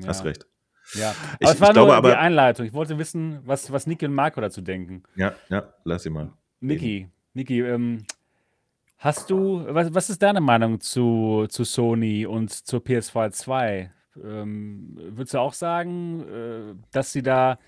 [0.06, 0.26] Hast Ja.
[0.26, 0.46] recht.
[0.94, 2.66] Ja, aber Ich- es war ich glaube nur aber- die Einleitung.
[2.66, 5.02] Ich wollte wissen, was, was Niki und Marco dazu denken.
[5.16, 6.32] Ja, ja, lass ihn mal.
[6.60, 8.04] Niki, Niki, ähm,
[9.04, 13.92] hast du, was, was ist deine Meinung zu, zu Sony und zur PS4 2?
[14.24, 17.58] Ähm, würdest du auch sagen, äh, dass sie da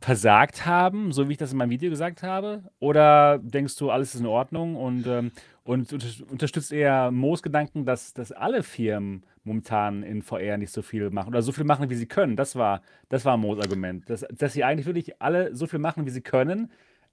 [0.00, 2.64] versagt haben, so wie ich das in meinem Video gesagt habe?
[2.80, 5.30] Oder denkst du, alles ist in Ordnung und, ähm,
[5.62, 10.82] und unter- unterstützt eher Moos Gedanken, dass, dass alle Firmen momentan in VR nicht so
[10.82, 12.34] viel machen oder so viel machen, wie sie können?
[12.36, 14.10] Das war, das war Moos Argument.
[14.10, 16.72] Dass, dass sie eigentlich wirklich alle so viel machen, wie sie können,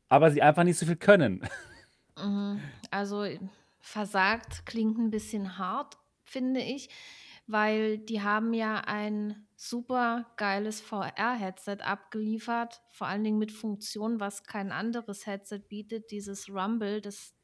[0.10, 1.42] aber sie einfach nicht so viel können.
[2.18, 2.62] Mhm.
[2.92, 3.26] Also
[3.80, 6.90] versagt klingt ein bisschen hart, finde ich,
[7.48, 14.44] weil die haben ja ein super geiles VR-Headset abgeliefert, vor allen Dingen mit Funktionen, was
[14.44, 17.36] kein anderes Headset bietet, dieses Rumble, das,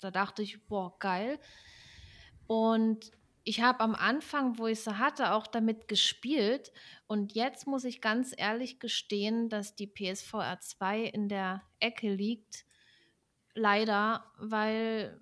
[0.00, 1.38] da dachte ich, boah, geil.
[2.46, 3.10] Und
[3.44, 6.72] ich habe am Anfang, wo ich sie hatte, auch damit gespielt.
[7.06, 12.64] Und jetzt muss ich ganz ehrlich gestehen, dass die PSVR 2 in der Ecke liegt.
[13.54, 15.20] Leider, weil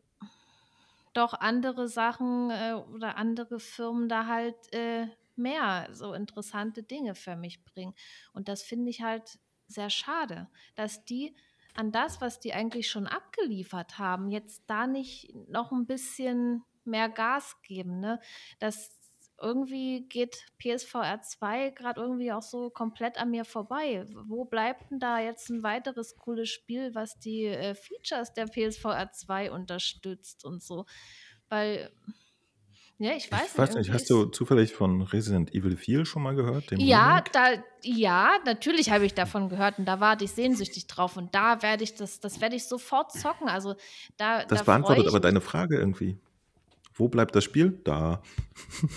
[1.15, 7.37] doch andere Sachen äh, oder andere Firmen da halt äh, mehr so interessante Dinge für
[7.37, 7.95] mich bringen.
[8.33, 11.35] Und das finde ich halt sehr schade, dass die
[11.75, 17.09] an das, was die eigentlich schon abgeliefert haben, jetzt da nicht noch ein bisschen mehr
[17.09, 18.01] Gas geben.
[18.01, 18.21] Ne?
[18.59, 18.98] Das
[19.41, 24.05] irgendwie geht PSVR 2 gerade irgendwie auch so komplett an mir vorbei.
[24.27, 29.13] Wo bleibt denn da jetzt ein weiteres cooles Spiel, was die äh, Features der PSVR
[29.13, 30.87] 2 unterstützt und so?
[31.49, 31.91] Weil,
[32.99, 33.59] ja, ich weiß ich nicht.
[33.59, 36.73] Weiß nicht hast du zufällig von Resident Evil 4 schon mal gehört?
[36.73, 41.35] ja, da, ja, natürlich habe ich davon gehört und da warte ich sehnsüchtig drauf und
[41.35, 43.49] da werde ich das, das werde ich sofort zocken.
[43.49, 43.77] Also
[44.17, 46.19] da, das da beantwortet aber deine Frage irgendwie.
[46.99, 47.81] Wo bleibt das Spiel?
[47.85, 48.23] Da.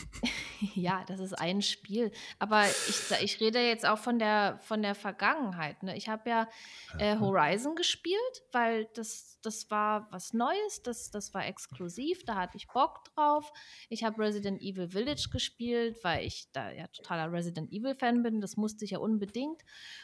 [0.76, 2.12] ja, das ist ein Spiel.
[2.40, 5.84] Aber ich, ich rede jetzt auch von der, von der Vergangenheit.
[5.84, 5.96] Ne?
[5.96, 6.48] Ich habe ja
[6.98, 12.58] äh, Horizon gespielt, weil das, das war was Neues, das, das war exklusiv, da hatte
[12.58, 13.54] ich Bock drauf.
[13.90, 18.42] Ich habe Resident Evil Village gespielt, weil ich da ja totaler Resident Evil-Fan bin.
[18.42, 19.62] Das musste ich ja unbedingt.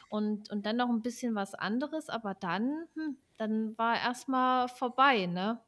[0.10, 5.26] Und, und dann noch ein bisschen was anderes, aber dann, hm, dann war erstmal vorbei,
[5.26, 5.60] ne?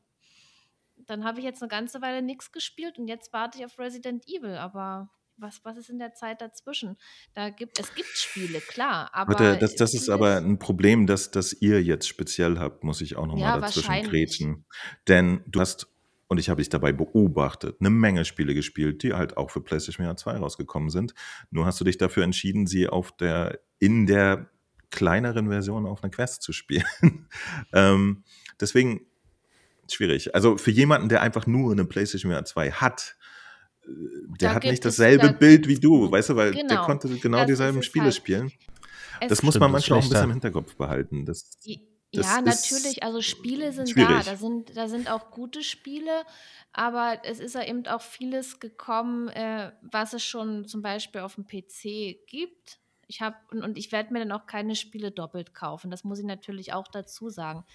[1.10, 4.28] Dann habe ich jetzt eine ganze Weile nichts gespielt und jetzt warte ich auf Resident
[4.28, 5.10] Evil, aber
[5.42, 6.98] was, was ist in der Zeit dazwischen?
[7.34, 9.34] Da gibt, es gibt Spiele, klar, aber.
[9.34, 13.16] Warte, das, das ist aber ein Problem, das, das ihr jetzt speziell habt, muss ich
[13.16, 14.66] auch nochmal Ja, dazwischen grätschen.
[15.08, 15.88] Denn du hast,
[16.28, 20.06] und ich habe dich dabei beobachtet, eine Menge Spiele gespielt, die halt auch für PlayStation
[20.06, 21.14] VR 2 rausgekommen sind.
[21.50, 24.50] Nur hast du dich dafür entschieden, sie auf der, in der
[24.92, 26.84] kleineren Version auf einer Quest zu spielen.
[27.74, 28.24] ähm,
[28.60, 29.09] deswegen
[29.94, 30.36] schwierig.
[30.36, 33.16] Also für jemanden, der einfach nur eine PlayStation VR 2 hat,
[33.84, 33.88] äh,
[34.40, 37.10] der Da hat nicht dasselbe da, Bild wie du, weißt du, weil der genau, konnte
[37.18, 38.16] genau das dieselben es Spiele halt.
[38.16, 38.52] spielen.
[39.20, 40.32] Es, Das muss man manchmal auch ein bisschen im.
[40.32, 41.26] Hinterkopf behalten.
[41.26, 41.68] Das, das
[42.12, 43.04] Ja, natürlich.
[43.04, 43.94] Also Spiele sind da.
[43.94, 44.26] schwierig.
[44.26, 46.24] Da sind, da sind auch gute Spiele,
[46.72, 51.36] aber es ist ja eben auch vieles gekommen, äh, was es schon zum Beispiel auf
[51.36, 52.80] dem PC gibt.
[53.08, 55.90] Ich habe und, und ich werde mir dann auch keine Spiele doppelt kaufen.
[55.92, 57.66] Das muss ich natürlich auch dazu sagen.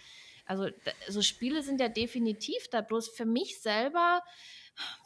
[0.45, 0.69] Also,
[1.09, 2.81] so Spiele sind ja definitiv da.
[2.81, 4.23] Bloß für mich selber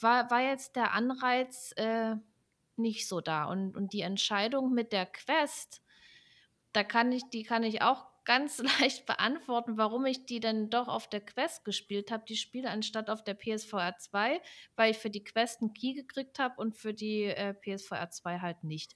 [0.00, 2.16] war, war jetzt der Anreiz äh,
[2.76, 3.44] nicht so da.
[3.44, 5.82] Und, und die Entscheidung mit der Quest,
[6.72, 10.86] da kann ich, die kann ich auch ganz leicht beantworten, warum ich die dann doch
[10.86, 14.40] auf der Quest gespielt habe, die Spiele anstatt auf der PSVR 2,
[14.76, 18.40] weil ich für die Quest einen Key gekriegt habe und für die äh, PSVR 2
[18.40, 18.94] halt nicht.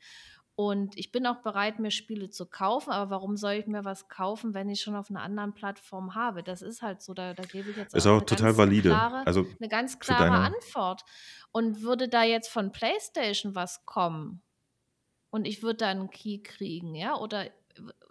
[0.54, 4.08] Und ich bin auch bereit, mir Spiele zu kaufen, aber warum soll ich mir was
[4.08, 6.42] kaufen, wenn ich schon auf einer anderen Plattform habe?
[6.42, 8.58] Das ist halt so, da, da gebe ich jetzt ist auch auch eine total ganz
[8.58, 8.88] valide.
[8.90, 11.02] klare, Also eine ganz klare Antwort.
[11.52, 14.42] Und würde da jetzt von PlayStation was kommen,
[15.32, 17.46] und ich würde da einen Key kriegen, ja, oder,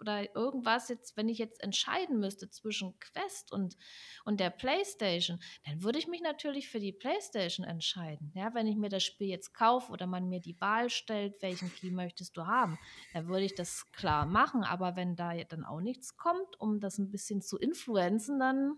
[0.00, 3.76] oder irgendwas jetzt, wenn ich jetzt entscheiden müsste zwischen Quest und,
[4.24, 8.76] und der Playstation, dann würde ich mich natürlich für die Playstation entscheiden, ja, wenn ich
[8.76, 12.46] mir das Spiel jetzt kaufe oder man mir die Wahl stellt, welchen Key möchtest du
[12.46, 12.78] haben,
[13.12, 16.80] dann würde ich das klar machen, aber wenn da ja dann auch nichts kommt, um
[16.80, 18.74] das ein bisschen zu influenzen, dann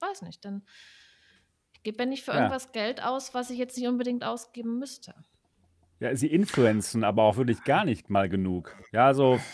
[0.00, 0.66] weiß nicht, dann
[1.82, 2.32] gebe ja nicht für Ja.
[2.32, 5.14] irgendwas Geld aus, was ich jetzt nicht unbedingt ausgeben müsste.
[6.00, 8.76] Ja, sie influenzen aber auch wirklich gar nicht mal genug.
[8.92, 9.46] Ja, also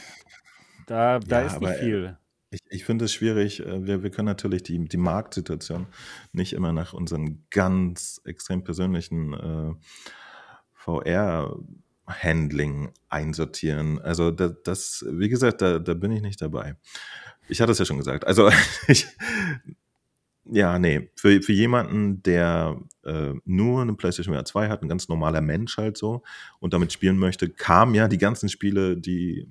[0.86, 2.16] da, da ja, ist nicht äh, viel.
[2.50, 3.60] ich, ich finde es schwierig.
[3.60, 5.86] äh, Wir, wir können natürlich die, die Marktsituation
[6.32, 9.74] nicht immer nach unseren ganz extrem persönlichen äh,
[10.74, 14.00] VR-Handling einsortieren.
[14.00, 16.76] Also das, das, wie gesagt, da, da bin ich nicht dabei.
[17.48, 18.26] Ich hatte es ja schon gesagt.
[18.26, 18.50] Also
[18.88, 19.06] ich,
[20.44, 25.08] ja, nee, für, für jemanden, der äh, nur eine PlayStation VR 2 hat, ein ganz
[25.08, 26.22] normaler Mensch halt so
[26.58, 29.46] und damit spielen möchte, kamen ja die ganzen Spiele, die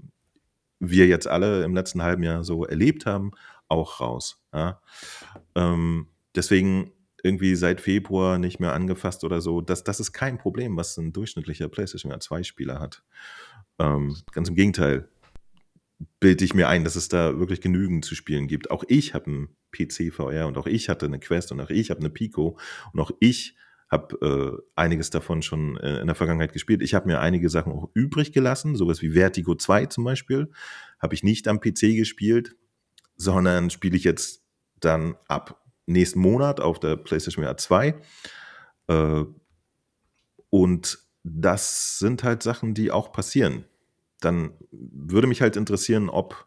[0.81, 3.31] wir jetzt alle im letzten halben Jahr so erlebt haben,
[3.69, 4.43] auch raus.
[4.53, 4.81] Ja?
[5.55, 6.91] Ähm, deswegen
[7.23, 9.61] irgendwie seit Februar nicht mehr angefasst oder so.
[9.61, 13.03] Das, das ist kein Problem, was ein durchschnittlicher PlayStation 2 Spieler hat.
[13.79, 15.07] Ähm, ganz im Gegenteil
[16.19, 18.71] bilde ich mir ein, dass es da wirklich genügend zu spielen gibt.
[18.71, 21.91] Auch ich habe einen PC VR und auch ich hatte eine Quest und auch ich
[21.91, 22.57] habe eine Pico
[22.91, 23.55] und auch ich
[23.91, 26.81] habe äh, einiges davon schon äh, in der Vergangenheit gespielt.
[26.81, 30.49] Ich habe mir einige Sachen auch übrig gelassen, sowas wie Vertigo 2 zum Beispiel,
[30.99, 32.55] habe ich nicht am PC gespielt,
[33.17, 34.43] sondern spiele ich jetzt
[34.79, 37.95] dann ab nächsten Monat auf der PlayStation VR 2.
[38.87, 39.23] Äh,
[40.49, 43.65] und das sind halt Sachen, die auch passieren.
[44.21, 46.45] Dann würde mich halt interessieren, ob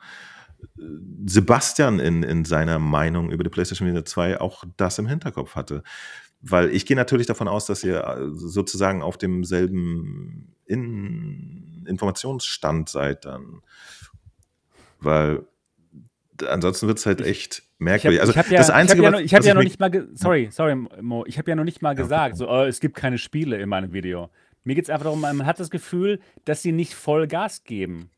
[0.79, 0.83] äh,
[1.27, 5.83] Sebastian in, in seiner Meinung über die PlayStation VR 2 auch das im Hinterkopf hatte.
[6.47, 13.25] Weil ich gehe natürlich davon aus, dass ihr äh, sozusagen auf demselben in Informationsstand seid
[13.25, 13.63] dann.
[15.01, 15.45] Weil
[16.47, 18.21] ansonsten wird es halt echt Ich merkwürdig.
[18.21, 19.55] Also ich hab ja, das ich hab Einzige, ja, was, noch, ich hab was ja
[19.55, 22.49] noch nicht mal, sorry, sorry, Mo, ich habe ja noch nicht mal ja, gesagt, so,
[22.49, 24.31] oh, es gibt keine Spiele in meinem Video.
[24.65, 28.11] Mir geht es einfach darum, man hat das Gefühl, dass sie nicht voll Gas geben.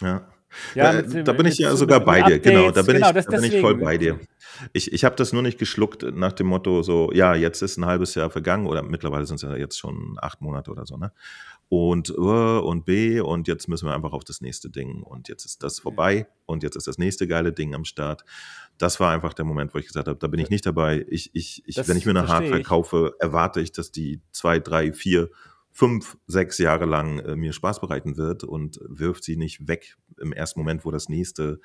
[0.00, 0.26] ja.
[0.74, 3.08] Ja, Da, mit, da bin ich ja sogar bei dir, genau, da Updates, bin genau,
[3.18, 4.20] ich, da bin ich voll bei dir.
[4.72, 7.86] Ich, ich habe das nur nicht geschluckt nach dem Motto so, ja, jetzt ist ein
[7.86, 11.12] halbes Jahr vergangen oder mittlerweile sind es ja jetzt schon acht Monate oder so, ne?
[11.68, 15.44] Und äh, und B und jetzt müssen wir einfach auf das nächste Ding und jetzt
[15.44, 15.82] ist das Ja.
[15.82, 18.24] vorbei und jetzt ist das nächste geile Ding am Start.
[18.78, 21.04] Das war einfach der Moment, wo ich gesagt habe, da bin ich nicht dabei.
[21.08, 24.92] Ich, ich, ich, wenn ich mir eine Hardware kaufe, erwarte ich, dass die zwei, drei,
[24.92, 25.30] vier,
[25.74, 30.32] fünf, sechs Jahre lang äh, mir Spaß bereiten wird und wirft sie nicht weg im
[30.32, 31.60] ersten Moment, wo das nächste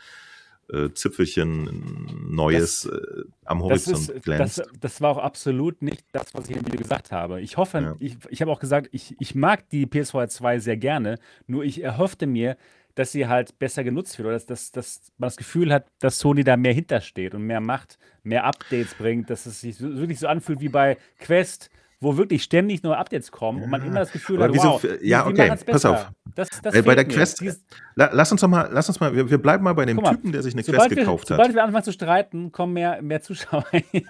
[0.71, 4.63] äh, Zipfelchen Neues Das, äh, am das, ist, Horizont das, glänzt.
[4.81, 7.39] das war auch absolut nicht das, was ich im Video gesagt habe.
[7.41, 7.95] Ich hoffe, Ja.
[7.99, 11.81] ich, ich habe auch gesagt, ich, ich mag die PS4 2 sehr gerne, nur ich
[11.83, 12.57] erhoffte mir,
[12.95, 16.17] dass sie halt besser genutzt wird oder dass, dass, dass man das Gefühl hat, dass
[16.19, 20.27] Sony da mehr hintersteht und mehr macht, mehr Updates bringt, dass es sich wirklich so
[20.27, 21.69] anfühlt wie bei Quest,
[22.01, 25.23] wo wirklich ständig neue Updates kommen und man immer das Gefühl hat, wow, die, Ja,
[25.23, 26.11] die okay, machen es pass auf.
[26.35, 27.13] Das, das Äh, bei der mir.
[27.13, 27.61] Quest, Dies,
[27.95, 30.11] la, lass uns doch mal, lass uns mal, wir, wir bleiben mal bei dem mal,
[30.11, 31.55] Typen, der sich eine Quest sobald wir, gekauft sobald hat.
[31.55, 33.65] wir anfangen zu streiten, kommen mehr, mehr Zuschauer.
[33.91, 34.01] Ja,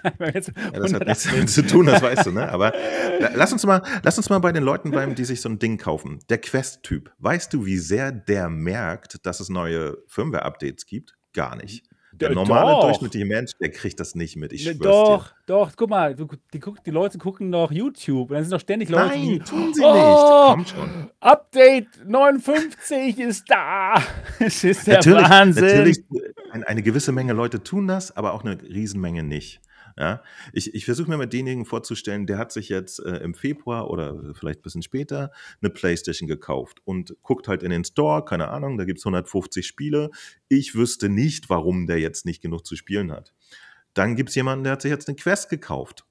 [0.80, 1.30] das hat nichts 180.
[1.32, 2.48] damit zu tun, das weißt du, ne?
[2.52, 2.72] Aber
[3.18, 5.58] la- lass uns mal, lass uns mal bei den Leuten bleiben, die sich so ein
[5.58, 6.20] Ding kaufen.
[6.28, 7.12] Der Quest-Typ.
[7.18, 11.16] Weißt du, wie sehr der merkt, dass es neue Firmware-Updates gibt?
[11.32, 11.84] Gar nicht.
[12.20, 12.82] Der normale Doch.
[12.82, 14.88] durchschnittliche Mensch, der kriegt das nicht mit, ich Ne, schwör's dir.
[14.90, 18.52] Doch, doch, guck mal, du, die, guck, die Leute gucken doch YouTube und dann sind
[18.52, 19.90] doch ständig Leute, Nein, die, tun sie nicht.
[19.90, 21.10] oh, Komm schon.
[21.20, 23.94] Update 59 ist da.
[24.38, 25.64] Es ist der Natürlich, Wahnsinn.
[25.64, 26.04] natürlich,
[26.52, 29.60] ein, eine gewisse Menge Leute tun das, aber auch eine Riesenmenge nicht.
[29.96, 30.22] Ja,
[30.52, 34.34] ich, ich versuche mir mal denjenigen vorzustellen, der hat sich jetzt äh, im Februar oder
[34.34, 35.30] vielleicht ein bisschen später
[35.60, 39.66] eine Playstation gekauft und guckt halt in den Store, keine Ahnung, da gibt es 150
[39.66, 40.10] Spiele.
[40.48, 43.34] Ich wüsste nicht, warum der jetzt nicht genug zu spielen hat.
[43.94, 46.04] Dann gibt es jemanden, der hat sich jetzt eine Quest gekauft.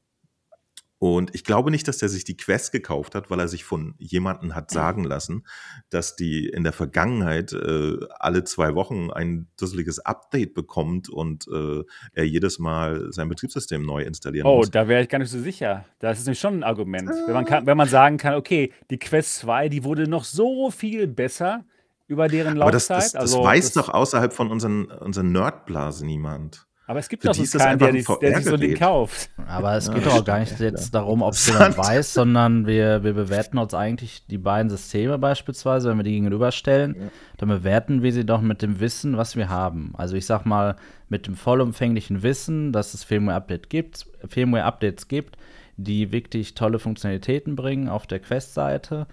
[0.99, 3.95] Und ich glaube nicht, dass der sich die Quest gekauft hat, weil er sich von
[3.99, 5.45] jemandem hat sagen lassen,
[5.89, 11.83] dass die in der Vergangenheit äh, alle zwei Wochen ein dusseliges Update bekommt und äh,
[12.11, 14.71] er jedes Mal sein Betriebssystem neu installieren Oh, muss.
[14.71, 15.85] da wäre ich gar nicht so sicher.
[15.99, 17.09] Das ist nämlich schon ein Argument.
[17.09, 20.69] Wenn man, kann, wenn man sagen kann, okay, die Quest 2, die wurde noch so
[20.69, 21.63] viel besser
[22.07, 22.97] über deren Aber das, Laufzeit.
[23.05, 26.65] das, das also, weiß das, doch außerhalb von unseren, unseren Nerdblasen niemand.
[26.89, 28.01] Aber es gibt doch so keinen, der, der
[28.37, 29.29] sich so ein Ding kauft.
[29.45, 30.65] Aber es Ja, geht doch auch gar nicht ja.
[30.65, 35.19] jetzt darum, ob es jemand weiß, sondern wir, wir bewerten uns eigentlich die beiden Systeme
[35.19, 39.49] beispielsweise, wenn wir die gegenüberstellen, dann bewerten wir sie doch mit dem Wissen, was wir
[39.49, 39.93] haben.
[39.99, 40.77] Also ich sag mal,
[41.09, 45.37] mit dem vollumfänglichen Wissen, dass es Firmware-Update gibt, Firmware-Updates gibt,
[45.77, 49.05] die wirklich tolle Funktionalitäten bringen auf der Quest-Seite.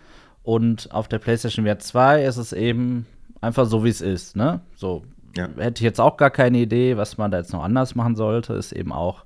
[0.43, 3.05] Und auf der PlayStation VR 2 ist es eben
[3.43, 4.35] einfach so, wie es ist.
[4.35, 4.62] Ne?
[4.77, 5.05] So,
[5.37, 5.49] Ja.
[5.57, 8.55] hätte ich jetzt auch gar keine Idee, was man da jetzt noch anders machen sollte.
[8.55, 9.24] Ist eben auch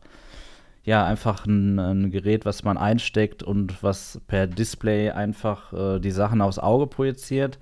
[0.84, 6.10] ja einfach ein, ein Gerät, was man einsteckt und was per Display einfach äh, die
[6.10, 7.58] Sachen aufs Auge projiziert.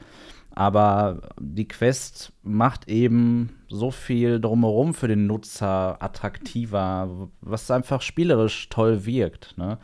[0.55, 8.69] Aber die Quest macht eben so viel drumherum für den Nutzer attraktiver, was einfach spielerisch
[8.69, 9.57] toll wirkt.
[9.57, 9.79] Ne?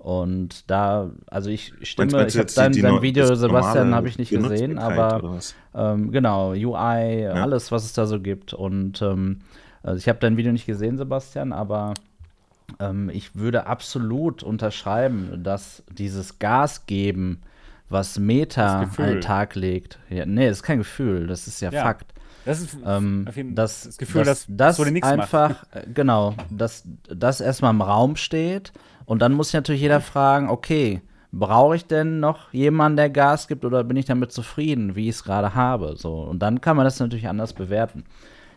[0.00, 4.16] Und da, also ich stimme, meinst ich habe dein neu- Video, das Sebastian, habe ich
[4.16, 5.40] nicht gesehen, aber
[5.74, 8.54] ähm, genau, UI, alles, was es da so gibt.
[8.54, 9.40] Und ähm,
[9.82, 11.92] also ich habe dein Video nicht gesehen, Sebastian, aber
[12.78, 17.42] ähm, ich würde absolut unterschreiben, dass dieses Gas geben,
[17.90, 19.98] was Meta Das an den Tag legt.
[20.08, 21.82] Ja, nee, das ist kein Gefühl, das ist ja, Ja.
[21.82, 22.14] Fakt.
[22.46, 25.20] Das ist Ähm, auf jeden- das, das Gefühl, dass, das nichts macht.
[25.20, 26.84] einfach, äh, genau, dass
[27.14, 28.72] das erstmal im Raum steht
[29.10, 31.02] und dann muss sich natürlich jeder fragen, okay,
[31.32, 35.16] brauche ich denn noch jemanden, der Gas gibt oder bin ich damit zufrieden, wie ich
[35.16, 35.96] es gerade habe?
[35.96, 38.04] So, und dann kann man das natürlich anders bewerten.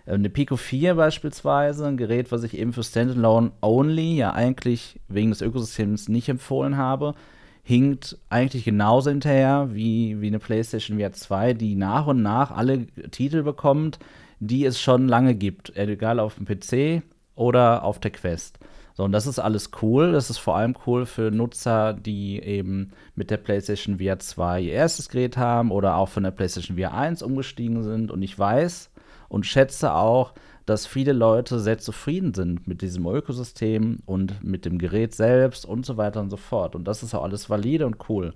[0.06, 5.00] Äh, Eine Pico 4 beispielsweise, ein Gerät, was ich eben für Standalone Only ja eigentlich
[5.08, 7.16] wegen des Ökosystems nicht empfohlen habe,
[7.64, 12.86] hinkt eigentlich genauso hinterher wie, wie eine PlayStation VR 2, die nach und nach alle
[13.10, 13.98] Titel bekommt,
[14.40, 15.76] die es schon lange gibt.
[15.76, 17.02] Egal auf dem PC
[17.34, 18.60] oder auf der Quest.
[18.96, 20.12] So, und das ist alles cool.
[20.12, 24.74] Das ist vor allem cool für Nutzer, die eben mit der PlayStation VR 2 ihr
[24.74, 28.12] erstes Gerät haben oder auch von der PlayStation VR 1 umgestiegen sind.
[28.12, 28.92] Und ich weiß
[29.30, 30.34] und schätze auch,
[30.66, 35.86] dass viele Leute sehr zufrieden sind mit diesem Ökosystem und mit dem Gerät selbst und
[35.86, 36.76] so weiter und so fort.
[36.76, 38.34] Und das ist auch alles valide und cool.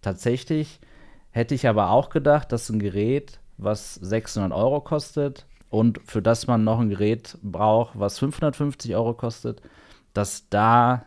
[0.00, 0.78] Tatsächlich
[1.30, 6.46] hätte ich aber auch gedacht, dass ein Gerät, was 600 Euro kostet und für das
[6.46, 9.60] man noch ein Gerät braucht, was 550 Euro kostet,
[10.14, 11.04] dass da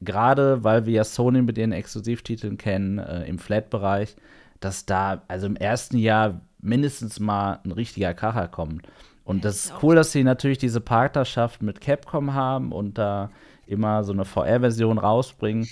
[0.00, 4.16] gerade, weil wir ja Sony mit ihren Exklusivtiteln kennen, äh, im Flat-Bereich,
[4.60, 8.86] dass da also im ersten Jahr mindestens mal ein richtiger Kracher kommt.
[9.24, 13.30] Und das ist cool, dass sie natürlich diese Partnerschaft mit Capcom haben und da
[13.66, 15.68] immer so eine VR-Version rausbringen.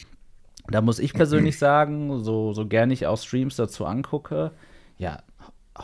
[0.69, 4.53] Da muss ich persönlich sagen, so, so gerne ich auch Streams dazu angucke,
[4.97, 5.19] ja,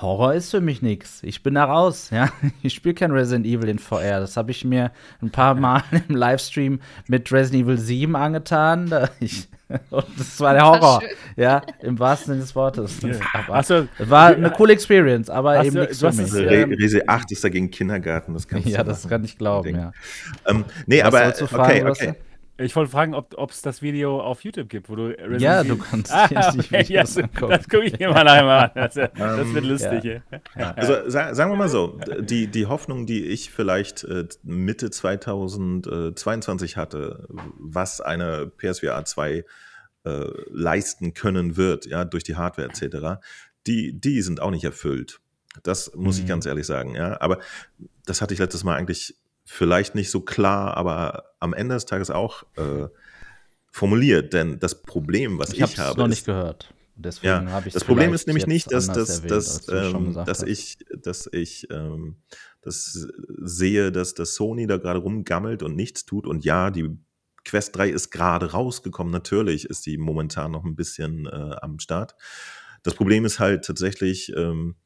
[0.01, 1.23] Horror ist für mich nichts.
[1.23, 2.29] Ich bin da raus, ja.
[2.63, 4.21] Ich spiele kein Resident Evil in VR.
[4.21, 4.91] Das habe ich mir
[5.23, 8.91] ein paar Mal im Livestream mit Resident Evil 7 angetan.
[9.21, 9.49] Ich,
[9.91, 11.03] und das war der Horror,
[11.37, 12.99] ja, im wahrsten Sinne des Wortes.
[13.33, 16.33] Aber Achso, war eine coole Experience, aber Hast eben nichts für mich.
[16.35, 19.75] Re ähm, Rese 8 ist dagegen Kindergarten, das kannst du Ja, das kann ich glauben,
[19.75, 19.93] ja.
[20.47, 22.15] Ähm, nee, aber okay, okay.
[22.57, 25.71] Ich wollte fragen, ob es das Video auf YouTube gibt, wo du Resident Ja, Evil-
[25.77, 27.51] du kannst ah, die okay, Videos ja, angucken.
[27.51, 28.71] Das gucke ich mir mal nachher mal an.
[28.75, 30.05] Das, das wird lustig.
[30.05, 30.21] ja.
[30.57, 30.71] Ja.
[30.75, 36.77] Also sa sagen wir mal so, die, die Hoffnung, die ich vielleicht äh, Mitte 2022
[36.77, 37.27] hatte,
[37.59, 39.45] was eine PSVR 2
[40.05, 43.21] äh, leisten können wird, ja, durch die Hardware etc.,
[43.67, 45.21] die, die sind auch nicht erfüllt.
[45.63, 46.29] Das muss ich Mhm.
[46.29, 47.21] ganz ehrlich sagen, ja.
[47.21, 47.39] Aber
[48.07, 52.11] das hatte ich letztes Mal eigentlich vielleicht nicht so klar, aber am Ende des Tages
[52.11, 52.89] auch äh,
[53.71, 54.33] formuliert.
[54.33, 56.73] Denn das Problem, was Ich ich, habe noch ist, nicht gehört.
[56.97, 60.43] Deswegen ja, habe ich das Problem ist nämlich nicht, dass, dass, erwähnt, dass, ähm, dass
[60.43, 62.17] ich, dass ich ähm,
[62.63, 63.09] das
[63.43, 66.27] sehe, dass das Sony da gerade rumgammelt und nichts tut.
[66.27, 66.97] Und ja, die
[67.45, 69.13] Quest 3 ist gerade rausgekommen.
[69.13, 72.15] Natürlich ist die momentan noch ein bisschen äh, am Start.
[72.85, 74.77] Das Problem ist halt tatsächlich, ähm,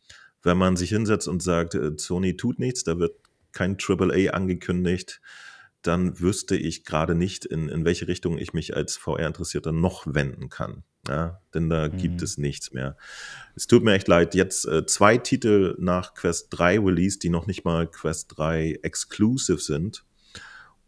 [0.42, 3.16] wenn man sich hinsetzt und sagt, äh, Sony tut nichts, da wird
[3.58, 5.20] kein AAA angekündigt,
[5.82, 10.48] dann wüsste ich gerade nicht, in, in welche Richtung ich mich als VR-Interessierter noch wenden
[10.48, 10.84] kann.
[11.08, 12.24] Ja, denn da gibt Mhm.
[12.24, 12.96] es nichts mehr.
[13.54, 17.46] Es tut mir echt leid, jetzt äh, zwei Titel nach Quest 3 Release, die noch
[17.46, 20.04] nicht mal Quest 3 exclusive sind.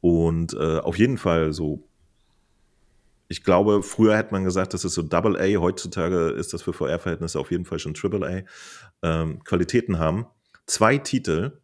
[0.00, 1.88] Und äh, auf jeden Fall so,
[3.28, 6.72] ich glaube, früher hätte man gesagt, das ist so Double A, heutzutage ist das für
[6.72, 8.26] VR-Verhältnisse auf jeden Fall schon Triple
[9.02, 10.26] A, ähm, Qualitäten haben.
[10.66, 11.59] Zwei Titel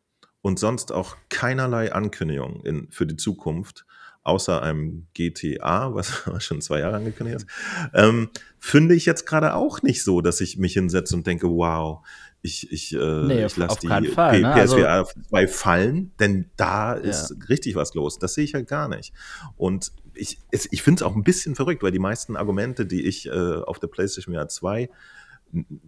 [0.47, 3.85] und sonst auch keinerlei Ankündigung in, für die Zukunft,
[4.23, 7.47] außer einem GTA, was schon zwei Jahre angekündigt ist,
[7.93, 8.31] ähm,
[8.61, 12.07] finde ich jetzt gerade auch nicht so, dass ich mich hinsetze und denke, wow,
[12.43, 14.53] ich, ich, äh, Nee, ich lasse die Fall, ne?
[14.55, 18.21] Also- PSVR 2 fallen, denn da ist richtig was los.
[18.21, 19.13] Das sehe ich halt gar nicht.
[19.57, 23.27] Und ich, ich finde es auch ein bisschen verrückt, weil die meisten Argumente, die ich
[23.27, 24.91] äh, auf der PlayStation VR 2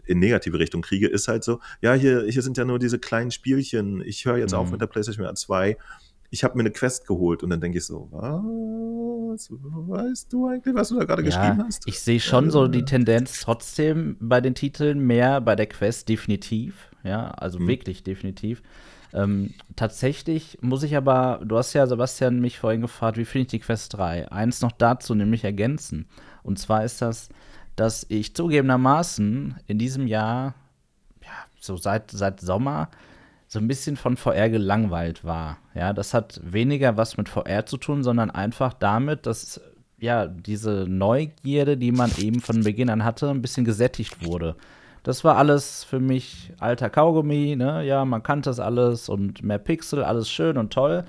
[0.05, 3.31] in negative Richtung kriege, ist halt so, ja, hier, hier sind ja nur diese kleinen
[3.31, 4.73] Spielchen, ich höre jetzt auf Mhm.
[4.73, 5.77] mit der PlayStation VR 2,
[6.31, 10.75] ich habe mir eine Quest geholt und dann denke ich so, was, weißt du eigentlich,
[10.75, 11.83] was du da gerade geschrieben hast?
[11.87, 12.85] Ich sehe schon so die Äh.
[12.85, 16.91] Tendenz trotzdem bei den Titeln mehr bei der Quest, definitiv.
[17.05, 17.69] Ja, also Mhm.
[17.69, 18.63] wirklich definitiv.
[19.15, 23.49] Ähm, tatsächlich muss ich aber, du hast ja, Sebastian, mich vorhin gefragt, wie finde ich
[23.49, 24.31] die Quest 3?
[24.31, 26.07] Eins noch dazu nämlich ergänzen.
[26.43, 27.31] Und zwar ist das,
[27.79, 30.55] dass ich zugegebenermaßen in diesem Jahr,
[31.23, 32.89] ja, so seit, seit Sommer,
[33.47, 35.59] so ein bisschen von VR gelangweilt war.
[35.75, 39.61] Ja, das hat weniger was mit VR zu tun, sondern einfach damit, dass
[39.99, 44.57] ja diese Neugierde, die man eben von Beginn an hatte, ein bisschen gesättigt wurde.
[45.05, 47.85] Das war alles für mich alter Kaugummi, ne?
[47.85, 51.05] Ja, man kannte das alles und mehr Pixel, alles schön und toll.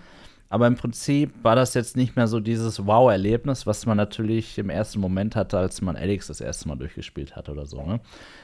[0.52, 4.72] Aber im Prinzip war das jetzt nicht mehr so dieses Wow-Erlebnis, was man natürlich im
[4.72, 7.84] ersten Moment hatte, als man Alex das erste Mal durchgespielt hat oder so.
[7.84, 8.00] Ne?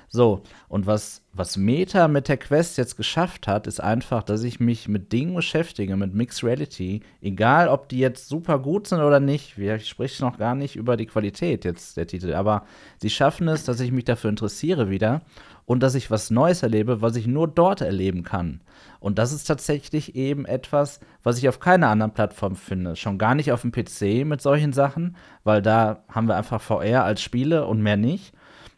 [0.07, 4.59] So, und was, was Meta mit der Quest jetzt geschafft hat, ist einfach, dass ich
[4.59, 9.19] mich mit Dingen beschäftige, mit Mixed Reality, egal ob die jetzt super gut sind oder
[9.19, 9.57] nicht.
[9.57, 12.65] Wir sprechen noch gar nicht über die Qualität jetzt der Titel, aber
[12.97, 15.21] sie schaffen es, dass ich mich dafür interessiere wieder
[15.65, 18.61] und dass ich was Neues erlebe, was ich nur dort erleben kann.
[19.05, 22.95] Und das ist tatsächlich eben etwas, was ich auf keiner anderen Plattform finde.
[22.95, 27.03] Schon gar nicht auf dem PC mit solchen Sachen, weil da haben wir einfach VR
[27.03, 28.33] als Spiele und mehr nicht.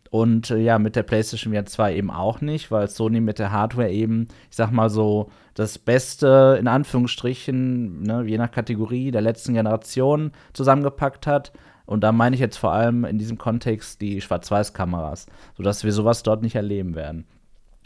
[0.09, 3.53] Und äh, ja, mit der PlayStation VR 2 eben auch nicht, weil Sony mit der
[3.53, 9.21] Hardware eben, ich sag mal so, das Beste in Anführungsstrichen, ne, je nach Kategorie der
[9.21, 11.53] letzten Generation zusammengepackt hat.
[11.85, 16.21] Und da meine ich jetzt vor allem in diesem Kontext die Schwarz-Weiß-Kameras, sodass wir sowas
[16.21, 17.23] dort nicht erleben werden.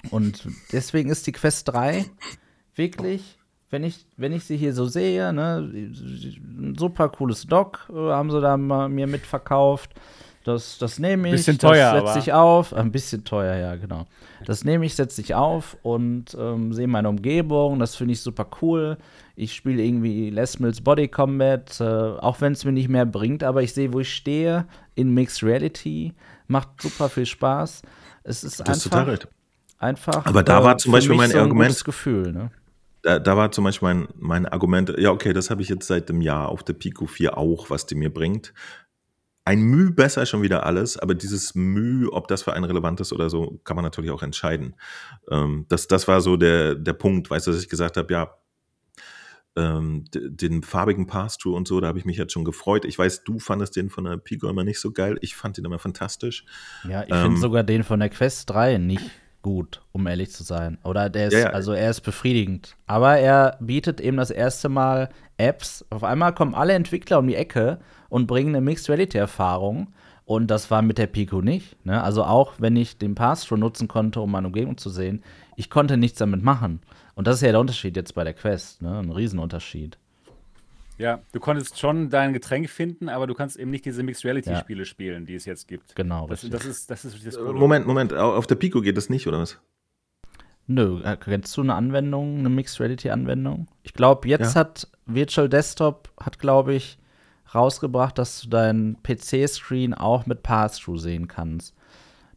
[0.10, 2.06] Und deswegen ist die Quest 3
[2.76, 3.38] wirklich,
[3.70, 8.32] wenn ich, wenn ich sie hier so sehe, ne, ein super cooles Dock äh, haben
[8.32, 9.92] sie da mal mir mitverkauft.
[10.44, 11.36] Das, das nehme ich.
[11.36, 12.74] Bisschen teuer, das setze ich auf.
[12.74, 14.08] Ein bisschen teuer, ja, genau.
[14.46, 17.78] Das nehme ich, setze ich auf und ähm, sehe meine Umgebung.
[17.78, 18.98] Das finde ich super cool.
[19.36, 23.44] Ich spiele irgendwie Les Mills Body Combat, äh, auch wenn es mir nicht mehr bringt,
[23.44, 26.14] aber ich sehe, wo ich stehe in Mixed Reality.
[26.48, 27.84] Macht super viel Spaß.
[28.24, 29.28] Es ist Das ist einfach, total recht.
[29.82, 30.26] Einfach.
[30.26, 32.52] Aber da war zum Beispiel mein so ein Argument- gutes Gefühl, ne?
[33.04, 36.08] Da, da war zum Beispiel mein, mein Argument, ja, okay, das habe ich jetzt seit
[36.08, 38.54] dem Jahr auf der Pico 4 auch, was die mir bringt.
[39.44, 43.12] ein Müh besser schon wieder alles, aber dieses Müh, ob das für einen relevant ist
[43.12, 44.76] oder so, kann man natürlich auch entscheiden.
[45.32, 48.36] Ähm, das, das war so der, der Punkt, weißt du, dass ich gesagt habe, ja,
[49.58, 52.86] ähm, den farbigen Pass-Through und so, da habe ich mich jetzt schon gefreut.
[52.86, 55.18] Ich weiß, du fandest den von der Pico immer nicht so geil.
[55.22, 56.46] Ich fand den immer fantastisch.
[56.88, 59.10] Ja, ich ähm, finde sogar den von der Quest 3 nicht
[59.42, 60.78] gut, um ehrlich zu sein.
[60.84, 61.50] Oder der ist, ja, ja.
[61.50, 62.76] also er ist befriedigend.
[62.88, 65.86] Aber er bietet eben das erste Mal Apps.
[65.90, 67.80] Auf einmal kommen alle Entwickler um die Ecke
[68.10, 69.88] und bringen eine Mixed Reality-Erfahrung.
[70.26, 71.84] Und das war mit der Pico nicht.
[71.86, 72.02] Ne?
[72.02, 75.24] Also auch wenn ich den Pass-Through nutzen konnte, um meine Umgebung zu sehen,
[75.56, 76.82] ich konnte nichts damit machen.
[77.16, 79.00] Und das ist ja der Unterschied jetzt bei der Quest, ne?
[79.00, 79.98] Ein Riesenunterschied.
[81.02, 84.56] Ja, du konntest schon dein Getränk finden, aber du kannst eben nicht diese Mixed Reality
[84.56, 84.86] Spiele ja.
[84.86, 85.96] spielen, die es jetzt gibt.
[85.96, 86.28] Genau.
[86.28, 89.40] Das, das ist, das ist das Moment, Moment, auf der Pico geht das nicht, oder
[89.40, 89.60] was?
[90.68, 93.68] Nö, äh, kennst du eine Anwendung, eine Mixed Reality Anwendung?
[93.82, 94.62] Ich glaube, jetzt ja.
[94.62, 97.00] hat Virtual Desktop hat glaube ich
[97.54, 101.74] rausgebracht, dass du deinen PC-Screen auch mit Pass-Through sehen kannst.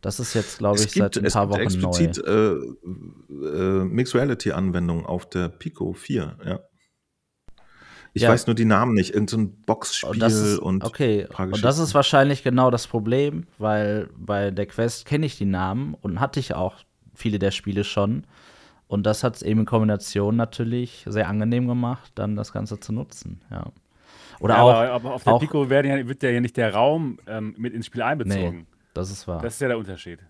[0.01, 2.33] Das ist jetzt, glaube ich, gibt, seit ein paar Wochen explizit, neu.
[2.33, 6.61] Äh, äh, Mixed Reality Anwendung auf der Pico 4, ja.
[8.15, 8.31] Ich ja.
[8.31, 9.13] weiß nur die Namen nicht.
[9.13, 13.47] Irgend so ein Boxspiel und, ist, und Okay, und das ist wahrscheinlich genau das Problem,
[13.59, 16.77] weil bei der Quest kenne ich die Namen und hatte ich auch
[17.13, 18.25] viele der Spiele schon.
[18.87, 22.93] Und das hat es eben in Kombination natürlich sehr angenehm gemacht, dann das Ganze zu
[22.93, 23.65] nutzen, ja.
[24.41, 26.75] Oder ja, auch, aber, aber, auf der auch, Pico wird ja, wird ja nicht der
[26.75, 28.59] Raum ähm, mit ins Spiel einbezogen.
[28.59, 28.67] Nee.
[28.93, 29.41] Das ist wahr.
[29.41, 30.21] Das ist ja der Unterschied.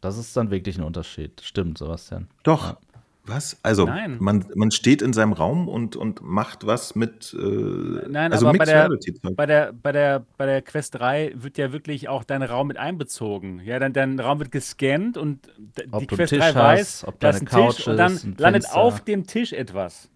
[0.00, 1.40] Das ist dann wirklich ein Unterschied.
[1.40, 2.28] Stimmt, Sebastian.
[2.42, 2.70] Doch.
[2.70, 2.78] Ja.
[3.26, 3.56] Was?
[3.62, 4.18] Also, Nein.
[4.20, 7.34] Man, man steht in seinem Raum und, und macht was mit.
[7.38, 8.90] Äh, Nein, also aber bei der,
[9.34, 12.76] bei, der, bei, der, bei der Quest 3 wird ja wirklich auch dein Raum mit
[12.76, 13.60] einbezogen.
[13.64, 15.48] Ja, dein, dein Raum wird gescannt und
[15.90, 18.70] ob die Quest 3 hast, weiß, ob da ist ein Couch Tisch und dann landet
[18.70, 20.10] auf dem Tisch etwas.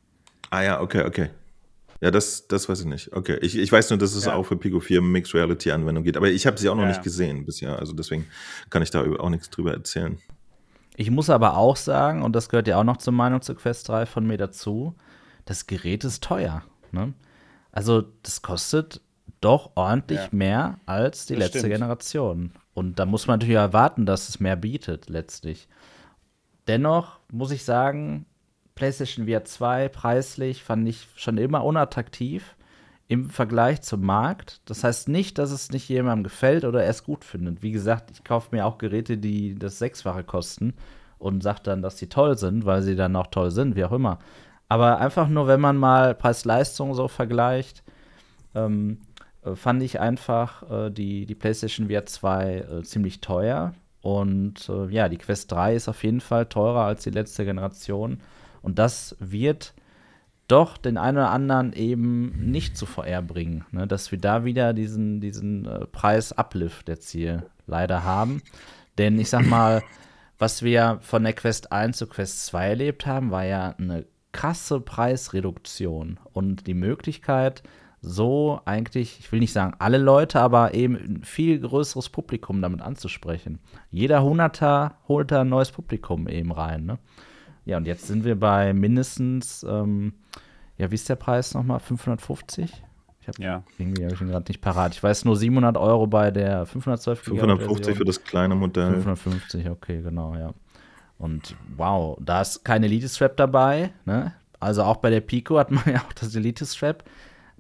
[0.51, 1.31] Ah ja, okay, okay.
[2.01, 3.13] Ja, das, das weiß ich nicht.
[3.13, 4.35] Okay, ich, ich weiß nur, dass es ja.
[4.35, 6.89] auch für Pico 4 Mixed Reality Anwendung geht, aber ich habe sie auch noch ja.
[6.89, 8.27] nicht gesehen bisher, also deswegen
[8.69, 10.19] kann ich da auch nichts drüber erzählen.
[11.01, 13.89] Ich muss aber auch sagen, und das gehört ja auch noch zur Meinung zur Quest
[13.89, 14.97] 3 von mir dazu,
[15.45, 16.65] das Gerät ist teuer.
[16.91, 17.15] Ne?
[17.71, 19.01] Also, das kostet
[19.41, 20.29] doch ordentlich ja.
[20.33, 21.75] mehr als die das letzte stimmt.
[21.75, 22.53] Generation.
[22.75, 25.69] Und da muss man natürlich erwarten, dass es mehr bietet, letztlich.
[26.67, 28.27] Dennoch muss ich sagen,
[28.75, 32.57] PlayStation VR 2 preislich fand ich schon immer unattraktiv
[33.09, 34.61] im Vergleich zum Markt.
[34.67, 37.63] Das heißt nicht, dass es nicht jemandem gefällt oder er es gut findet.
[37.63, 40.75] Wie gesagt, ich kaufe mir auch Geräte, die das Sechsfache kosten
[41.19, 43.93] und sage dann, dass sie toll sind, weil sie dann auch toll sind, wie auch
[43.93, 44.19] immer.
[44.69, 47.83] Aber einfach nur, wenn man mal Preis-Leistung so vergleicht,
[48.55, 48.99] ähm,
[49.43, 53.73] äh, fand ich einfach äh, die, die PlayStation VR 2 äh, ziemlich teuer.
[54.03, 58.21] Und äh, ja, die Quest 3 ist auf jeden Fall teurer als die letzte Generation.
[58.61, 59.73] Und das wird
[60.49, 63.65] doch den einen oder anderen eben nicht zu VR bringen.
[63.71, 63.87] Ne?
[63.87, 68.43] Dass wir da wieder diesen, diesen äh, Preis-Uplift jetzt hier leider haben.
[68.97, 69.83] Denn ich sag mal,
[70.39, 74.81] was wir von der Quest 1 zu Quest 2 erlebt haben, war ja eine krasse
[74.81, 77.63] Preisreduktion und die Möglichkeit,
[78.01, 82.81] so eigentlich, ich will nicht sagen alle Leute, aber eben ein viel größeres Publikum damit
[82.81, 83.59] anzusprechen.
[83.91, 86.87] Jeder Hunderter holt da ein neues Publikum eben rein.
[86.87, 86.99] Ne?
[87.69, 90.15] Ja, und jetzt sind wir bei mindestens, ähm,
[90.79, 91.81] ja, wie ist der Preis nochmal?
[91.81, 92.73] 550?
[93.21, 93.63] Ich hab, ja.
[93.77, 94.95] Irgendwie habe ich ihn gerade nicht parat.
[94.95, 98.93] Ich weiß nur 700 Euro bei der 512 550 für das kleine Modell.
[98.93, 100.55] 550, okay, genau, ja.
[101.19, 103.93] Und wow, da ist kein Elite-Strap dabei.
[104.07, 104.33] Ne?
[104.61, 107.05] Also auch bei der Pico hat man ja auch das Elite-Strap.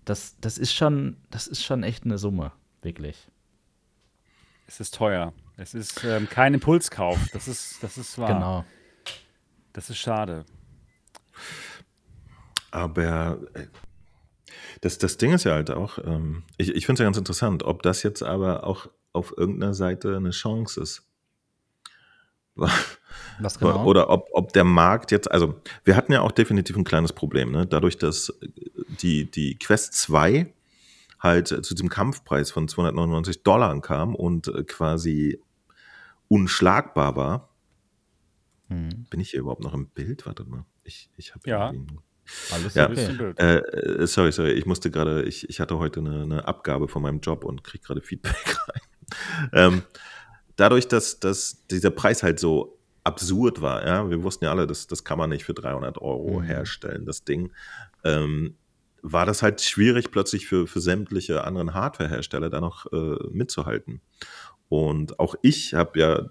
[0.07, 3.29] Das, das, ist schon, das ist schon echt eine Summe, wirklich.
[4.67, 5.35] Es ist teuer.
[5.59, 7.19] Es ist ähm, kein Impulskauf.
[7.35, 8.33] Das ist, das ist wahr.
[8.33, 8.65] Genau.
[9.79, 10.45] Das ist schade.
[12.73, 13.67] Aber äh,
[14.81, 17.63] das, das Ding ist ja halt auch, ähm, ich, ich finde es ja ganz interessant,
[17.63, 21.07] ob das jetzt aber auch auf irgendeiner Seite eine Chance ist.
[23.39, 23.85] Was genau?
[23.85, 27.53] Oder ob, ob der Markt jetzt, also wir hatten ja auch definitiv ein kleines Problem,
[27.53, 27.65] ne?
[27.65, 28.37] dadurch, dass
[29.01, 30.53] die, die Quest 2
[31.21, 35.41] halt zu diesem Kampfpreis von 299 Dollar kam und quasi
[36.27, 37.48] unschlagbar war,
[38.69, 39.07] hm.
[39.11, 40.27] Bin ich hier überhaupt noch im Bild?
[40.27, 40.65] Warte mal.
[40.85, 41.73] Ich, ich habe ja.
[42.53, 42.91] Alles ja.
[42.91, 43.07] Okay.
[43.07, 43.41] im Bild.
[43.41, 44.53] Äh, äh, sorry, sorry.
[44.53, 47.85] Ich musste gerade, ich, ich hatte heute eine, eine Abgabe von meinem Job und kriege
[47.85, 48.35] gerade Feedback
[48.69, 48.81] rein.
[49.53, 49.83] ähm,
[50.57, 54.87] dadurch, dass, dass dieser Preis halt so absurd war, ja, wir wussten ja alle, das,
[54.87, 56.45] das kann man nicht für 300 Euro mhm.
[56.45, 57.53] herstellen, das Ding,
[58.05, 58.57] ähm,
[59.01, 64.03] war das halt schwierig plötzlich für, für sämtliche anderen Hardwarehersteller da noch äh, mitzuhalten.
[64.69, 66.29] Und auch ich habe ja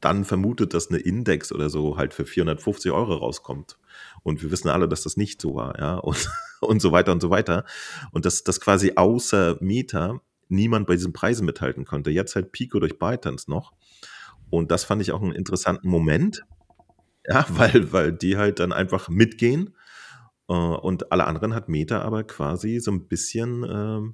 [0.00, 3.78] dann vermutet, dass eine Index oder so halt für 450 Euro rauskommt.
[4.22, 7.20] Und wir wissen alle, dass das nicht so war, ja, und, und so weiter und
[7.20, 7.64] so weiter.
[8.12, 12.10] Und dass das quasi außer Meta niemand bei diesen Preisen mithalten konnte.
[12.10, 13.72] Jetzt halt Pico durch ByteDance noch.
[14.50, 16.44] Und das fand ich auch einen interessanten Moment.
[17.26, 19.74] Ja, weil, weil die halt dann einfach mitgehen.
[20.48, 24.12] Äh, und alle anderen hat Meta aber quasi so ein bisschen äh,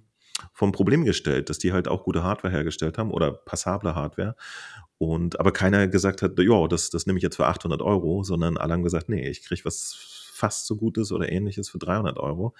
[0.53, 4.37] vom Problem gestellt, dass die halt auch gute Hardware hergestellt haben oder passable Hardware.
[4.99, 8.57] Und aber keiner gesagt hat, ja, das, das nehme ich jetzt für 800 Euro, sondern
[8.57, 9.95] alle haben gesagt, nee, ich kriege was
[10.33, 12.55] fast so Gutes oder ähnliches für 300 Euro.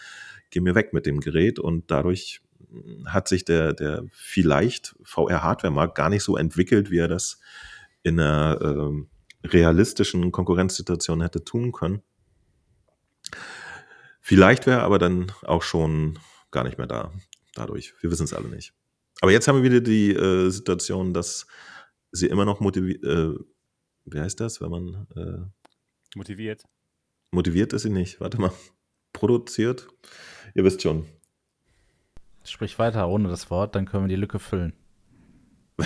[0.51, 5.95] Geh mir weg mit dem Gerät und dadurch hm, hat sich der, der vielleicht VR-Hardware-Markt
[5.95, 7.41] gar nicht so entwickelt, wie er das
[8.03, 12.03] in einer äh, realistischen Konkurrenzsituation hätte tun können.
[14.21, 16.19] Vielleicht wäre aber dann auch schon
[16.51, 17.13] gar nicht mehr da
[17.55, 17.95] dadurch.
[18.01, 18.73] Wir wissen es alle nicht.
[19.21, 21.47] Aber jetzt haben wir wieder die äh, Situation, dass
[22.17, 23.35] sie immer noch motiviert, äh,
[24.05, 26.65] wie heißt das, wenn man äh, motiviert?
[27.33, 28.21] Motiviert ist sie nicht.
[28.21, 28.53] Warte mal.
[29.13, 29.89] Produziert.
[30.55, 31.07] Ihr wisst schon.
[32.45, 34.75] Sprich weiter ohne das Wort, dann können wir die Lücke füllen.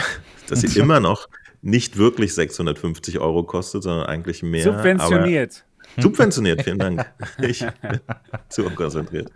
[0.49, 1.29] dass sie immer noch
[1.63, 4.65] nicht wirklich 650 Euro kostet, sondern eigentlich mehr.
[4.65, 5.65] Subventioniert.
[5.99, 7.13] subventioniert, vielen Dank.
[7.39, 8.01] Ich bin
[8.49, 9.31] zu konzentriert.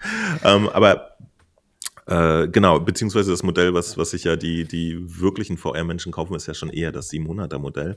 [0.44, 1.16] Ähm, aber
[2.06, 6.46] äh, genau, beziehungsweise das Modell, was, was sich ja die, die wirklichen VR-Menschen kaufen, ist
[6.46, 7.96] ja schon eher das 700er-Modell.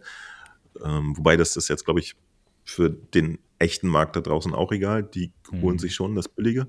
[0.83, 2.15] Ähm, wobei das ist jetzt, glaube ich,
[2.63, 5.03] für den echten Markt da draußen auch egal.
[5.03, 5.61] Die mhm.
[5.61, 6.67] holen sich schon das Billige.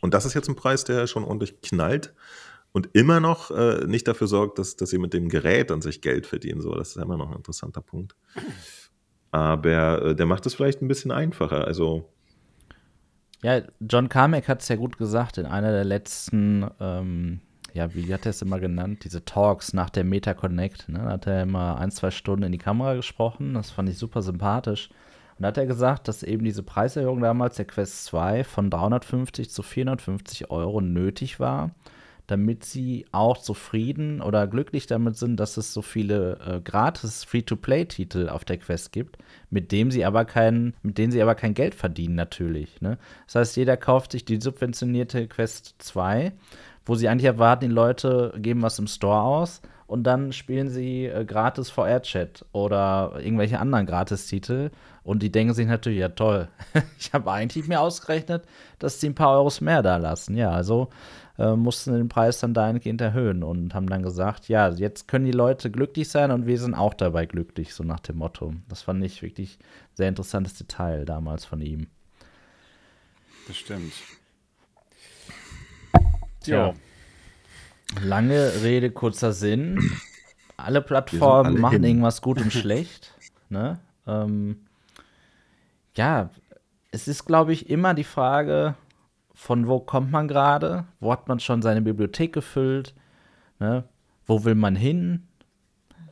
[0.00, 2.14] Und das ist jetzt ein Preis, der schon ordentlich knallt
[2.72, 6.02] und immer noch äh, nicht dafür sorgt, dass, dass sie mit dem Gerät an sich
[6.02, 6.60] Geld verdienen.
[6.60, 8.14] So, das ist immer noch ein interessanter Punkt.
[9.30, 11.66] Aber äh, der macht es vielleicht ein bisschen einfacher.
[11.66, 12.12] Also
[13.42, 17.40] ja, John Carmack hat es ja gut gesagt in einer der letzten, ähm,
[17.74, 20.88] ja, wie hat er es immer genannt, diese Talks nach der Meta Connect.
[20.88, 21.00] Ne?
[21.00, 23.54] Da hat er immer ein, zwei Stunden in die Kamera gesprochen.
[23.54, 24.88] Das fand ich super sympathisch.
[25.38, 29.50] Und da hat er gesagt, dass eben diese Preiserhöhung damals der Quest 2 von 350
[29.50, 31.72] zu 450 Euro nötig war,
[32.26, 38.28] damit sie auch zufrieden oder glücklich damit sind, dass es so viele äh, gratis Free-to-Play-Titel
[38.28, 39.18] auf der Quest gibt,
[39.50, 42.80] mit dem sie aber kein, mit denen sie aber kein Geld verdienen natürlich.
[42.80, 42.98] Ne?
[43.26, 46.32] Das heißt, jeder kauft sich die subventionierte Quest 2,
[46.84, 51.06] wo sie eigentlich erwarten, die Leute geben was im Store aus und dann spielen sie
[51.06, 54.70] äh, gratis VR-Chat oder irgendwelche anderen Gratis-Titel
[55.04, 56.48] und die denken sich natürlich, ja toll,
[56.98, 58.44] ich habe eigentlich mir ausgerechnet,
[58.78, 60.36] dass sie ein paar Euros mehr da lassen.
[60.36, 60.88] Ja, also
[61.38, 65.32] äh, mussten den Preis dann dahingehend erhöhen und haben dann gesagt, ja, jetzt können die
[65.32, 68.54] Leute glücklich sein und wir sind auch dabei glücklich, so nach dem Motto.
[68.68, 69.58] Das fand ich wirklich
[69.94, 71.88] sehr interessantes Detail damals von ihm.
[73.46, 73.92] Das stimmt.
[76.40, 76.74] Tja.
[78.02, 79.78] Lange Rede, kurzer Sinn.
[80.56, 81.84] Alle Plattformen alle machen hin.
[81.84, 83.14] irgendwas gut und schlecht.
[83.48, 83.78] Ne?
[84.06, 84.66] Ähm,
[85.94, 86.30] ja,
[86.90, 88.74] es ist, glaube ich, immer die Frage,
[89.36, 92.94] von wo kommt man gerade, wo hat man schon seine Bibliothek gefüllt,
[93.58, 93.84] ne?
[94.24, 95.28] wo will man hin.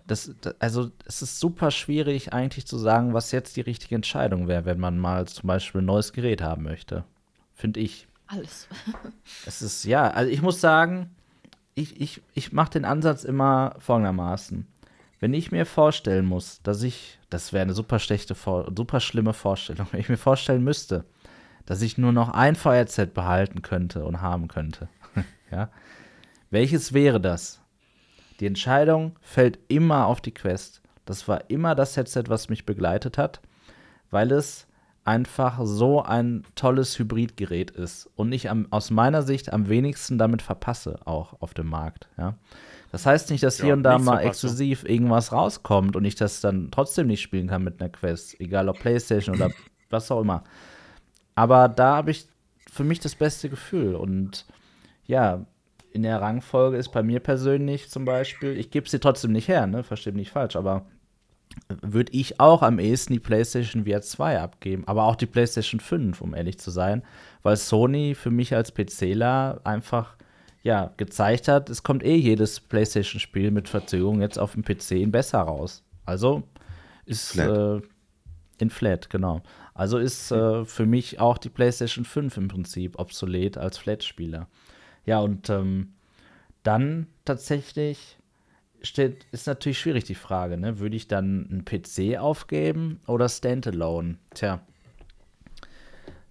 [0.06, 4.46] Das, das, also es ist super schwierig eigentlich zu sagen, was jetzt die richtige Entscheidung
[4.46, 7.04] wäre, wenn man mal zum Beispiel ein neues Gerät haben möchte.
[7.54, 8.06] Finde ich.
[8.26, 8.68] Alles.
[9.46, 11.10] es ist, ja, also ich muss sagen,
[11.74, 14.66] ich, ich, ich mache den Ansatz immer folgendermaßen.
[15.18, 19.86] Wenn ich mir vorstellen muss, dass ich, das wäre eine super schlechte, super schlimme Vorstellung,
[19.92, 21.06] wenn ich mir vorstellen müsste,
[21.66, 24.88] dass ich nur noch ein VR-Set behalten könnte und haben könnte.
[25.50, 25.70] ja?
[26.50, 27.60] Welches wäre das?
[28.40, 30.82] Die Entscheidung fällt immer auf die Quest.
[31.04, 33.40] Das war immer das Headset, was mich begleitet hat,
[34.10, 34.66] weil es
[35.04, 40.40] einfach so ein tolles Hybridgerät ist und ich am, aus meiner Sicht am wenigsten damit
[40.40, 42.08] verpasse, auch auf dem Markt.
[42.16, 42.34] Ja?
[42.90, 44.28] Das heißt nicht, dass ja, hier und da mal verpasse.
[44.28, 48.68] exklusiv irgendwas rauskommt und ich das dann trotzdem nicht spielen kann mit einer Quest, egal
[48.68, 49.50] ob PlayStation oder
[49.90, 50.44] was auch immer.
[51.34, 52.26] Aber da habe ich
[52.70, 53.94] für mich das beste Gefühl.
[53.94, 54.46] Und
[55.06, 55.46] ja,
[55.92, 59.66] in der Rangfolge ist bei mir persönlich zum Beispiel, ich gebe sie trotzdem nicht her,
[59.66, 59.82] ne?
[59.84, 60.86] Verstehe mich nicht falsch, aber
[61.82, 66.20] würde ich auch am ehesten die PlayStation VR 2 abgeben, aber auch die PlayStation 5,
[66.20, 67.02] um ehrlich zu sein,
[67.42, 70.16] weil Sony für mich als PCler einfach
[70.64, 75.40] ja, gezeigt hat, es kommt eh jedes PlayStation-Spiel mit Verzögerung jetzt auf dem PC besser
[75.40, 75.84] raus.
[76.06, 76.42] Also
[77.04, 77.82] ist Flat.
[77.82, 77.86] Äh,
[78.58, 79.42] in Flat, genau.
[79.74, 84.48] Also ist äh, für mich auch die PlayStation 5 im Prinzip obsolet als Flat-Spieler.
[85.04, 85.94] Ja, und ähm,
[86.62, 88.16] dann tatsächlich
[88.82, 90.78] steht, ist natürlich schwierig die Frage, ne?
[90.78, 94.16] Würde ich dann einen PC aufgeben oder Standalone?
[94.32, 94.60] Tja,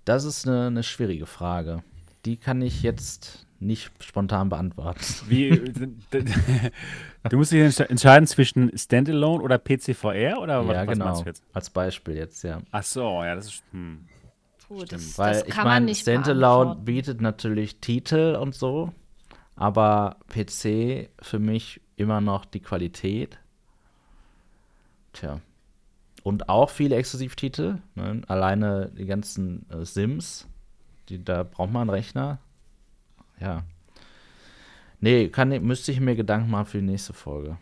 [0.06, 1.84] das ist eine, eine schwierige Frage.
[2.26, 5.02] Die kann ich jetzt nicht spontan beantworten.
[5.28, 5.50] Wie,
[7.30, 11.06] du musst dich entscheiden zwischen Standalone oder PCVR oder was, ja, genau.
[11.06, 11.44] meinst du jetzt?
[11.54, 12.62] Als Beispiel jetzt, ja.
[12.72, 13.64] Ach so, ja, das ist.
[13.72, 14.06] Hm.
[14.68, 18.94] Puh, das, Weil das ich meine, Standalone bietet natürlich Titel und so,
[19.56, 23.40] Aber PC für mich immer noch die Qualität.
[25.14, 25.40] Tja.
[26.24, 27.80] Und auch viele Exklusivtitel.
[27.96, 28.22] Ne?
[28.28, 30.48] Alleine die ganzen äh, Sims.
[31.10, 32.40] Die, da braucht man einen Rechner.
[33.44, 33.64] Ja.
[35.02, 37.58] Nee, kann, müsste ich mir Gedanken machen für die nächste Folge.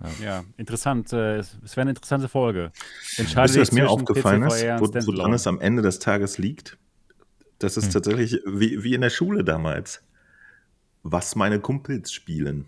[0.00, 1.12] Ja, ja interessant.
[1.12, 2.72] Äh, es wäre eine interessante Folge.
[3.18, 6.78] Entscheide was mir aufgefallen ist, wo, woran es am Ende des Tages liegt?
[7.58, 7.92] Das ist hm.
[7.92, 10.02] tatsächlich wie, wie in der Schule damals.
[11.02, 12.66] Was meine Kumpels spielen.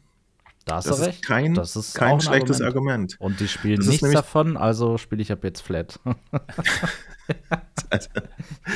[0.66, 1.24] Da hast das ist recht.
[1.24, 3.12] kein, das ist kein schlechtes Argument.
[3.12, 3.20] Argument.
[3.20, 6.00] Und die spielen das nichts davon, also spiele ich ab jetzt flat.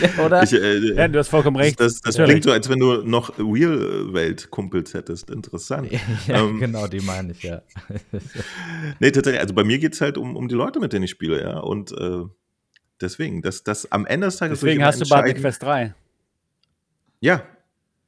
[0.00, 0.44] ja, oder?
[0.44, 1.80] Ich, äh, ja, du hast vollkommen recht.
[1.80, 5.30] Das, das, das klingt so, als wenn du noch Real-Welt-Kumpels hättest.
[5.30, 5.90] Interessant.
[6.28, 7.60] ja, ähm, genau, die meine ich, ja.
[9.00, 11.10] nee, tatsächlich, also bei mir geht es halt um, um die Leute, mit denen ich
[11.10, 11.58] spiele, ja.
[11.58, 12.22] Und äh,
[13.00, 14.60] deswegen, das, das am Ende des Tages.
[14.60, 15.92] Deswegen hast du bald Quest 3.
[17.18, 17.42] Ja,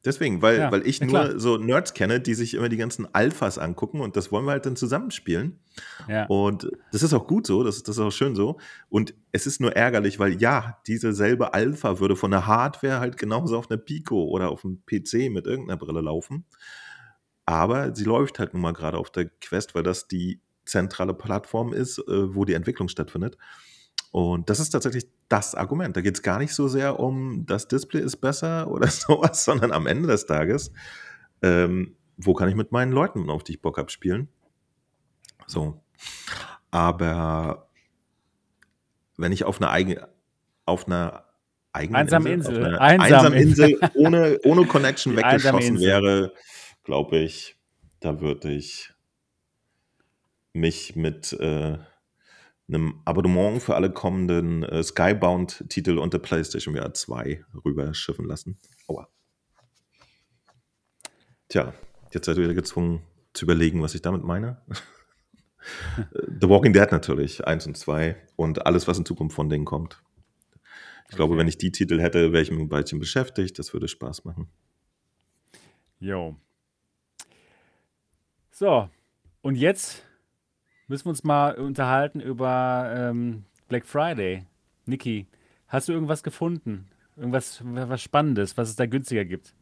[0.05, 1.39] Deswegen, weil, ja, weil ich nur klar.
[1.39, 4.67] so Nerds kenne, die sich immer die ganzen Alphas angucken und das wollen wir halt
[4.67, 5.61] dann zusammenspielen.
[6.09, 6.27] Ja.
[6.27, 8.59] Und das ist auch gut so, das, das ist auch schön so.
[8.89, 13.17] Und es ist nur ärgerlich, weil ja, diese selbe Alpha würde von der Hardware halt
[13.17, 16.47] genauso auf einer Pico oder auf einem PC mit irgendeiner Brille laufen.
[17.47, 21.73] Aber sie läuft halt nun mal gerade auf der Quest, weil das die zentrale Plattform
[21.73, 23.37] ist, äh, wo die Entwicklung stattfindet.
[24.13, 25.97] Und das ist tatsächlich das Argument.
[25.97, 29.73] Da geht es gar nicht so sehr um, das Display ist besser oder sowas, sondern
[29.73, 30.71] am Ende des Tages,
[31.43, 34.29] ähm, wo kann ich mit meinen Leuten, auf die ich Bock habe, spielen?
[35.47, 35.83] So.
[36.71, 37.71] Aber
[39.17, 40.05] wenn ich auf einer eigenen,
[40.67, 41.25] auf einer
[41.73, 46.35] eigenen Einsame Insel, Insel, einsame einsam Insel ohne, ohne Connection weggeschossen wäre,
[46.85, 47.57] glaube ich,
[48.01, 48.93] da würde ich
[50.53, 51.79] mich mit äh,
[52.75, 58.59] einem Abonnement für alle kommenden äh, Skybound-Titel unter PlayStation VR 2 rüberschiffen lassen.
[58.89, 59.09] Aua.
[61.49, 61.75] Tja,
[62.13, 64.63] jetzt seid ihr wieder gezwungen zu überlegen, was ich damit meine.
[66.41, 70.03] The Walking Dead natürlich, 1 und 2 und alles, was in Zukunft von denen kommt.
[71.07, 71.17] Ich okay.
[71.17, 73.59] glaube, wenn ich die Titel hätte, wäre ich mit ein bisschen beschäftigt.
[73.59, 74.49] Das würde Spaß machen.
[76.01, 76.37] Jo.
[78.51, 78.89] So,
[79.41, 80.05] und jetzt
[80.89, 84.45] müssen wir uns mal unterhalten über ähm, Black Friday.
[84.87, 85.27] Niki,
[85.69, 86.89] hast du irgendwas gefunden?
[87.17, 89.55] Irgendwas was Spannendes, was es da günstiger gibt?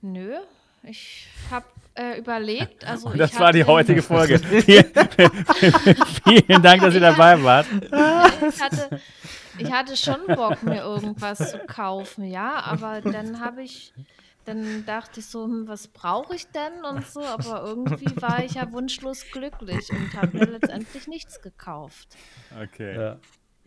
[0.00, 0.34] Nö,
[0.82, 2.84] ich habe äh, überlegt.
[2.84, 4.38] Also Und das war die heutige Folge.
[6.24, 7.66] Vielen Dank, dass ihr dabei wart.
[8.48, 9.00] Ich hatte,
[9.58, 13.92] ich hatte schon Bock, mir irgendwas zu kaufen, ja, aber dann habe ich
[14.44, 18.54] dann dachte ich so, hm, was brauche ich denn und so, aber irgendwie war ich
[18.54, 22.08] ja wunschlos glücklich und habe mir letztendlich nichts gekauft.
[22.60, 22.96] Okay.
[22.96, 23.18] Ja.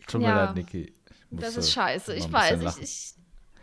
[0.06, 0.92] Tut mir leid, Niki.
[1.30, 2.78] Das ist scheiße, ich weiß.
[2.78, 3.14] Ich, ich,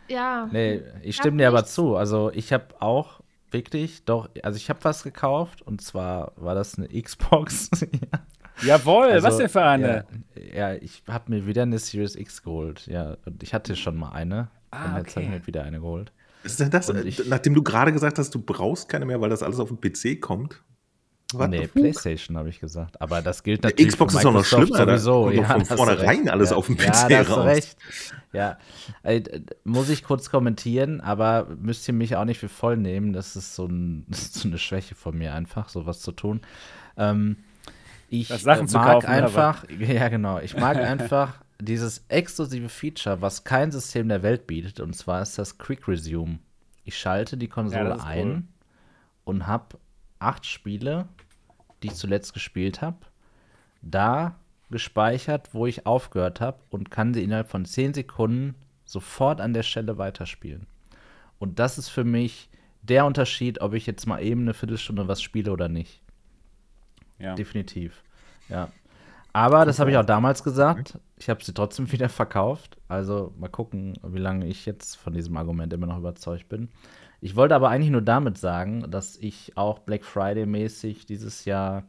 [0.08, 0.48] ja.
[0.52, 1.96] Nee, ich stimme dir aber zu.
[1.96, 3.20] Also ich habe auch
[3.50, 7.70] wirklich, doch, also ich habe was gekauft und zwar war das eine Xbox.
[8.62, 10.06] Jawohl, also, was denn für eine?
[10.36, 12.86] Ja, ja ich habe mir wieder eine Series X geholt.
[12.86, 14.48] Ja, und ich hatte schon mal eine.
[14.70, 15.26] Ah, und jetzt okay.
[15.26, 16.12] habe ich mir wieder eine geholt.
[16.44, 19.42] Ist denn das, ich, nachdem du gerade gesagt hast, du brauchst keine mehr, weil das
[19.42, 20.62] alles auf den PC kommt?
[21.32, 23.00] What nee, PlayStation habe ich gesagt.
[23.00, 23.86] Aber das gilt natürlich.
[23.86, 24.98] Der Xbox ist auch noch schlimmer.
[24.98, 25.30] Sowieso.
[25.30, 26.56] Ja, von vornherein alles ja.
[26.56, 27.46] auf dem PC ja, da raus.
[27.46, 27.76] recht.
[28.32, 28.58] Ja,
[29.02, 29.22] äh,
[29.64, 33.12] muss ich kurz kommentieren, aber müsst ihr mich auch nicht für voll nehmen.
[33.12, 36.40] Das ist so, ein, das ist so eine Schwäche von mir einfach, sowas zu tun.
[36.96, 37.36] Ähm,
[38.08, 44.08] ich mag kaufen, einfach, ja genau, ich mag einfach dieses exklusive Feature, was kein System
[44.08, 46.38] der Welt bietet, und zwar ist das Quick Resume.
[46.84, 48.42] Ich schalte die Konsole ja, ein cool.
[49.24, 49.78] und habe
[50.18, 51.08] acht Spiele,
[51.82, 52.98] die ich zuletzt gespielt habe,
[53.82, 54.36] da
[54.70, 58.54] gespeichert, wo ich aufgehört habe und kann sie innerhalb von zehn Sekunden
[58.84, 60.66] sofort an der Stelle weiterspielen.
[61.38, 62.48] Und das ist für mich
[62.82, 66.02] der Unterschied, ob ich jetzt mal eben eine Viertelstunde was spiele oder nicht.
[67.18, 67.34] Ja.
[67.34, 68.02] Definitiv.
[68.48, 68.70] Ja.
[69.34, 70.96] Aber das habe ich auch damals gesagt.
[71.16, 72.78] Ich habe sie trotzdem wieder verkauft.
[72.88, 76.70] Also mal gucken, wie lange ich jetzt von diesem Argument immer noch überzeugt bin.
[77.20, 81.82] Ich wollte aber eigentlich nur damit sagen, dass ich auch Black Friday mäßig dieses Jahr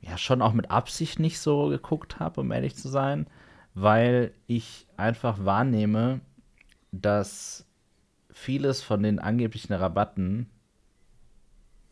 [0.00, 3.26] ja schon auch mit Absicht nicht so geguckt habe, um ehrlich zu sein,
[3.74, 6.20] weil ich einfach wahrnehme,
[6.92, 7.66] dass
[8.30, 10.48] vieles von den angeblichen Rabatten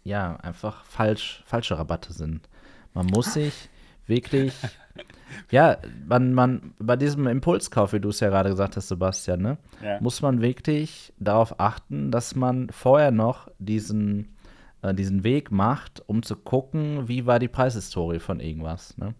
[0.05, 2.49] ja einfach falsch, falsche Rabatte sind.
[2.95, 3.69] Man muss sich
[4.11, 4.53] wirklich,
[5.51, 9.59] ja, man, man, bei diesem Impulskauf, wie du es ja gerade gesagt hast, Sebastian, ne,
[9.82, 9.99] ja.
[10.03, 14.37] muss man wirklich darauf achten, dass man vorher noch diesen,
[14.82, 18.99] äh, diesen Weg macht, um zu gucken, wie war die Preishistorie von irgendwas.
[18.99, 19.15] Ne?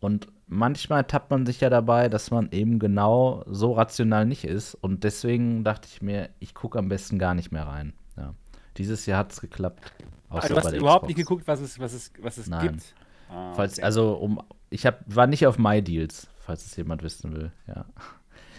[0.00, 4.74] Und manchmal tappt man sich ja dabei, dass man eben genau so rational nicht ist.
[4.74, 7.92] Und deswegen dachte ich mir, ich gucke am besten gar nicht mehr rein.
[8.16, 8.34] Ja.
[8.76, 9.92] Dieses Jahr hat es geklappt.
[10.28, 11.08] Also, du hast überhaupt Xbox.
[11.08, 12.68] nicht geguckt, was es, was es, was es Nein.
[12.68, 12.94] gibt.
[13.32, 13.84] Ah, falls, okay.
[13.84, 17.52] Also, um, ich hab, war nicht auf MyDeals, falls es jemand wissen will.
[17.66, 17.84] Ja.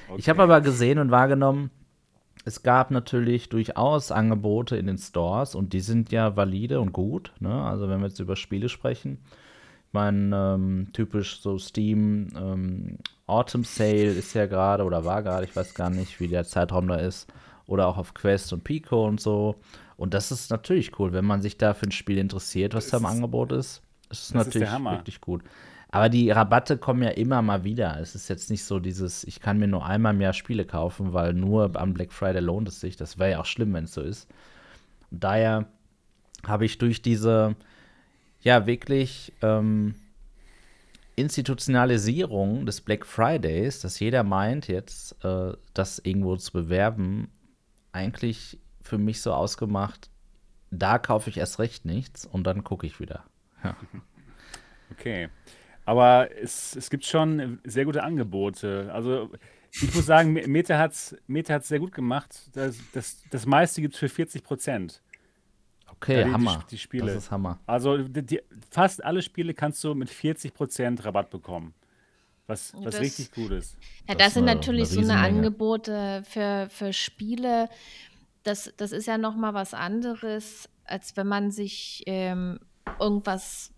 [0.09, 0.19] Okay.
[0.19, 1.71] Ich habe aber gesehen und wahrgenommen,
[2.45, 7.31] es gab natürlich durchaus Angebote in den Stores und die sind ja valide und gut.
[7.39, 7.53] Ne?
[7.53, 9.19] Also, wenn wir jetzt über Spiele sprechen.
[9.87, 12.97] Ich meine, ähm, typisch so Steam, ähm,
[13.27, 16.87] Autumn Sale ist ja gerade oder war gerade, ich weiß gar nicht, wie der Zeitraum
[16.87, 17.31] da ist.
[17.67, 19.55] Oder auch auf Quest und Pico und so.
[19.95, 22.97] Und das ist natürlich cool, wenn man sich da für ein Spiel interessiert, was da
[22.97, 23.81] im Angebot ist.
[24.13, 25.43] Das ist das natürlich ist wirklich gut.
[25.89, 27.99] Aber die Rabatte kommen ja immer mal wieder.
[27.99, 31.13] Es ist jetzt nicht so dieses, ich kann mir nur einmal im Jahr Spiele kaufen,
[31.13, 32.95] weil nur am Black Friday lohnt es sich.
[32.95, 34.27] Das wäre ja auch schlimm, wenn es so ist.
[35.11, 35.67] Und daher
[36.47, 37.55] habe ich durch diese,
[38.41, 39.95] ja, wirklich ähm,
[41.15, 47.29] Institutionalisierung des Black Fridays, dass jeder meint, jetzt äh, das irgendwo zu bewerben,
[47.91, 50.09] eigentlich für mich so ausgemacht,
[50.71, 53.23] da kaufe ich erst recht nichts und dann gucke ich wieder.
[53.63, 53.75] Ja.
[54.91, 55.29] Okay.
[55.85, 58.89] Aber es, es gibt schon sehr gute Angebote.
[58.93, 59.29] Also
[59.71, 62.49] ich muss sagen, Meta hat es Meta hat's sehr gut gemacht.
[62.53, 65.01] Das, das, das meiste gibt es für 40 Prozent.
[65.87, 66.63] Okay, die, Hammer.
[66.65, 67.07] Die, die, Spiele.
[67.07, 67.59] Das ist Hammer.
[67.65, 71.73] Also die, fast alle Spiele kannst du mit 40 Prozent Rabatt bekommen.
[72.45, 73.77] Was, was das, richtig gut ist.
[74.07, 77.69] Ja, das, das sind natürlich eine so eine Angebote für, für Spiele.
[78.43, 82.59] Das, das ist ja noch mal was anderes, als wenn man sich ähm,
[82.99, 83.73] irgendwas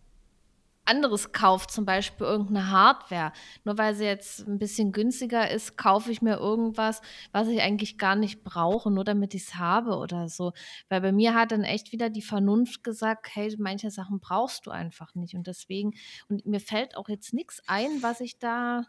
[0.86, 3.34] anderes kauft, zum Beispiel irgendeine Hardware.
[3.64, 7.02] Nur weil sie jetzt ein bisschen günstiger ist, kaufe ich mir irgendwas,
[7.32, 10.54] was ich eigentlich gar nicht brauche, nur damit ich es habe oder so.
[10.90, 14.72] Weil bei mir hat dann echt wieder die Vernunft gesagt, hey, manche Sachen brauchst du
[14.72, 15.36] einfach nicht.
[15.36, 15.94] Und deswegen,
[16.30, 18.86] und mir fällt auch jetzt nichts ein, was ich da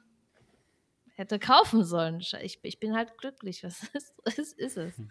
[1.15, 2.21] hätte kaufen sollen.
[2.43, 3.65] Ich, ich bin halt glücklich.
[3.65, 5.03] Was ist, ist, ist es?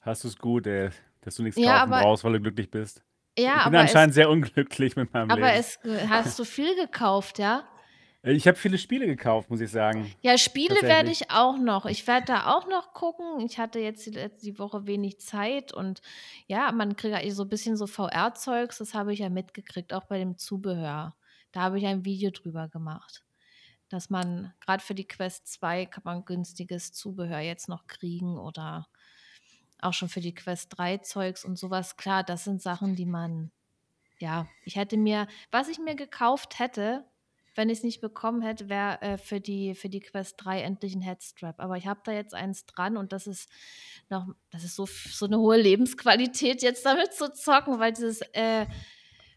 [0.00, 0.90] Hast du es gut, ey,
[1.22, 3.02] dass du nichts ja, kaufen brauchst, weil du glücklich bist?
[3.38, 5.64] Ja, ich bin aber anscheinend es, sehr unglücklich mit meinem aber Leben.
[5.84, 7.64] Aber es hast du viel gekauft, ja?
[8.22, 10.12] Äh, ich habe viele Spiele gekauft, muss ich sagen.
[10.20, 11.86] Ja, Spiele werde ich auch noch.
[11.86, 13.40] Ich werde da auch noch gucken.
[13.40, 16.00] Ich hatte jetzt die, die Woche wenig Zeit und
[16.46, 20.04] ja, man kriegt ja so ein bisschen so VR-Zeugs, das habe ich ja mitgekriegt, auch
[20.04, 21.14] bei dem Zubehör.
[21.52, 23.24] Da habe ich ein Video drüber gemacht.
[23.88, 28.86] Dass man gerade für die Quest 2 kann man günstiges Zubehör jetzt noch kriegen oder
[29.80, 31.96] auch schon für die Quest 3 Zeugs und sowas.
[31.96, 33.50] Klar, das sind Sachen, die man,
[34.18, 37.04] ja, ich hätte mir, was ich mir gekauft hätte,
[37.54, 40.94] wenn ich es nicht bekommen hätte, wäre äh, für, die, für die Quest 3 endlich
[40.94, 41.58] ein Headstrap.
[41.58, 43.50] Aber ich habe da jetzt eins dran und das ist
[44.08, 48.66] noch, das ist so, so eine hohe Lebensqualität, jetzt damit zu zocken, weil dieses äh,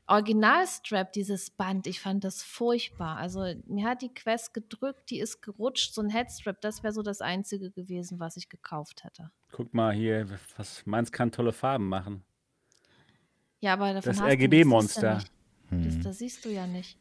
[0.07, 3.17] Originalstrap, dieses Band, ich fand das furchtbar.
[3.17, 7.01] Also mir hat die Quest gedrückt, die ist gerutscht, so ein Headstrap, das wäre so
[7.01, 9.31] das Einzige gewesen, was ich gekauft hätte.
[9.51, 12.23] Guck mal hier, was meins kann tolle Farben machen.
[13.59, 15.19] Ja, aber davon das RGB-Monster.
[15.19, 15.23] Ja
[15.71, 15.85] hm.
[15.85, 16.97] das, das siehst du ja nicht.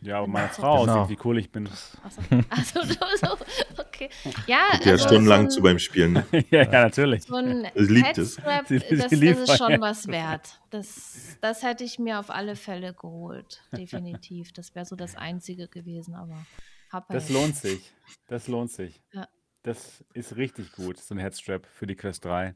[0.00, 1.06] Ja, aber meine Frau genau.
[1.06, 1.68] sieht, wie cool ich bin.
[1.68, 2.20] Achso,
[2.50, 4.08] also, so, okay.
[4.46, 6.12] Ja, Guckt ja also stundenlang so zu beim Spielen.
[6.14, 6.26] Ne?
[6.50, 7.24] ja, ja, natürlich.
[7.24, 8.36] So ein sie liebt es.
[8.36, 10.60] Das, das ist schon was wert.
[10.70, 13.62] Das, das hätte ich mir auf alle Fälle geholt.
[13.72, 14.52] Definitiv.
[14.52, 16.46] Das wäre so das Einzige gewesen, aber
[16.90, 17.32] hab Das halt.
[17.32, 17.92] lohnt sich.
[18.28, 19.02] Das lohnt sich.
[19.12, 19.28] Ja.
[19.62, 22.54] Das ist richtig gut, so ein Headstrap für die Quest 3.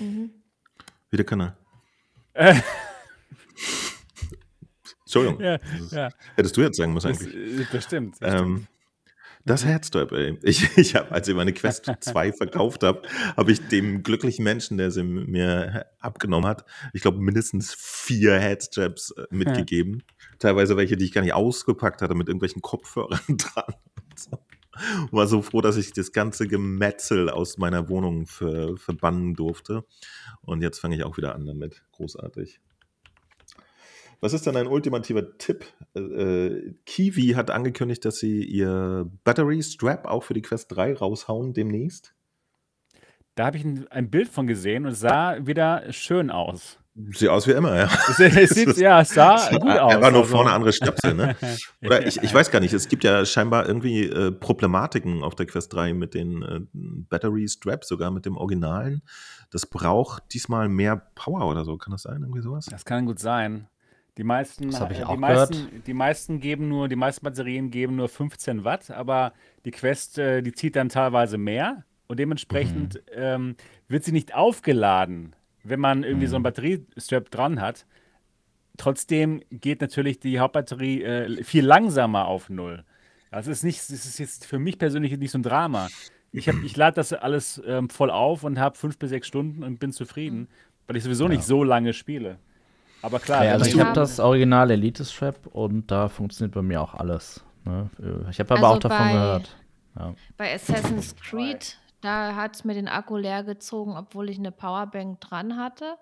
[0.00, 0.30] Mhm.
[1.10, 1.56] Wie der Kanal.
[2.34, 2.60] Äh.
[5.04, 5.40] Entschuldigung.
[5.40, 5.58] Ja,
[5.90, 6.10] ja.
[6.36, 7.58] Hättest du jetzt sagen müssen eigentlich.
[7.58, 8.16] Das, äh, das stimmt.
[8.20, 8.66] Das, ähm,
[9.44, 10.38] das Headstrap, ey.
[10.42, 13.02] Ich, ich habe, als ich meine Quest 2 verkauft habe,
[13.36, 19.12] habe ich dem glücklichen Menschen, der sie mir abgenommen hat, ich glaube mindestens vier Headstraps
[19.12, 20.02] äh, mitgegeben.
[20.38, 23.74] Teilweise welche, die ich gar nicht ausgepackt hatte, mit irgendwelchen Kopfhörern dran.
[24.10, 24.38] Und so
[25.10, 29.84] und war so froh, dass ich das ganze Gemetzel aus meiner Wohnung für, verbannen durfte.
[30.40, 31.82] Und jetzt fange ich auch wieder an damit.
[31.92, 32.60] Großartig.
[34.22, 35.64] Was ist denn ein ultimativer Tipp?
[35.96, 40.94] Äh, äh, Kiwi hat angekündigt, dass sie ihr Battery Strap auch für die Quest 3
[40.94, 42.14] raushauen demnächst.
[43.34, 46.78] Da habe ich ein, ein, Bild von gesehen und es sah wieder schön aus.
[46.94, 47.88] Sieht aus wie immer, ja.
[48.10, 49.92] Es, es sieht, ja, es sah gut aus.
[49.92, 50.36] Er war nur also.
[50.36, 51.34] vorne andere Stöpsel, ne?
[51.82, 55.46] Oder ich, ich weiß gar nicht, es gibt ja scheinbar irgendwie äh, Problematiken auf der
[55.46, 59.02] Quest 3 mit den äh, Battery Straps, sogar mit dem Originalen.
[59.50, 61.76] Das braucht diesmal mehr Power oder so.
[61.76, 62.20] Kann das sein?
[62.20, 62.66] Irgendwie sowas?
[62.66, 63.66] Das kann gut sein.
[64.18, 67.70] Die meisten, das ich äh, auch die, meisten, die meisten geben nur, die meisten Batterien
[67.70, 69.32] geben nur 15 Watt, aber
[69.64, 73.00] die Quest, äh, die zieht dann teilweise mehr und dementsprechend mhm.
[73.14, 73.56] ähm,
[73.88, 75.34] wird sie nicht aufgeladen
[75.64, 76.30] wenn man irgendwie mhm.
[76.30, 77.86] so ein Batteriestrap dran hat.
[78.76, 82.84] Trotzdem geht natürlich die Hauptbatterie äh, viel langsamer auf Null.
[83.30, 85.88] Das ist nicht, das ist jetzt für mich persönlich nicht so ein Drama.
[86.32, 89.78] Ich, ich lade das alles ähm, voll auf und habe fünf bis sechs Stunden und
[89.78, 90.48] bin zufrieden.
[90.86, 92.38] weil ich sowieso nicht so lange spiele.
[93.02, 96.80] Aber klar, Ja, also ich habe das Original Elite Strap und da funktioniert bei mir
[96.80, 97.44] auch alles.
[97.64, 97.90] Ne?
[98.30, 99.56] Ich habe aber Also auch davon bei- gehört.
[99.98, 100.14] Ja.
[100.36, 105.20] Bei Assassin's Creed, da hat es mir den Akku leer gezogen, obwohl ich eine Powerbank
[105.20, 105.96] dran hatte.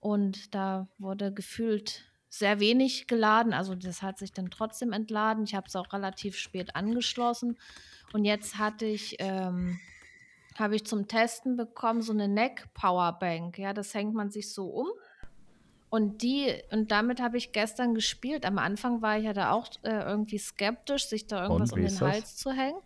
[0.00, 3.52] Und da wurde gefühlt sehr wenig geladen.
[3.52, 5.44] Also das hat sich dann trotzdem entladen.
[5.44, 7.58] Ich habe es auch relativ spät angeschlossen.
[8.12, 9.80] Und jetzt hatte ich, ähm,
[10.58, 13.58] habe ich zum Testen bekommen, so eine Neck Powerbank.
[13.58, 14.86] Ja, das hängt man sich so um.
[15.90, 18.44] Und die, und damit habe ich gestern gespielt.
[18.44, 21.86] Am Anfang war ich ja da auch äh, irgendwie skeptisch, sich da irgendwas um den
[21.86, 22.00] das?
[22.00, 22.80] Hals zu hängen.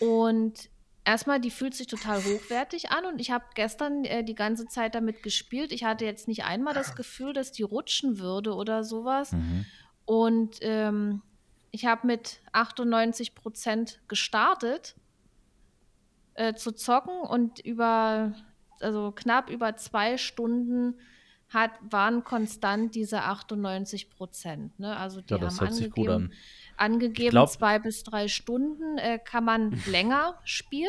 [0.00, 0.68] Und
[1.04, 4.94] erstmal, die fühlt sich total hochwertig an und ich habe gestern äh, die ganze Zeit
[4.94, 5.72] damit gespielt.
[5.72, 9.32] Ich hatte jetzt nicht einmal das Gefühl, dass die rutschen würde oder sowas.
[9.32, 9.64] Mhm.
[10.04, 11.22] Und ähm,
[11.70, 14.94] ich habe mit 98 Prozent gestartet
[16.34, 18.34] äh, zu zocken und über,
[18.80, 20.98] also knapp über zwei Stunden
[21.50, 24.78] hat, waren konstant diese 98 Prozent.
[24.78, 24.96] Ne?
[24.96, 26.32] Also die Ja, haben angegeben, an.
[26.76, 30.88] angegeben glaub- zwei bis drei Stunden äh, kann man länger spielen.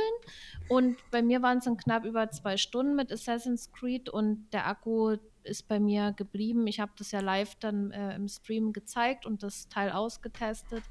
[0.69, 4.67] Und bei mir waren es dann knapp über zwei Stunden mit Assassin's Creed und der
[4.67, 6.67] Akku ist bei mir geblieben.
[6.67, 10.83] Ich habe das ja live dann äh, im Stream gezeigt und das Teil ausgetestet.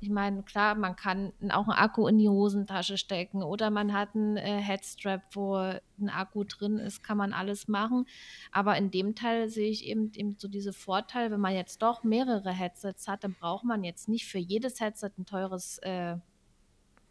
[0.00, 4.14] Ich meine, klar, man kann auch einen Akku in die Hosentasche stecken oder man hat
[4.14, 8.06] einen äh, Headstrap, wo ein Akku drin ist, kann man alles machen.
[8.52, 12.04] Aber in dem Teil sehe ich eben, eben so diese Vorteile, wenn man jetzt doch
[12.04, 16.16] mehrere Headsets hat, dann braucht man jetzt nicht für jedes Headset ein teures äh,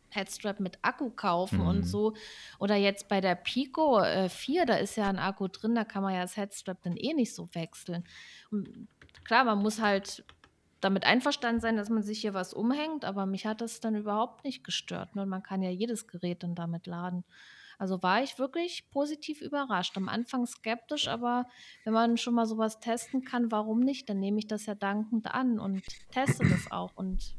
[0.09, 1.67] Headstrap mit Akku kaufen Mhm.
[1.67, 2.13] und so.
[2.57, 6.03] Oder jetzt bei der Pico äh, 4, da ist ja ein Akku drin, da kann
[6.03, 8.05] man ja das Headstrap dann eh nicht so wechseln.
[8.49, 8.87] Und
[9.25, 10.23] klar, man muss halt
[10.81, 14.43] damit einverstanden sein, dass man sich hier was umhängt, aber mich hat das dann überhaupt
[14.43, 15.15] nicht gestört.
[15.15, 15.23] Ne?
[15.23, 17.23] Und man kann ja jedes Gerät dann damit laden.
[17.79, 19.97] Also war ich wirklich positiv überrascht.
[19.97, 21.45] Am Anfang skeptisch, aber
[21.83, 24.09] wenn man schon mal sowas testen kann, warum nicht?
[24.09, 26.91] Dann nehme ich das ja dankend an und teste das auch.
[26.95, 27.35] Und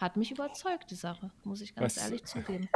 [0.00, 2.68] hat mich überzeugt, die Sache, muss ich ganz Was- ehrlich zugeben.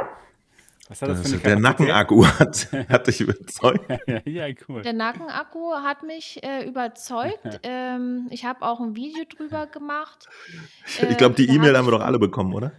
[0.89, 1.59] Was hat das für Also eine der?
[1.59, 3.85] Nackenakku hat, hat dich überzeugt.
[4.25, 4.81] ja, cool.
[4.81, 7.59] Der Nackenakku hat mich äh, überzeugt.
[7.63, 10.27] ähm, ich habe auch ein Video drüber gemacht.
[11.09, 12.71] Ich glaube, die Äh, E-Mail hab haben wir ich- doch alle bekommen, oder?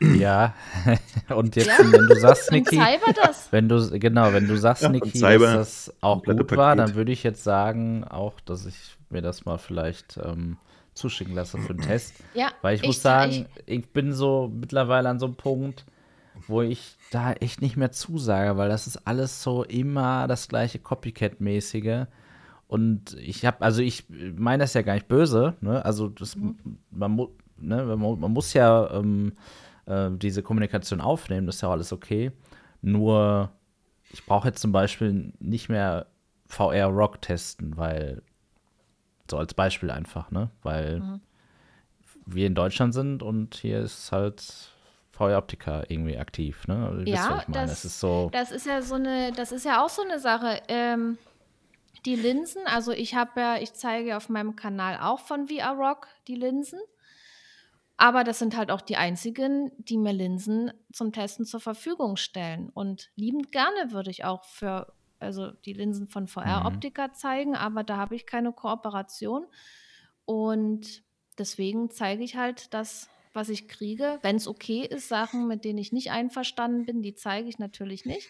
[0.00, 0.54] Ja,
[1.28, 1.74] und jetzt, Ja.
[1.92, 2.80] wenn du sagst, Niki,
[3.22, 3.48] das.
[3.52, 5.30] wenn du, genau, wenn du sagst, Ja, Niki, dass
[5.88, 6.78] das auch gut war, Paket.
[6.78, 10.56] dann würde ich jetzt sagen, auch, dass ich mir das mal vielleicht ähm,
[10.94, 12.14] zuschicken lasse für einen Test.
[12.32, 15.84] Ja, Weil ich, muss ich- sagen, ich, bin so mittlerweile an so einem Punkt,
[16.50, 20.78] wo ich da echt nicht mehr zusage, weil das ist alles so immer das gleiche
[20.78, 22.06] Copycat-mäßige.
[22.66, 24.04] Und ich habe, also ich
[24.36, 25.84] meine das ja gar nicht böse, ne?
[25.84, 26.36] Also das,
[26.90, 27.28] man, mu
[27.58, 27.84] ne?
[27.96, 29.32] man muss ja ähm,
[29.86, 32.30] äh, diese Kommunikation aufnehmen, das ist ja auch alles okay.
[32.82, 33.50] Nur
[34.12, 36.06] ich brauche jetzt zum Beispiel nicht mehr
[36.46, 38.22] VR Rock testen, weil
[39.30, 40.50] so als Beispiel einfach, ne?
[40.62, 41.20] Weil Mhm.
[42.26, 44.70] wir in Deutschland sind und hier ist halt
[45.20, 46.86] VR Optica irgendwie aktiv, ne?
[46.86, 48.28] Also, ihr Ja, das- Das ist so.
[48.32, 50.62] Das ist ja so eine, das ist ja auch so eine Sache.
[50.68, 51.18] Ähm,
[52.06, 56.08] die Linsen, also ich habe ja, ich zeige auf meinem Kanal auch von VR Rock
[56.28, 56.80] die Linsen.
[57.98, 62.70] Aber das sind halt auch die einzigen, die mir Linsen zum Testen zur Verfügung stellen.
[62.70, 66.66] Und liebend gerne würde ich auch für, also die Linsen von VR Mhm.
[66.66, 69.44] Optica zeigen, aber da habe ich keine Kooperation.
[70.24, 71.02] Und
[71.38, 74.18] deswegen zeige ich halt das, was ich kriege.
[74.22, 78.04] Wenn es okay ist, Sachen, mit denen ich nicht einverstanden bin, die zeige ich natürlich
[78.04, 78.28] nicht.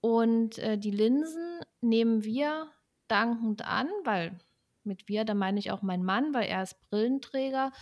[0.00, 2.70] Und äh, die Linsen nehmen wir
[3.08, 4.38] dankend an, weil
[4.82, 7.72] mit wir, da meine ich auch meinen Mann, weil er ist Brillenträger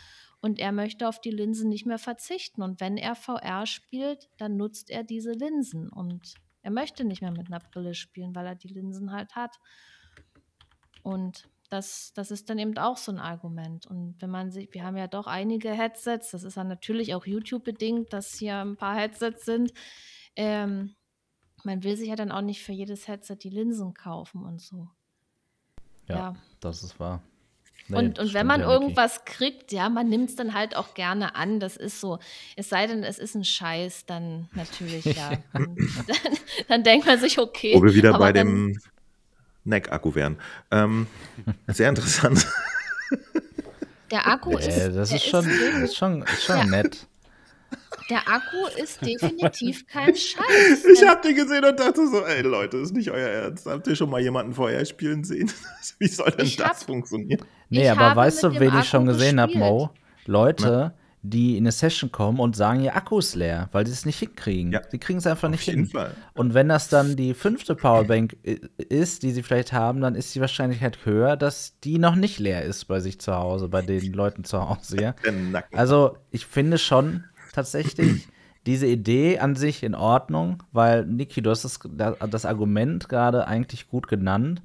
[0.40, 2.62] und er möchte auf die Linsen nicht mehr verzichten.
[2.62, 7.32] Und wenn er VR spielt, dann nutzt er diese Linsen und er möchte nicht mehr
[7.32, 9.58] mit einer Brille spielen, weil er die Linsen halt hat.
[11.02, 13.86] Und das, das ist dann eben auch so ein Argument.
[13.86, 17.24] Und wenn man sich, wir haben ja doch einige Headsets, das ist dann natürlich auch
[17.24, 19.72] YouTube-bedingt, dass hier ein paar Headsets sind.
[20.36, 20.94] Ähm,
[21.64, 24.88] man will sich ja dann auch nicht für jedes Headset die Linsen kaufen und so.
[26.08, 26.36] Ja, ja.
[26.60, 27.22] das ist wahr.
[27.88, 28.80] Nee, Und, und wenn man ja, Niki.
[28.80, 31.58] irgendwas kriegt, ja, man nimmt es dann halt auch gerne an.
[31.58, 32.18] Das ist so.
[32.54, 35.32] Es sei denn, es ist ein Scheiß, dann natürlich, ja.
[35.52, 35.76] dann,
[36.68, 37.74] dann, denkt man sich, okay.
[37.76, 38.78] Wo wir wieder aber bei dann- dem
[39.64, 40.38] Neck-Akku wären.
[40.70, 41.06] Ähm,
[41.68, 42.46] sehr interessant.
[44.10, 44.96] Der Akku Äh, ist.
[44.96, 46.64] das ist schon, ist schon, ist schon Ja.
[46.66, 47.06] nett.
[48.10, 50.84] Der Akku ist definitiv kein Scheiß.
[50.92, 53.64] Ich hab den gesehen und dachte so, ey Leute, ist nicht euer Ernst.
[53.66, 55.50] Habt ihr schon mal jemanden vorher spielen sehen?
[55.98, 57.42] Wie soll denn Ich das hab- funktionieren?
[57.70, 59.56] Nee, aber weißt du, wen ich schon gesehen habe.
[59.56, 59.90] Mo?
[60.26, 60.92] Leute,
[61.24, 64.18] die in eine Session kommen und sagen, ihr Akku ist leer, weil sie es nicht
[64.18, 64.72] hinkriegen.
[64.72, 64.82] Ja.
[64.90, 65.86] Sie kriegen es einfach Auf nicht hin.
[65.86, 66.14] Fall.
[66.34, 68.36] Und wenn das dann die fünfte Powerbank
[68.76, 72.64] ist, die sie vielleicht haben, dann ist die Wahrscheinlichkeit höher, dass die noch nicht leer
[72.64, 75.14] ist bei sich zu Hause, bei den Leuten zu Hause, ja.
[75.72, 78.28] Also, ich finde schon tatsächlich
[78.66, 81.78] diese Idee an sich in Ordnung, weil, Niki, du hast das,
[82.30, 84.62] das Argument gerade eigentlich gut genannt,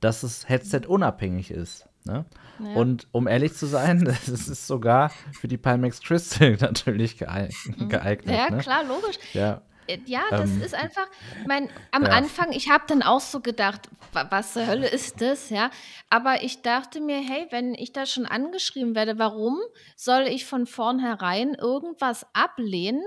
[0.00, 1.88] dass es Headset-unabhängig ist.
[2.06, 2.24] Ne?
[2.58, 2.74] Ja.
[2.80, 7.52] Und um ehrlich zu sein, es ist sogar für die Pimax Crystal natürlich geeign-
[7.88, 8.26] geeignet.
[8.26, 8.32] Mhm.
[8.34, 8.58] Ja, ne?
[8.58, 9.16] klar, logisch.
[9.34, 11.06] Ja, Äh, Ja, das Ähm, ist einfach,
[11.40, 12.10] ich mein, am ja.
[12.10, 15.70] Anfang, ich habe dann auch so gedacht, wa- was zur Hölle ist das, ja?
[16.10, 19.58] Aber ich dachte mir, hey, wenn ich da schon angeschrieben werde, warum
[19.94, 23.02] soll ich von vornherein irgendwas ablehnen,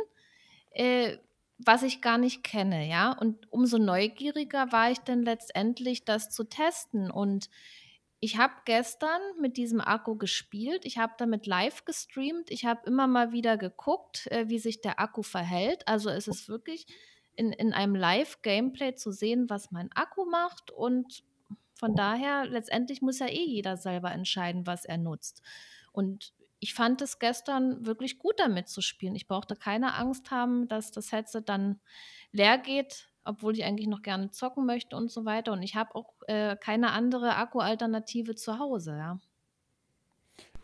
[0.72, 1.18] äh,
[1.58, 3.12] was ich gar nicht kenne, ja?
[3.12, 7.12] Und umso neugieriger war ich dann letztendlich, das zu testen.
[7.12, 7.50] Und
[8.22, 10.86] ich habe gestern mit diesem Akku gespielt.
[10.86, 12.52] Ich habe damit live gestreamt.
[12.52, 15.88] Ich habe immer mal wieder geguckt, äh, wie sich der Akku verhält.
[15.88, 16.86] Also es ist wirklich
[17.36, 20.72] in, in einem Live-Gameplay zu sehen, was mein Akku macht.
[20.72, 21.24] Und
[21.76, 25.42] von daher, letztendlich muss ja eh jeder selber entscheiden, was er nutzt.
[25.94, 29.16] Und ich fand es gestern wirklich gut damit zu spielen.
[29.16, 31.80] Ich brauchte keine Angst haben, dass das Headset dann
[32.34, 35.52] leer geht, obwohl ich eigentlich noch gerne zocken möchte und so weiter.
[35.54, 39.20] Und ich habe auch äh, keine andere Akku-Alternative zu Hause, ja.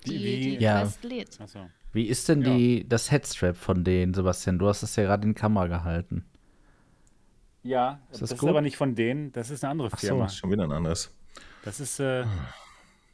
[0.05, 0.87] Die- Die, wie- die Ja.
[1.01, 1.39] Lädt.
[1.41, 1.59] Achso.
[1.93, 2.55] Wie ist denn Ja.
[2.55, 4.59] die, das Headstrap von denen, Sebastian?
[4.59, 6.25] Du hast es ja gerade in die Kamera gehalten.
[7.63, 10.07] Ja, Ist das, das ist aber nicht von denen, das ist eine andere Ach so.
[10.07, 10.29] Firma.
[10.29, 11.11] Schon wieder ein anderes.
[11.63, 12.25] Das ist, äh,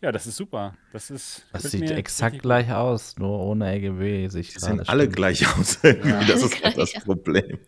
[0.01, 0.75] ja, das ist super.
[0.93, 1.45] Das ist.
[1.53, 4.27] Das sieht mir exakt gleich aus, nur ohne RGB.
[4.29, 5.79] Sich Die sehen alle gleich aus.
[5.83, 6.25] Irgendwie.
[6.27, 6.93] Das ist das.
[7.03, 7.59] Problem.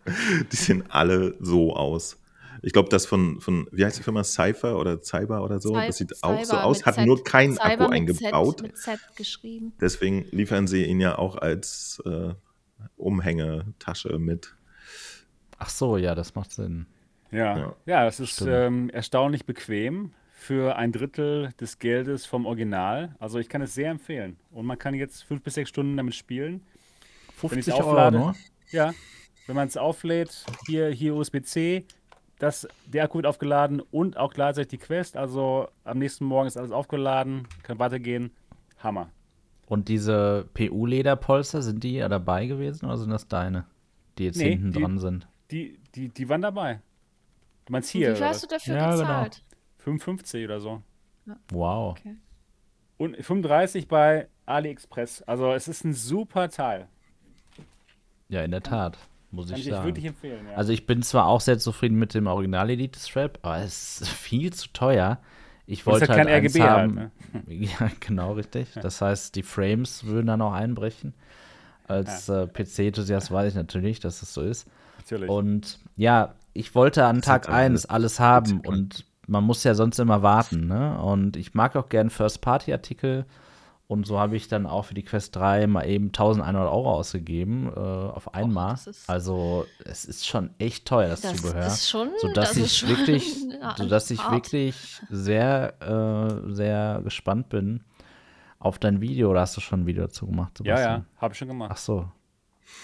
[0.52, 2.18] Die sehen alle so aus.
[2.62, 4.24] Ich glaube, das von, von, wie heißt die Firma?
[4.24, 5.74] Cypher oder Cyber oder so?
[5.74, 7.06] Cy- das sieht auch so Cyber aus, hat Z.
[7.06, 8.56] nur keinen Cyber Akku mit eingebaut.
[8.60, 9.72] Z, mit Z geschrieben.
[9.80, 12.32] Deswegen liefern sie ihn ja auch als äh,
[12.96, 14.54] Umhängetasche mit.
[15.58, 16.86] Ach so, ja, das macht Sinn.
[17.30, 17.76] Ja, Ja.
[17.86, 18.50] ja, das ist Stimmt.
[18.52, 20.12] ähm, erstaunlich bequem
[20.44, 23.14] für ein Drittel des Geldes vom Original.
[23.18, 24.36] Also ich kann es sehr empfehlen.
[24.50, 26.60] Und man kann jetzt fünf bis sechs Stunden damit spielen.
[27.40, 28.34] Wenn ich 50 es Euro auflade, nur?
[28.70, 28.92] ja,
[29.46, 31.84] wenn man es auflädt, hier, hier USB-C,
[32.38, 35.16] das, der Akku wird aufgeladen und auch gleichzeitig die Quest.
[35.16, 38.30] Also am nächsten Morgen ist alles aufgeladen, kann weitergehen.
[38.78, 39.08] Hammer.
[39.66, 43.64] Und diese PU-Lederpolster, sind die ja dabei gewesen oder sind das deine,
[44.18, 45.26] die jetzt Nee, hinten die- dran sind?
[45.50, 46.80] Die, die, die waren dabei.
[47.64, 49.26] Du meinst Wie hier, viel oder hast du dafür Ja, genau.
[49.84, 50.02] Gezahlt?
[50.02, 50.82] 55 oder so.
[51.50, 51.96] Wow.
[51.98, 52.16] Okay.
[52.96, 55.22] Und 35 bei AliExpress.
[55.22, 56.88] Also es ist ein super Teil.
[58.28, 58.98] Ja, in der Tat,
[59.30, 59.86] muss Kann ich sagen.
[59.86, 60.46] wirklich empfehlen.
[60.50, 60.56] Ja.
[60.56, 64.08] Also ich bin zwar auch sehr zufrieden mit dem Original Elite Strap, aber es ist
[64.10, 65.18] viel zu teuer.
[65.66, 66.94] Ich wollte halt kein RGB halt, haben.
[66.94, 67.10] ne?
[67.46, 68.68] Ja, genau richtig.
[68.82, 71.14] Das heißt, die Frames würden dann auch einbrechen.
[71.86, 74.68] Als äh, PC-Enthusiast weiß ich natürlich, dass es so ist.
[74.98, 75.28] Natürlich.
[75.28, 79.64] Und ja, ich wollte an Das Tag sind alle 1 alles haben und man muss
[79.64, 80.66] ja sonst immer warten.
[80.66, 80.98] Ne?
[81.00, 83.24] Und ich mag auch gern First-Party-Artikel.
[83.86, 87.70] Und so habe ich dann auch für die Quest 3 mal eben 1100 Euro ausgegeben
[87.74, 88.74] äh, auf einmal.
[88.74, 91.66] ist- also es ist schon echt teuer, das, Das Zubehör.
[91.66, 97.02] ist schon, sodass das ich ist schon wirklich, ja, sodass ich wirklich sehr, äh, sehr
[97.04, 97.82] gespannt bin
[98.58, 99.30] auf dein Video.
[99.30, 100.52] Oder hast du schon ein Video dazu gemacht?
[100.64, 101.00] ja, Sebastian?
[101.14, 101.70] ja, habe ich schon gemacht.
[101.74, 102.08] Ach so.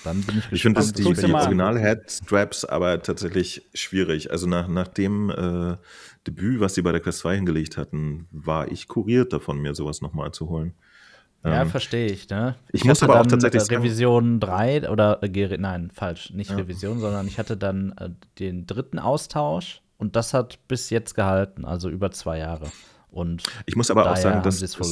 [0.04, 1.32] Dann bin ich Ich finde das die, die.
[1.32, 4.30] Original-Head-Straps aber tatsächlich schwierig.
[4.30, 5.76] Also nach, nach dem äh,
[6.26, 10.00] Debüt, was sie bei der Quest 2 hingelegt hatten, war ich kuriert davon, mir sowas
[10.02, 10.74] nochmal zu holen.
[11.42, 12.56] Ja, Ähm, verstehe ich, ne?
[12.70, 16.56] ich muss aber auch tatsächlich äh, sagen- Revision 3 oder äh, nein, falsch, nicht Ja.
[16.56, 21.64] Revision, sondern ich hatte dann äh, den dritten Austausch und das hat bis jetzt gehalten,
[21.64, 22.70] also über zwei Jahre.
[23.10, 24.86] Und Ich muss aber auch sagen, dass, voll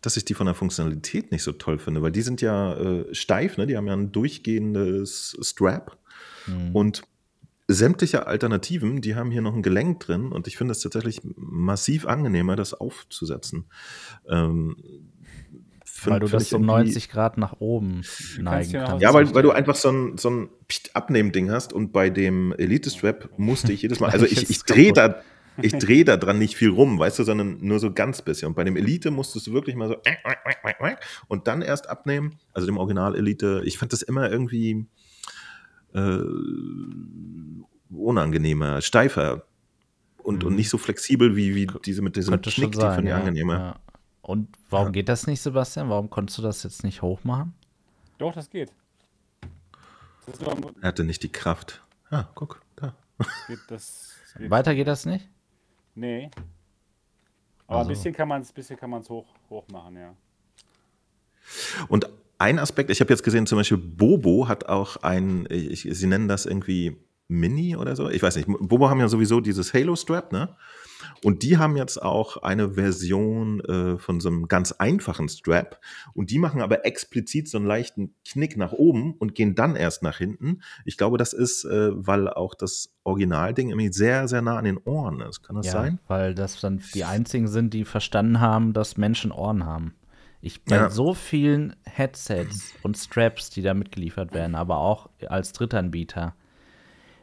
[0.00, 3.14] dass, ich die von der Funktionalität nicht so toll finde, weil die sind ja äh,
[3.14, 3.66] steif, ne?
[3.66, 5.98] die haben ja ein durchgehendes Strap
[6.46, 6.74] Hm.
[6.74, 7.02] und
[7.68, 12.06] sämtliche Alternativen, die haben hier noch ein Gelenk drin und ich finde es tatsächlich massiv
[12.06, 13.66] angenehmer, das aufzusetzen.
[14.26, 14.76] Ähm,
[15.84, 18.02] find- Weil du das irgendwie- 90 Grad nach oben
[18.40, 19.02] neigen ja noch kannst.
[19.02, 20.48] Ja, weil, weil du einfach so ein, so ein
[20.94, 25.16] Abnehmding hast und bei dem Elite-Strap musste ich jedes Mal, also ich, ich drehe da,
[25.60, 28.48] ich drehe da dran nicht viel rum, weißt du, sondern nur so ganz bisschen.
[28.48, 29.96] Und bei dem Elite musstest du wirklich mal so
[31.26, 33.60] und dann erst abnehmen, also dem Original Elite.
[33.64, 34.86] Ich fand das immer irgendwie
[35.94, 36.18] äh,
[37.94, 39.44] unangenehmer, steifer
[40.22, 40.56] und, und Mhm.
[40.56, 43.16] nicht so flexibel wie, wie diese mit diesem Könnte Knick, die sein, fand ich ja.
[43.18, 43.58] angenehmer.
[43.58, 43.76] ja.
[44.22, 44.92] Und warum Ja.
[44.92, 45.88] geht das nicht, Sebastian?
[45.88, 47.54] Warum konntest du das jetzt nicht hochmachen?
[48.18, 48.70] Doch, das geht.
[50.26, 51.82] Das, Er hatte nicht die Kraft.
[52.10, 52.94] Ah, guck, da.
[53.46, 54.50] geht, das geht.
[54.50, 55.26] Weiter geht das nicht?
[55.94, 56.30] Nee.
[57.66, 57.88] Aber Also.
[57.90, 60.14] ein bisschen kann man es bisschen kann man's hoch, hoch machen, ja.
[61.88, 62.06] Und
[62.38, 66.28] ein Aspekt, ich habe jetzt gesehen, zum Beispiel Bobo hat auch ein, ich, sie nennen
[66.28, 66.96] das irgendwie
[67.28, 68.08] Mini oder so.
[68.08, 68.48] Ich weiß nicht.
[68.48, 70.56] Bobo haben ja sowieso dieses Halo-Strap, ne?
[71.22, 75.80] Und die haben jetzt auch eine Version äh, von so einem ganz einfachen Strap.
[76.14, 80.02] Und die machen aber explizit so einen leichten Knick nach oben und gehen dann erst
[80.02, 80.62] nach hinten.
[80.84, 84.78] Ich glaube, das ist, äh, weil auch das Originalding irgendwie sehr, sehr nah an den
[84.78, 85.42] Ohren ist.
[85.42, 85.98] Kann das ja, sein?
[86.08, 89.94] Weil das dann die einzigen sind, die verstanden haben, dass Menschen Ohren haben.
[90.40, 90.90] Ich bei Ja.
[90.90, 96.34] so vielen Headsets und Straps, die da mitgeliefert werden, aber auch als Drittanbieter,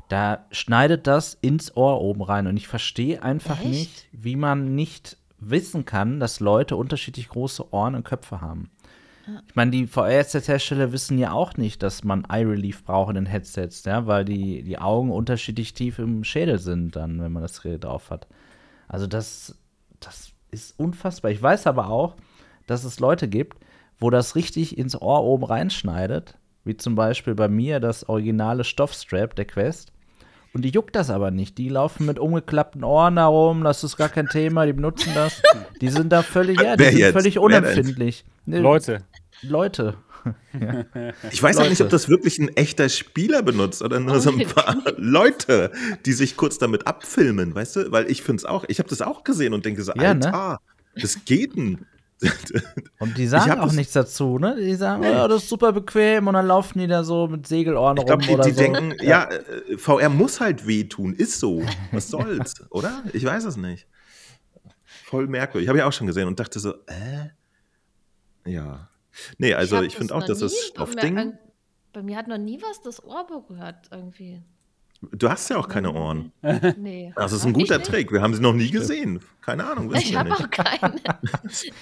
[0.10, 3.70] da schneidet das ins Ohr oben rein und ich verstehe einfach Echt?
[3.70, 8.70] nicht, wie man nicht wissen kann, dass Leute unterschiedlich große Ohren und Köpfe haben.
[9.48, 13.26] Ich meine, die VR-Headset-Hersteller wissen ja auch nicht, dass man Eye Relief braucht in den
[13.26, 17.60] Headsets, ja, weil die, die Augen unterschiedlich tief im Schädel sind, dann, wenn man das
[17.64, 18.28] Gerät drauf hat.
[18.88, 19.58] Also das,
[20.00, 21.32] das ist unfassbar.
[21.32, 22.16] Ich weiß aber auch,
[22.68, 23.58] dass es Leute gibt,
[24.00, 29.36] wo das richtig ins Ohr oben reinschneidet, wie zum Beispiel bei mir das originale Stoffstrap
[29.36, 29.92] der Quest.
[30.54, 31.58] Und die juckt das aber nicht.
[31.58, 35.42] Die laufen mit umgeklappten Ohren herum, das ist gar kein Thema, die benutzen das.
[35.82, 37.14] Die sind da völlig, ja, die Wer sind jetzt?
[37.14, 38.24] völlig unempfindlich.
[38.46, 39.04] Ne, Leute.
[39.42, 39.96] Leute.
[41.32, 41.84] Ich weiß auch nicht, Leute.
[41.84, 45.72] ob das wirklich ein echter Spieler benutzt oder nur so ein paar Leute,
[46.08, 47.92] die sich kurz damit abfilmen, weißt du?
[47.92, 50.26] Weil ich finde es auch, ich habe das auch gesehen und denke so, Ja, ne?
[50.34, 50.60] Alter,
[51.00, 51.86] das geht denn.
[53.00, 54.56] Und die sagen auch nichts dazu, ne?
[54.58, 55.16] Die sagen, Nee.
[55.16, 58.08] oh, das ist super bequem und dann laufen die da so mit Segelohren Ich rum
[58.08, 58.58] glaube, die, oder die so.
[58.58, 61.62] denken, ja, äh, VR muss halt wehtun, ist so.
[61.92, 63.04] Was soll's, oder?
[63.14, 63.88] Ich weiß es nicht.
[65.04, 65.66] Voll merkwürdig.
[65.66, 67.30] Ich habe ja auch schon gesehen und dachte so, äh?
[68.46, 68.90] Ja.
[69.38, 71.34] Nee, also hab ich, finde auch, dass das Stoffding.
[71.94, 74.42] Bei mir hat noch nie was das Ohr berührt, irgendwie.
[75.02, 76.32] Du hast ja auch keine Ohren.
[76.78, 77.14] Nee.
[77.16, 77.82] Das ist ein guter.
[77.84, 78.12] Trick.
[78.12, 79.20] Wir haben sie noch nie gesehen.
[79.42, 80.96] Keine Ahnung, wissen Ich habe auch keine.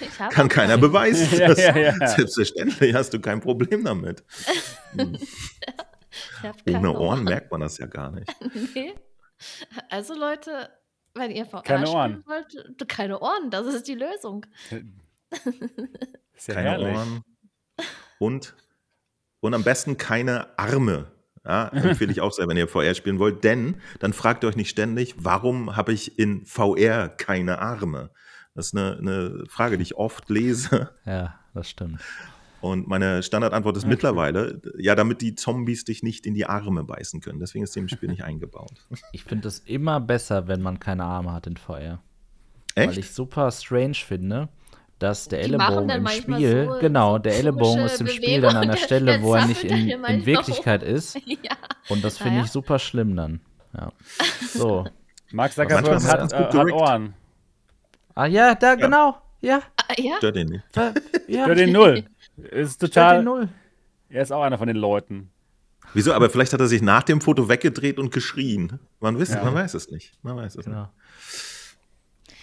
[0.00, 0.78] Ich hab Kann auch keiner keine.
[0.78, 1.38] beweisen.
[1.38, 1.94] Ja, Das, ja, ja.
[2.08, 4.22] Selbstverständlich hast du kein Problem damit.
[6.64, 8.30] Keine Ohne Ohren merkt man das ja gar nicht.
[8.74, 8.94] Nee.
[9.90, 10.68] Also Leute,
[11.14, 12.24] wenn ihr VR Keine spielen Ohren.
[12.26, 14.46] wollt, keine Ohren, das ist die Lösung.
[16.34, 16.94] Ist ja Keine herrlich.
[16.96, 17.22] Ohren.
[18.18, 18.54] Und,
[19.40, 21.10] und am besten keine Arme.
[21.44, 23.44] Ja, empfehle ich auch sehr, wenn ihr VR spielen wollt.
[23.44, 28.10] Denn dann fragt ihr euch nicht ständig, warum habe ich in VR keine Arme?
[28.54, 30.90] Das ist eine, eine Frage, die ich oft lese.
[31.04, 32.00] Ja, das stimmt.
[32.60, 37.20] Und meine Standardantwort ist mittlerweile, ja, damit die Zombies dich nicht in die Arme beißen
[37.20, 37.38] können.
[37.38, 38.72] Deswegen ist dem Spiel nicht eingebaut.
[39.12, 42.00] Ich finde es immer besser, wenn man keine Arme hat in VR.
[42.74, 42.98] Weil Echt?
[42.98, 44.48] ich super strange finde,
[45.04, 48.56] dass der Die Ellenbogen im Spiel, so- genau, so der Ellenbogen ist im Spiel dann
[48.56, 51.16] an der Stelle, der wo er nicht in, in Wirklichkeit ist.
[51.26, 51.56] Ja.
[51.88, 53.40] Und das finde Ja, ich super schlimm dann.
[53.76, 53.92] Ja.
[54.52, 54.86] So.
[55.32, 56.72] Mark Zuckerberg hat, äh, gut hat.
[56.72, 57.14] Ohren.
[58.14, 59.16] Ah ja, da genau.
[59.40, 59.60] Ja.
[59.76, 60.16] Ah, ja?
[60.18, 60.64] Stört ihn nicht.
[60.72, 60.92] Da,
[61.28, 61.44] ja.
[61.44, 62.04] Für den Null.
[62.36, 63.16] Ist Stört total.
[63.16, 63.48] den Null.
[64.08, 65.30] Er ist auch einer von den Leuten.
[65.92, 66.12] Wieso?
[66.14, 68.78] Aber vielleicht hat er sich nach dem Foto weggedreht und geschrien.
[69.00, 69.44] Man, weiß, Ja.
[69.44, 70.12] man weiß es nicht.
[70.22, 70.78] Man weiß es nicht.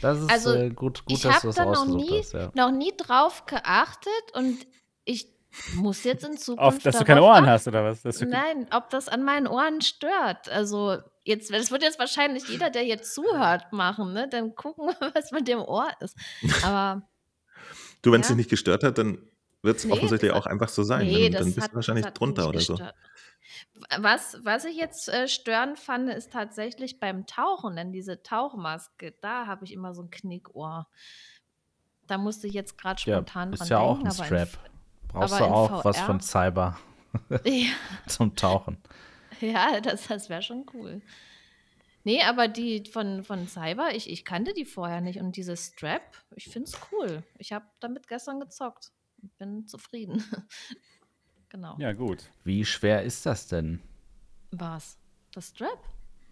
[0.01, 2.33] Das ist Also, äh, gut, gut ich dass habe du das da noch nie, hast.
[2.33, 2.51] Ja.
[2.53, 4.65] noch nie drauf geachtet und
[5.05, 5.27] ich
[5.75, 8.03] muss jetzt in Zukunft Auf, dass du keine Ohren hast, oder was?
[8.21, 10.47] Nein, ob das an meinen Ohren stört.
[10.49, 14.27] Also jetzt, das wird jetzt wahrscheinlich jeder, der jetzt zuhört, machen, ne?
[14.29, 16.15] Dann gucken, was mit dem Ohr ist.
[16.63, 17.07] Aber
[18.01, 18.33] Du, wenn es Ja.
[18.33, 19.19] dich nicht gestört hat, dann
[19.61, 21.05] wird es Nee, offensichtlich auch einfach so sein.
[21.05, 22.79] nee, dann, dann bist hat, du wahrscheinlich drunter oder so.
[23.99, 29.47] Was, was ich jetzt äh, störend fand, ist tatsächlich beim Tauchen, denn diese Tauchmaske, da
[29.47, 30.87] habe ich immer so ein Knickohr.
[32.07, 34.07] Da musste ich jetzt gerade Ja, spontan ist dran ja auch denken.
[34.07, 34.49] ein Strap.
[35.07, 36.05] Brauchst aber du auch was VR?
[36.05, 36.77] von Cyber
[37.45, 37.71] Ja,
[38.07, 38.77] zum Tauchen.
[39.39, 41.01] ja das, das wäre schon cool.
[42.03, 45.19] Nee, aber die von, von Cyber, ich, ich kannte die vorher nicht.
[45.19, 46.01] Und dieses Strap,
[46.35, 47.23] ich finde es cool.
[47.37, 48.91] Ich habe damit gestern gezockt.
[49.37, 50.23] Bin zufrieden.
[51.51, 51.75] genau.
[51.77, 52.29] ja, gut.
[52.43, 53.79] Wie schwer ist das denn?
[54.51, 54.97] Was?
[55.33, 55.79] Das Strap?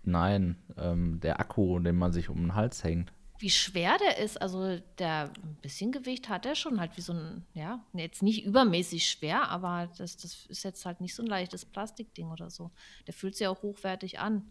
[0.04, 3.12] Nein, ähm, der Akku, den man sich um den Hals hängt.
[3.38, 7.14] Wie schwer der ist, also der ein bisschen Gewicht hat er schon, halt wie so
[7.14, 11.28] ein, ja, jetzt nicht übermäßig schwer, aber das, das ist jetzt halt nicht so ein
[11.28, 12.72] leichtes Plastikding oder so.
[13.08, 14.44] Der fühlt sich auch hochwertig an.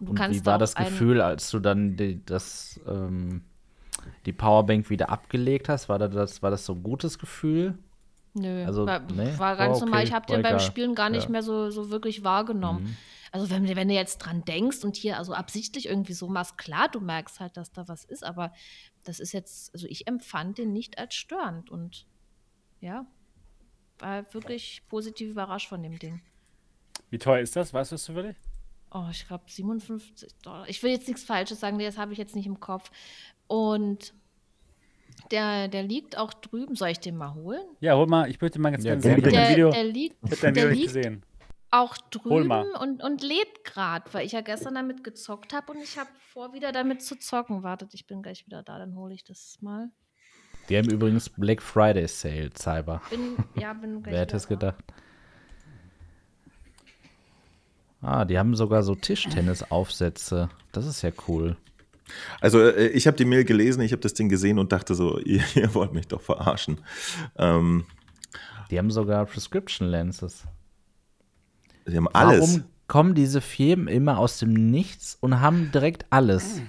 [0.00, 3.42] Du Und kannst wie war das Gefühl, als du dann die, das, ähm,
[4.26, 5.88] die Powerbank wieder abgelegt hast?
[5.88, 7.78] War das, war das so ein gutes Gefühl?
[8.38, 10.00] Nö, Also, war, nee, war ganz normal.
[10.00, 10.58] okay, Ich habe den beim.
[10.60, 11.28] Spielen gar nicht Ja.
[11.28, 11.32] Mhm.
[11.32, 12.96] mehr so, so wirklich wahrgenommen.
[13.30, 16.88] Also wenn, wenn du jetzt dran denkst und hier also absichtlich irgendwie so machst, klar,
[16.88, 18.52] du merkst halt, dass da was ist, aber
[19.04, 22.06] das ist jetzt, also ich empfand den nicht als störend und
[22.80, 23.04] ja,
[23.98, 26.22] war wirklich positiv überrascht von dem Ding.
[27.10, 27.74] Wie teuer ist das?
[27.74, 28.36] Weißt du das zufällig?
[28.90, 30.66] Oh, ich glaube 57 Dollar.
[30.68, 32.90] Ich will jetzt nichts Falsches sagen, das habe ich jetzt nicht im Kopf.
[33.46, 34.14] Und
[35.30, 36.74] Der, der liegt auch drüben.
[36.74, 37.62] Soll ich den mal holen?
[37.80, 39.22] Ja, hol mal, ich möchte mal ganz Ja, gerne sehen.
[39.30, 41.22] Der, Video, der liegt, der Video nicht liegt gesehen.
[41.70, 42.50] auch drüben
[42.80, 46.54] und, und lädt gerade, weil ich ja gestern damit gezockt habe und ich habe vor,
[46.54, 47.62] wieder damit zu zocken.
[47.62, 49.90] Wartet, ich bin gleich wieder da, dann hole ich das mal.
[50.68, 53.00] Die haben übrigens Black Friday Sale, Cyber.
[53.10, 54.48] Bin, ja, bin gleich Wer hätte es da.
[54.48, 54.84] gedacht?
[58.00, 60.48] Ah, die haben sogar so Tischtennisaufsätze.
[60.72, 61.56] Das ist ja cool.
[62.40, 65.18] Also äh, ich habe die Mail gelesen, ich habe das Ding gesehen und dachte so,
[65.24, 66.80] ihr, ihr wollt mich doch verarschen.
[67.36, 67.84] Ähm,
[68.70, 70.44] Die haben sogar Prescription Lenses.
[71.86, 72.40] die haben alles.
[72.40, 76.60] Warum kommen diese Firmen immer aus dem Nichts und haben direkt alles?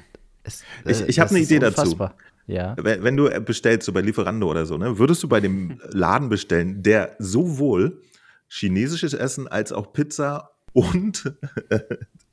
[0.44, 1.82] Es, Ich- äh, ich hab das eine ist Idee dazu.
[1.82, 2.16] unfassbar.
[2.48, 2.76] Ja.
[2.80, 6.30] Wenn, wenn du bestellst, so bei Lieferando oder so, ne, würdest du bei dem Laden
[6.30, 8.02] bestellen, der sowohl
[8.48, 11.32] chinesisches Essen als auch Pizza und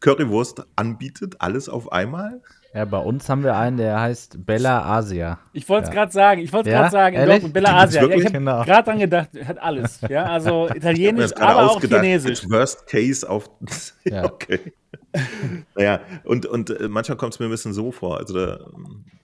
[0.00, 2.42] Currywurst anbietet, alles auf einmal?
[2.74, 5.38] Ja, bei uns haben wir einen, der heißt Bella Asia.
[5.52, 5.94] Ich wollte es Ja.
[5.94, 6.80] gerade sagen, ich wollte es Ja?
[6.80, 7.32] gerade sagen, Ehrlich?
[7.36, 8.02] Dortmund, Bella Asia.
[8.04, 8.64] Ja, ich habe Genau.
[8.64, 10.00] gerade dran gedacht, hat alles.
[10.08, 12.48] Ja, also italienisch, aber auch chinesisch.
[12.48, 13.50] Worst Case auf.
[14.04, 14.24] Ja.
[14.24, 14.60] okay.
[15.74, 18.18] naja, und, und äh, manchmal kommt es mir ein bisschen so vor.
[18.18, 18.70] Also da,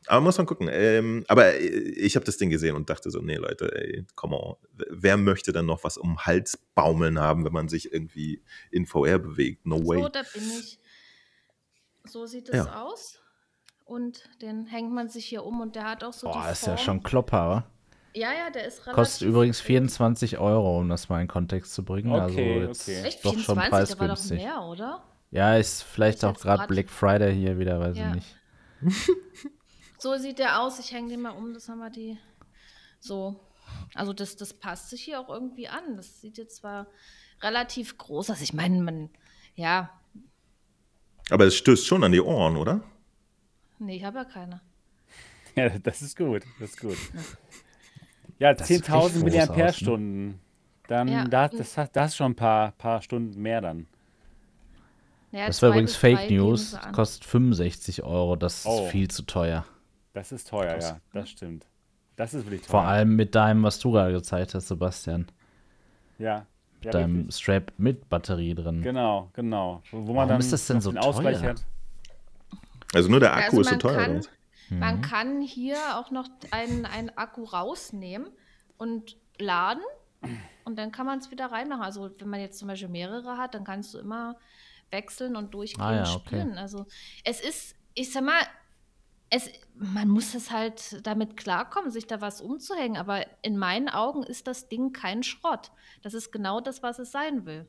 [0.06, 0.68] aber muss man gucken.
[0.70, 4.36] Ähm, aber äh, ich habe das Ding gesehen und dachte so, nee, Leute, ey, come
[4.38, 4.56] on.
[4.90, 9.18] Wer möchte dann noch was um Hals baumeln haben, wenn man sich irgendwie in VR
[9.18, 9.64] bewegt?
[9.66, 10.02] No way.
[10.02, 10.78] So, da bin ich.
[12.06, 12.82] So sieht es Ja.
[12.82, 13.20] aus.
[13.84, 16.62] Und den hängt man sich hier um und der hat auch so Boah, die ist
[16.66, 16.84] ja Form.
[16.84, 17.64] schon Klopper, wa?
[18.14, 18.94] Ja, ja, der ist relativ.
[18.94, 19.66] Kostet übrigens groß.
[19.66, 22.12] 24 Euro, um das mal in Kontext zu bringen.
[22.12, 23.02] Okay, also jetzt okay.
[23.02, 23.24] Echt?
[23.24, 23.58] doch schon 24?
[23.58, 24.38] Der war doch preisgünstig.
[24.38, 25.02] mehr, oder?
[25.30, 28.08] Ja, ist vielleicht Ist auch gerade Black Friday hier wieder, weiß Ja.
[28.10, 28.36] ich nicht.
[29.98, 30.78] So sieht der aus.
[30.80, 31.54] Ich hänge den mal um.
[31.54, 32.18] Das haben wir die.
[33.00, 33.40] So.
[33.94, 35.96] Also, das, das passt sich hier auch irgendwie an.
[35.96, 36.88] Das sieht jetzt zwar
[37.40, 38.42] relativ groß aus.
[38.42, 39.08] Ich meine, man.
[39.54, 39.88] Ja.
[41.30, 42.82] Aber es stößt schon an die Ohren, oder?
[43.84, 44.60] Nee, ich habe ja keine.
[45.56, 46.96] Ja, das ist gut, das ist gut.
[48.40, 50.40] Ja, Das sieht 10.000 echt groß Milliampere-Stunden.
[50.88, 51.24] Dann, Ja.
[51.28, 53.86] da, das, hat- das ist schon ein paar, paar Stunden mehr dann.
[55.30, 58.84] Naja, Das war übrigens Fake News, kostet 65 Euro, das Oh.
[58.84, 59.64] ist viel zu teuer.
[60.12, 61.66] Das ist teuer, ja, das stimmt.
[62.16, 62.70] Das ist wirklich teuer.
[62.70, 65.26] Vor allem mit deinem, was du gerade gezeigt hast, Sebastian.
[66.18, 66.46] Ja,
[66.82, 67.36] ja deinem wirklich.
[67.36, 68.82] Strap mit Batterie drin.
[68.82, 69.82] Genau, genau.
[69.90, 71.50] Wo, wo man Warum dann ist das denn so den Ausgleich teuer?
[71.50, 71.64] hat.
[72.94, 73.96] Also nur der Akku also ist so man teuer.
[73.96, 74.20] kann-?
[74.70, 78.28] Man kann hier auch noch einen, einen Akku rausnehmen
[78.78, 79.82] und laden
[80.64, 81.82] und dann kann man es wieder reinmachen.
[81.82, 84.36] Also wenn man jetzt zum Beispiel mehrere hat, dann kannst du immer
[84.90, 86.40] wechseln und durchgehend Ah ja, okay.
[86.40, 86.58] spielen.
[86.58, 86.86] Also
[87.24, 88.40] es ist, ich sag mal,
[89.30, 92.96] es, man muss es halt damit klarkommen, sich da was umzuhängen.
[92.96, 95.72] Aber in meinen Augen ist das Ding kein Schrott.
[96.02, 97.68] Das ist genau das, was es sein will.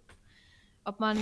[0.83, 1.17] Ob man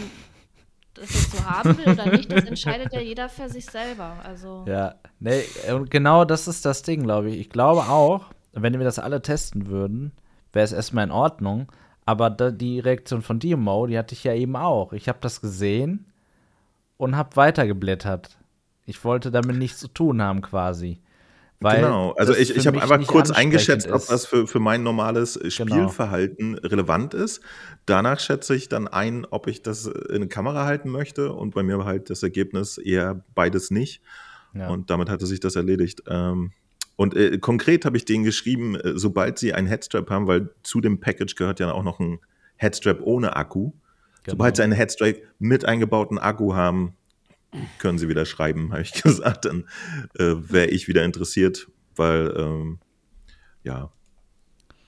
[0.94, 4.18] das jetzt so haben will oder nicht, das entscheidet ja jeder für sich selber.
[4.24, 5.44] Also Ja, nee,
[5.74, 7.40] und genau das ist das Ding, glaube ich.
[7.40, 10.12] Ich glaube auch, wenn wir das alle testen würden,
[10.52, 11.72] wäre es erstmal in Ordnung.
[12.06, 14.94] Aber da, die Reaktion von dir, Mo, die hatte ich ja eben auch.
[14.94, 16.12] Ich habe das gesehen
[16.98, 18.38] und habe weitergeblättert.
[18.86, 21.00] Ich wollte damit nichts zu tun haben, quasi.
[21.64, 24.08] Weil genau, also ich, ich habe einfach kurz eingeschätzt, ob ist.
[24.08, 24.14] Genau.
[24.14, 27.42] das für, für mein normales äh, Spielverhalten relevant ist.
[27.86, 31.64] Danach schätze ich dann ein, ob ich das in eine Kamera halten möchte und bei
[31.64, 34.02] mir war halt das Ergebnis eher beides nicht.
[34.54, 34.70] Ja.
[34.70, 36.04] Und damit hatte sich das erledigt.
[36.08, 36.52] Ähm,
[36.96, 40.82] und äh, konkret habe ich denen geschrieben, äh, sobald sie einen Headstrap haben, weil zu
[40.82, 42.20] dem Package gehört ja auch noch ein
[42.58, 43.72] Headstrap ohne Akku.
[44.26, 46.96] Sobald sie einen Headstrap mit eingebauten Akku haben,
[47.80, 49.46] können sie wieder schreiben, habe ich gesagt.
[49.46, 49.68] Dann
[50.18, 52.80] äh, wäre ich wieder interessiert, weil ähm,
[53.64, 53.92] ja,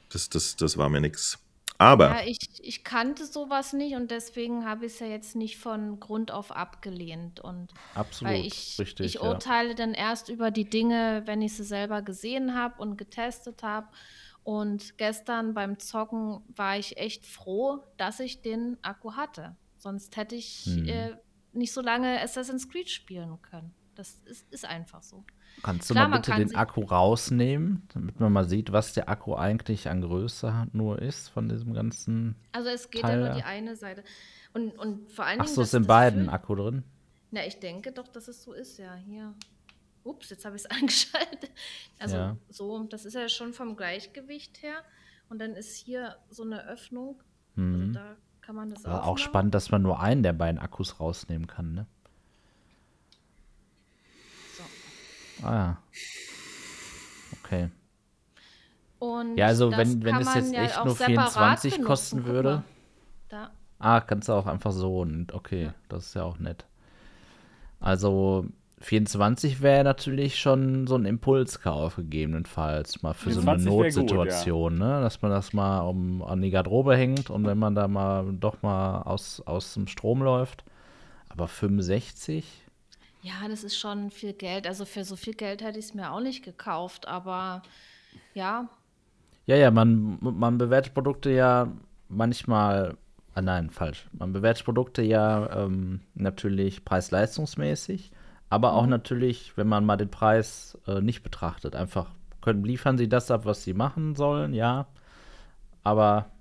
[0.10, 1.40] das, das, das war mir nix.
[1.78, 5.58] Aber Ja, ich, ich kannte sowas nicht und deswegen habe ich es ja jetzt nicht
[5.58, 7.42] von Grund auf abgelehnt.
[7.42, 9.06] Und Absolut, weil ich, richtig.
[9.08, 9.22] ich ja.
[9.24, 13.88] urteile dann erst über die Dinge, wenn ich sie selber gesehen habe und getestet habe.
[14.44, 19.58] Und gestern beim Zocken war ich echt froh, dass ich den Akku hatte.
[19.78, 20.88] Sonst hätte ich Hm.
[20.88, 21.12] äh,
[21.56, 23.73] nicht so lange Assassin's Creed spielen können.
[23.95, 25.23] Das ist, ist einfach so.
[25.64, 29.36] Kannst du Klar, mal bitte den Akku rausnehmen, damit man mal sieht, was der Akku
[29.36, 32.36] eigentlich an Größe nur ist von diesem ganzen.
[32.52, 34.03] Also es geht Teil ja nur die eine Seite.
[34.53, 35.56] Und, und vor allen Ach Dingen.
[35.56, 36.84] so, das- ist in beiden Akku drin.
[37.32, 38.95] Na, ich denke doch, dass es so ist, ja.
[38.95, 39.34] Hier.
[40.03, 41.52] Ups, jetzt habe ich es eingeschaltet.
[41.99, 42.38] Also Ja.
[42.49, 44.84] so, das ist ja schon vom Gleichgewicht her.
[45.30, 47.22] Und dann ist hier so eine Öffnung.
[47.56, 47.94] Also Mhm.
[47.94, 49.17] da kann man das auch aufmachen.
[49.17, 51.85] spannend, dass man nur einen der beiden Akkus rausnehmen kann, ne?
[54.57, 55.45] So.
[55.47, 55.77] Ah ja.
[57.43, 57.69] Okay.
[58.99, 61.88] Und Ja, also das wenn- wenn es jetzt ja echt auch nur separat 24 benutzen.
[61.88, 62.63] kosten würde.
[63.30, 63.51] Da.
[63.80, 65.73] Ah, kannst du auch einfach so und okay, Ja.
[65.89, 66.65] das ist ja auch nett.
[67.80, 68.47] Also,
[68.80, 74.45] 24 wäre natürlich schon so ein Impulskauf gegebenenfalls, mal für so eine 24 wär gut,
[74.45, 75.02] Notsituation, ne?
[75.02, 78.61] Dass man das mal um, an die Garderobe hängt und wenn man da mal doch
[78.61, 80.65] mal aus, aus dem Strom läuft.
[81.30, 82.45] Aber 65?
[83.22, 84.68] Ja, das ist schon viel Geld.
[84.68, 87.64] Also für so viel Geld hätte ich es mir auch nicht gekauft, aber
[88.34, 88.69] ja,
[89.45, 91.72] Ja, ja, man, man bewertet Produkte ja
[92.10, 92.97] manchmal,
[93.34, 94.07] ah nein, falsch.
[94.11, 98.11] Man bewertet Produkte ja ähm, natürlich preis-leistungsmäßig,
[98.49, 101.76] aber auch natürlich, wenn man mal den Preis äh, nicht betrachtet.
[101.76, 102.11] Einfach
[102.41, 104.88] können, liefern sie das ab, was sie machen sollen, ja.
[105.84, 106.31] Aber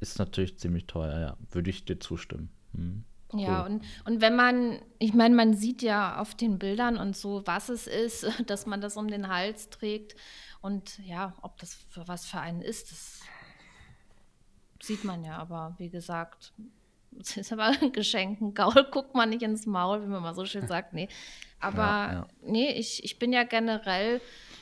[0.00, 1.36] ist natürlich ziemlich teuer, ja.
[1.50, 2.50] Würde ich dir zustimmen.
[2.74, 3.04] Hm.
[3.34, 3.72] Ja, Cool.
[3.72, 7.68] und, und wenn man, ich meine, man sieht ja auf den Bildern und so, was
[7.68, 10.16] es ist, dass man das um den Hals trägt.
[10.60, 13.20] Und ja, ob das für was für einen ist, das
[14.82, 15.38] sieht man ja.
[15.38, 16.52] Aber wie gesagt,
[17.20, 20.34] es ist aber ein Geschenk, ein Gaul, guckt man nicht ins Maul, wie man mal
[20.34, 20.92] so schön sagt.
[20.92, 21.08] Nee.
[21.62, 22.28] Aber Ja, ja.
[22.42, 24.20] nee, ich, ich bin ja generell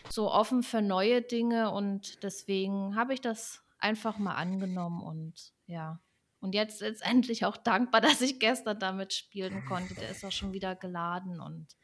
[0.09, 6.01] so offen für neue Dinge und deswegen habe ich das einfach mal angenommen und ja.
[6.40, 9.94] Und jetzt letztendlich auch dankbar, dass ich gestern damit spielen konnte.
[9.94, 11.77] Der ist auch schon wieder geladen und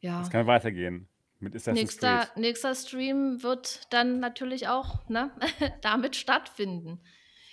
[0.00, 0.20] ja.
[0.20, 1.08] Es kann weitergehen
[1.38, 2.36] mit Assassin's Nächster, Creed.
[2.36, 5.30] nächster Stream wird dann natürlich auch ne,
[5.80, 7.00] damit stattfinden.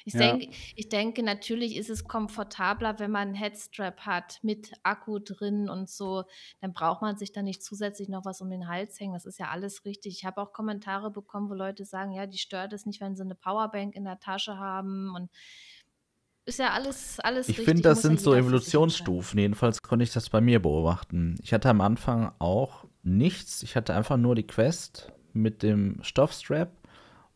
[0.09, 0.31] Ich, Ja.
[0.35, 5.69] denke, ich denke, natürlich ist es komfortabler, wenn man einen Headstrap hat mit Akku drin
[5.69, 6.23] und so.
[6.61, 9.13] Dann braucht man sich da nicht zusätzlich noch was um den Hals hängen.
[9.13, 10.17] Das ist ja alles richtig.
[10.17, 13.21] Ich habe auch Kommentare bekommen, wo Leute sagen, ja, die stört es nicht, wenn sie
[13.21, 15.13] eine Powerbank in der Tasche haben.
[15.15, 15.29] Und
[16.45, 18.33] ist ja alles, alles Ich finde, das muss ja sind so.
[18.33, 19.39] Evolutionsstufen.
[19.39, 21.35] Jedenfalls konnte ich das bei mir beobachten.
[21.43, 23.61] Ich hatte am Anfang auch nichts.
[23.61, 26.71] Ich hatte einfach nur die Quest mit dem Stoffstrap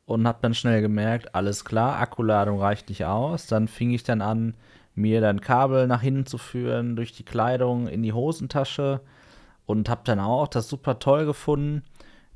[0.06, 3.48] und habe dann schnell gemerkt, alles klar, Akkuladung reicht nicht aus.
[3.48, 4.56] Dann fing ich dann an,
[4.96, 9.02] mir dann Kabel nach hinten zu führen, durch die Kleidung in die Hosentasche
[9.66, 11.84] und habe dann auch das super toll gefunden.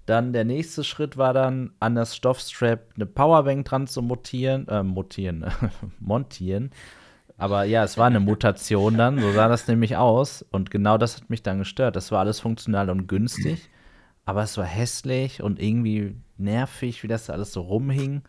[0.05, 4.81] Dann der nächste Schritt war dann, an das Stoffstrap eine Powerbank dran zu montieren, äh,
[4.81, 5.45] montieren,
[5.99, 6.71] montieren.
[7.37, 10.45] Aber ja, es war eine Mutation dann, so sah das nämlich aus.
[10.49, 11.95] Und genau das hat mich dann gestört.
[11.97, 13.69] Das war alles funktional und günstig,
[14.27, 18.23] aber es war hässlich und irgendwie nervig, wie das da alles so rumhing.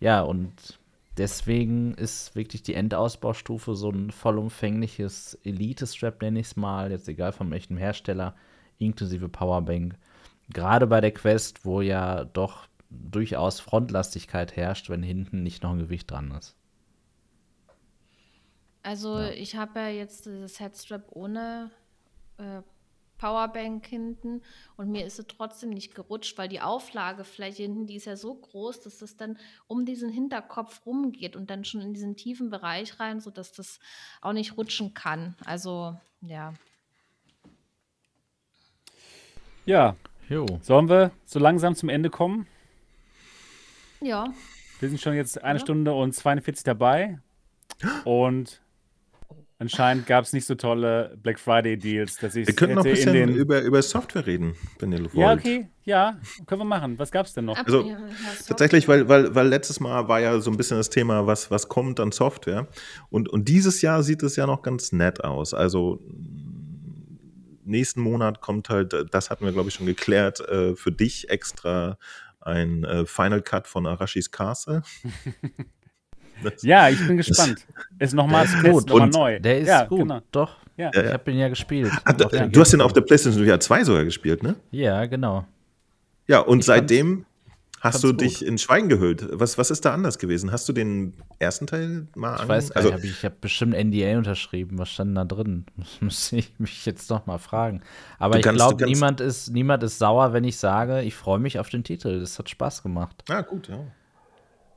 [0.00, 0.80] Ja, und
[1.16, 7.30] deswegen ist wirklich die Endausbaustufe so ein vollumfängliches Elite-Strap, nenne ich es mal, jetzt egal
[7.32, 8.34] von welchem Hersteller,
[8.78, 9.94] inklusive Powerbank.
[10.50, 15.78] Gerade bei der Quest, wo ja doch durchaus Frontlastigkeit herrscht, wenn hinten nicht noch ein
[15.78, 16.56] Gewicht dran ist.
[18.82, 19.30] Also Ja.
[19.30, 21.70] ich habe ja jetzt dieses Headstrap ohne
[22.38, 22.62] äh,
[23.18, 24.42] Powerbank hinten
[24.76, 28.34] und mir ist es trotzdem nicht gerutscht, weil die Auflagefläche hinten, die ist ja so
[28.34, 32.98] groß, dass das dann um diesen Hinterkopf rumgeht und dann schon in diesen tiefen Bereich
[33.00, 33.80] rein, sodass das
[34.22, 35.34] auch nicht rutschen kann.
[35.44, 36.54] Also ja.
[39.66, 39.96] Ja,
[40.28, 40.46] Jo.
[40.62, 42.46] sollen wir so langsam zum Ende kommen?
[44.00, 44.32] Ja,
[44.80, 45.64] Wir sind schon jetzt eine Ja.
[45.64, 47.18] Stunde und 42 dabei.
[48.04, 48.60] Und
[49.58, 52.90] anscheinend gab es nicht so tolle Black Friday Deals, dass ich Wir könnten noch ein
[52.90, 53.34] bisschen den.
[53.34, 55.14] über, über Software reden, wenn ihr wollt.
[55.14, 56.98] ja, okay, ja, können wir machen.
[56.98, 57.58] Was gab's denn noch?
[57.58, 57.98] Also, ja.
[58.46, 61.68] Tatsächlich, weil, weil, weil letztes Mal war ja so ein bisschen das Thema, was, was
[61.68, 62.68] kommt an Software.
[63.10, 65.54] Und, und dieses Jahr sieht es ja noch ganz nett aus.
[65.54, 66.00] Also
[67.64, 71.98] nächsten Monat kommt halt, das hatten wir, glaube ich, schon geklärt, äh, für dich extra
[72.40, 74.82] ein äh, Final Cut von Arashis Castle.
[76.62, 77.66] Ja, ich bin gespannt.
[77.98, 78.90] Ist nochmal ist gut.
[78.90, 79.40] Und neu.
[79.40, 80.20] Der ist ja, gut, Genau.
[80.30, 80.56] doch.
[80.76, 80.90] Ja.
[80.94, 81.90] Ich habe ihn ja gespielt.
[82.04, 83.00] Ah, du, hast den auf der.
[83.00, 84.54] PlayStation VR 2 sogar gespielt, ne?
[84.70, 85.44] Ja, genau.
[86.28, 87.24] Ja, und Ich seitdem
[87.80, 88.20] hast du gut.
[88.20, 89.26] dich in Schweigen gehüllt.
[89.32, 90.52] Was, was ist da anders gewesen?
[90.52, 93.34] Hast du den ersten Teil mal Ich weiß gar also, nicht, hab ich, ich habe
[93.40, 94.78] bestimmt NDA unterschrieben.
[94.78, 95.64] Was stand da drin?
[95.76, 97.82] Das müsste ich mich jetzt noch mal fragen.
[98.20, 101.68] Aber ich glaube, niemand ist, niemand ist sauer, wenn ich sage, ich freue mich auf
[101.70, 102.20] den Titel.
[102.20, 103.24] Das hat Spaß gemacht.
[103.28, 103.78] Ah, gut, ja.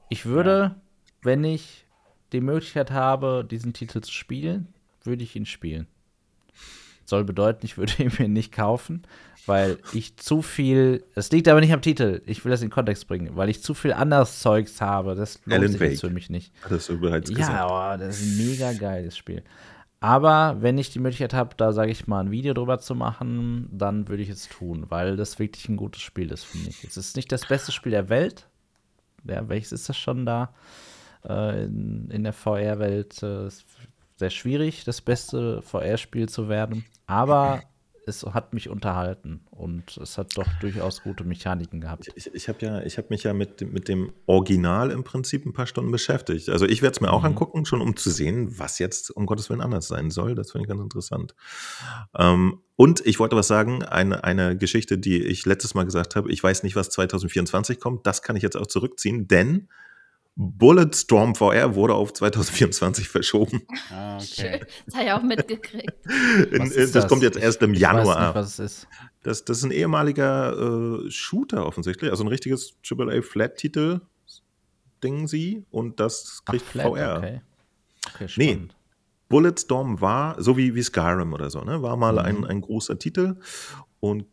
[0.10, 0.76] Ich würde,
[1.22, 1.86] wenn ich
[2.32, 4.68] die Möglichkeit habe, diesen Titel zu spielen,
[5.04, 5.88] würde ich ihn spielen.
[7.06, 9.04] Soll bedeuten, ich würde ihn mir nicht kaufen,
[9.46, 11.04] weil ich zu viel.
[11.16, 12.22] Es liegt aber nicht am Titel.
[12.26, 15.16] Ich will das in Kontext bringen, weil ich zu viel anderes Zeugs habe.
[15.16, 16.00] Das lohnt Alan sich Wake.
[16.00, 16.54] für mich nicht.
[16.64, 17.50] Hattest du bereits gesagt.
[17.50, 19.44] Ja, oh, das ist ein mega geiles Spiel.
[20.00, 23.70] Aber wenn ich die Möglichkeit habe, da sage ich mal ein Video drüber zu machen,
[23.72, 26.84] dann würde ich es tun, weil das wirklich ein gutes Spiel ist, finde ich.
[26.84, 28.48] Es ist nicht das beste Spiel der Welt.
[29.26, 30.56] Ja, welches ist das schon da?
[31.28, 33.50] Äh, in, in der VR-Welt äh,
[34.18, 36.86] sehr schwierig, das beste VR-Spiel zu werden.
[37.08, 37.64] Aber
[38.08, 42.12] es hat mich unterhalten und es hat doch durchaus gute Mechaniken gehabt.
[42.16, 45.46] Ich, ich, habe ja, ich habe mich ja mit, dem- mit dem Original im Prinzip
[45.46, 46.50] ein paar Stunden beschäftigt.
[46.50, 47.28] Also ich werde es mir auch Mhm.
[47.28, 50.34] angucken, schon um zu sehen, was jetzt um Gottes Willen anders sein soll.
[50.34, 51.36] Das finde ich ganz interessant.
[52.18, 56.32] Ähm, und ich wollte was sagen, eine, eine Geschichte, die ich letztes Mal gesagt habe,
[56.32, 59.70] ich weiß nicht, was 2024 kommt, das kann ich jetzt auch zurückziehen, denn
[60.36, 63.62] Bulletstorm VR wurde auf 2024 verschoben.
[63.92, 64.46] Ah, Schön.
[64.56, 64.66] okay.
[64.86, 65.94] Das habe ich auch mitgekriegt.
[66.52, 67.08] In, äh, ist das?
[67.08, 68.28] kommt jetzt erst im Ich weiß Januar.
[68.28, 68.88] nicht, was es ist.
[69.24, 74.02] Das, das ist ein ehemaliger äh, Shooter offensichtlich, also ein richtiges AAA-Flat-Titel.
[75.04, 77.18] Ding sie und das Ach, kriegt Flat, VR.
[77.18, 77.42] okay.
[78.14, 78.68] Okay, Nee.
[79.30, 81.82] Bulletstorm war, so wie, wie Skyrim oder so, ne?
[81.82, 82.20] war mal Mhm.
[82.20, 83.38] ein, ein großer Titel
[84.00, 84.26] und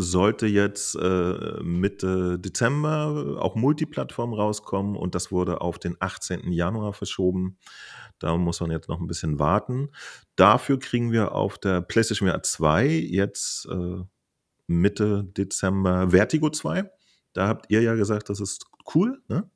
[0.00, 6.52] sollte jetzt äh, Mitte Dezember auch Multiplattform rauskommen und das wurde auf den 18.
[6.52, 7.58] Januar verschoben.
[8.18, 9.90] Da muss man jetzt noch ein bisschen warten.
[10.36, 14.02] Dafür kriegen wir auf der PlayStation VR 2 jetzt äh,
[14.66, 16.90] Mitte Dezember Vertigo 2.
[17.32, 19.20] Da habt ihr ja gesagt, das ist cool.
[19.28, 19.48] Ne?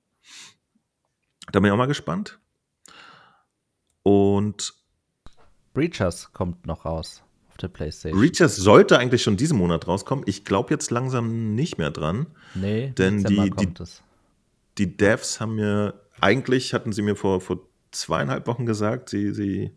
[1.53, 2.39] Da bin ich auch mal gespannt.
[4.03, 4.75] Und
[5.73, 8.21] Breachers kommt noch raus auf der PlayStation.
[8.21, 10.25] Reachers sollte eigentlich schon diesen Monat rauskommen.
[10.27, 12.27] Ich glaube jetzt langsam nicht mehr dran.
[12.57, 14.03] nee, denn Dezember die- die- kommt es.
[14.79, 17.61] Die Devs haben mir, eigentlich hatten sie mir vor, vor
[17.93, 19.71] zweieinhalb Wochen gesagt, sie, sie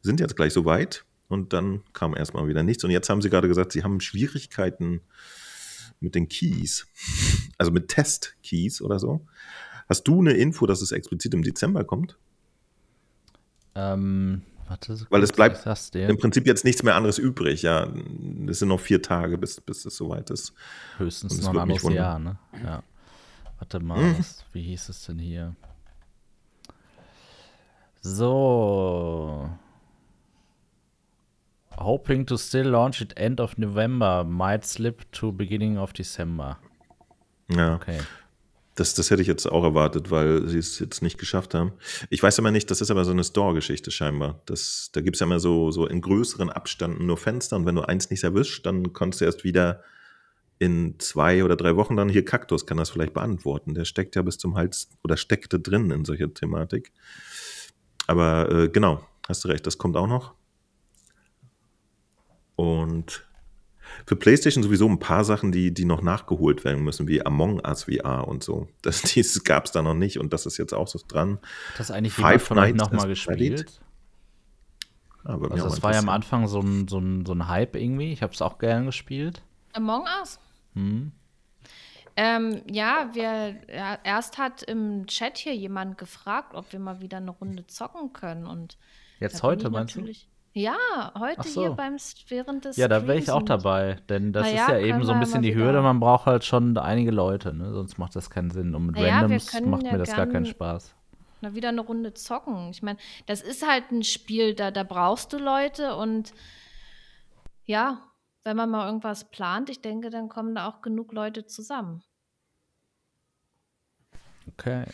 [0.00, 1.04] sind jetzt gleich so weit.
[1.26, 2.84] Und dann kam erstmal wieder nichts.
[2.84, 5.00] Und jetzt haben sie gerade gesagt, sie haben Schwierigkeiten
[5.98, 6.86] mit den Keys.
[7.58, 9.26] Also mit Test-Keys oder so.
[9.88, 12.16] Hast du eine Info, dass es explizit im Dezember kommt?
[13.74, 15.64] Ähm, warte, Weil es bleibt.
[15.94, 17.62] Im Prinzip jetzt nichts mehr anderes übrig.
[17.62, 17.88] Ja,
[18.48, 20.52] es sind noch vier Tage, bis, bis es soweit ist.
[20.98, 22.36] Höchstens noch ein anderes Jahr, ne?
[22.64, 22.82] Ja.
[23.58, 24.18] Warte mal, Mhm.
[24.18, 25.54] was, wie hieß es denn hier?
[28.00, 29.48] So.
[31.76, 36.58] Hoping to still launch it end of November, might slip to beginning of December.
[37.50, 37.74] Ja.
[37.74, 37.98] Okay.
[38.74, 41.72] Das, das hätte ich jetzt auch erwartet, weil sie es jetzt nicht geschafft haben.
[42.10, 44.40] Ich weiß aber nicht, das ist aber so eine Store-Geschichte scheinbar.
[44.46, 47.76] Das, da gibt es ja immer so, so in größeren Abständen nur Fenster und wenn
[47.76, 49.82] du eins nicht erwischst, dann kannst du erst wieder
[50.58, 53.74] in zwei oder drei Wochen dann hier Kaktus kann das vielleicht beantworten.
[53.74, 56.92] Der steckt ja bis zum Hals oder steckte drin in solcher Thematik.
[58.06, 60.34] Aber äh, genau, hast du recht, das kommt auch noch.
[62.56, 63.26] Und
[64.06, 67.84] für PlayStation sowieso ein paar Sachen, die, die noch nachgeholt werden müssen, wie Among Us
[67.84, 68.68] VR und so.
[68.82, 71.38] Das, dieses gab es da noch nicht und das ist jetzt auch so dran.
[71.72, 73.80] Hat das eigentlich Five jemand von euch Nights nochmal gespielt?
[75.24, 78.12] Aber Also das war ja am Anfang so ein, so ein, so ein Hype irgendwie.
[78.12, 79.42] Ich habe es auch gern gespielt.
[79.72, 80.38] Among Us?
[80.74, 81.12] Hm.
[82.16, 87.16] Ähm, ja, wir, ja, erst hat im Chat hier jemand gefragt, ob wir mal wieder
[87.16, 88.46] eine Runde zocken können.
[88.46, 88.78] Und
[89.18, 90.06] Jetzt heute, ich meinst du?
[90.56, 91.62] Ja, heute so.
[91.62, 91.96] hier beim
[92.28, 95.04] während des Ja, da wäre ich auch dabei, denn das Na ist ja, ja eben
[95.04, 97.72] so ein bisschen die wieder- Hürde, man braucht halt schon einige Leute, ne?
[97.72, 98.72] sonst macht das keinen Sinn.
[98.76, 100.94] Und mit ja, Randoms macht ja mir das gar keinen Spaß.
[101.40, 102.70] Na, wieder eine Runde zocken.
[102.70, 106.32] Ich meine, das ist halt ein Spiel, da, da brauchst du Leute und
[107.64, 107.98] ja,
[108.44, 112.04] wenn man mal irgendwas plant, ich denke, dann kommen da auch genug Leute zusammen.
[114.52, 114.84] Okay.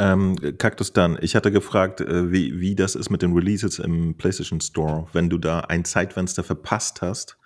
[0.00, 4.16] Ähm, Cactus dann, ich hatte gefragt, äh, wie, wie das ist mit den Releases im
[4.16, 7.36] PlayStation Store, wenn du da ein Zeitfenster verpasst hast,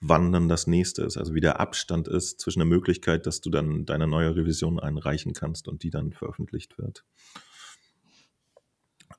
[0.00, 3.50] wann dann das nächste ist, also wie der Abstand ist zwischen der Möglichkeit, dass du
[3.50, 7.04] dann deine neue Revision einreichen kannst und die dann veröffentlicht wird.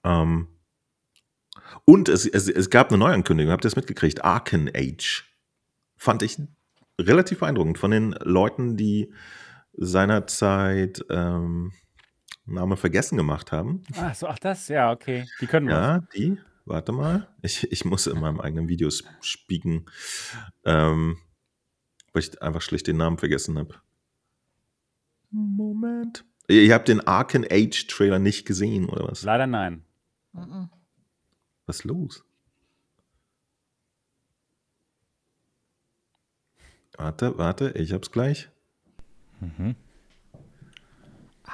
[0.03, 0.47] Ähm,
[1.85, 4.23] und es, es, es gab eine Neuankündigung, habt ihr das mitgekriegt?
[4.23, 5.25] Arcan Age.
[5.97, 6.37] Fand ich
[6.99, 9.13] relativ beeindruckend von den Leuten, die
[9.73, 11.71] seinerzeit ähm,
[12.53, 13.83] Name vergessen gemacht haben.
[13.95, 15.25] Ach so, ach das, ja, okay.
[15.41, 15.73] Die können was.
[15.75, 16.37] Ja, die.
[16.65, 17.27] Warte mal.
[17.41, 19.85] Ich, ich muss in meinem eigenen Video sp- spieken,
[20.65, 21.17] ähm,
[22.13, 23.75] weil ich einfach schlicht den Namen vergessen habe.
[25.31, 26.25] Moment.
[26.47, 29.23] Ihr, ihr habt den Arcan Age Trailer nicht gesehen, oder was?
[29.23, 29.83] Leider nein.
[30.33, 30.69] Mhm.
[31.65, 32.23] Was ist los?
[36.97, 38.49] Warte, warte, ich hab's gleich.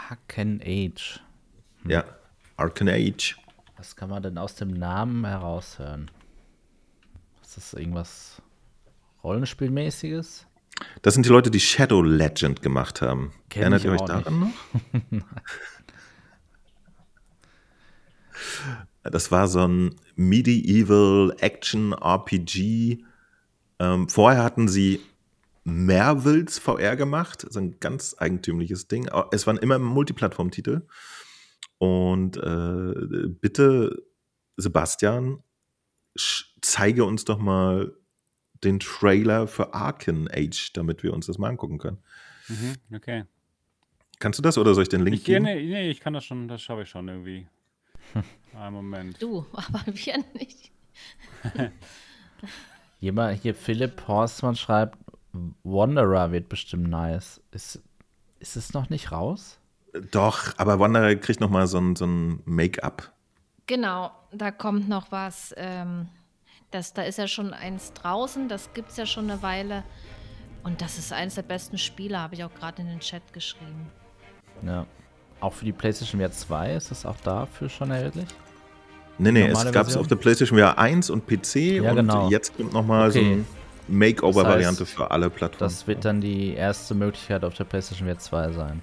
[0.09, 1.19] Hacken Age.
[1.87, 2.03] Ja,
[2.57, 3.37] Arcan Age.
[3.77, 6.09] Was kann man denn aus dem Namen heraushören?
[7.41, 8.41] Ist das irgendwas
[9.23, 10.47] Rollenspielmäßiges?
[11.01, 13.33] Das sind die Leute, die Shadow Legend gemacht haben.
[13.49, 14.51] Kenn Erinnert ihr euch daran noch?
[19.03, 23.03] das war so ein Medieval Action RPG.
[23.79, 25.01] Ähm, vorher hatten sie
[25.65, 29.09] Mervils VR gemacht, so ein ganz eigentümliches Ding.
[29.31, 30.87] Es waren immer Multiplattform-Titel.
[31.79, 34.03] Und äh, bitte,
[34.57, 35.43] Sebastian,
[36.61, 37.93] zeige uns doch mal
[38.63, 41.97] den Trailer für Arken Age, damit wir uns das mal angucken können.
[42.47, 43.25] Mhm, okay.
[44.19, 45.43] Kannst du das oder soll ich den Link Ich, geben?
[45.45, 47.47] nee, nee, ich kann das schon, das schaffe ich schon irgendwie.
[48.55, 49.21] Einen Moment.
[49.21, 50.71] Du, aber wir nicht.
[52.99, 54.97] Jemand hier, Philipp Horstmann schreibt,
[55.63, 57.41] Wanderer wird bestimmt nice.
[57.51, 57.81] Ist,
[58.39, 59.59] ist es noch nicht raus?
[60.11, 63.11] Doch, aber Wanderer kriegt noch mal so ein, so ein Make-up.
[63.67, 65.53] Genau, da kommt noch was.
[65.57, 66.07] Ähm,
[66.71, 69.83] das, da ist ja schon eins draußen, das gibt es ja schon eine Weile.
[70.63, 73.87] Und das ist eines der besten Spiele, habe ich auch gerade in den Chat geschrieben.
[74.63, 74.85] Ja.
[75.39, 78.25] Auch für die PlayStation VR 2 ist das auch dafür schon erhältlich?
[79.17, 81.95] Nee, nee, Normale es gab es auf der PlayStation VR 1 und PC Ja, und
[81.97, 82.29] genau.
[82.29, 83.43] jetzt kommt noch mal so Okay.
[83.87, 85.71] Makeover-Variante Das heißt, für alle Plattformen.
[85.73, 88.81] Das wird dann die erste Möglichkeit auf der PlayStation VR 2 sein.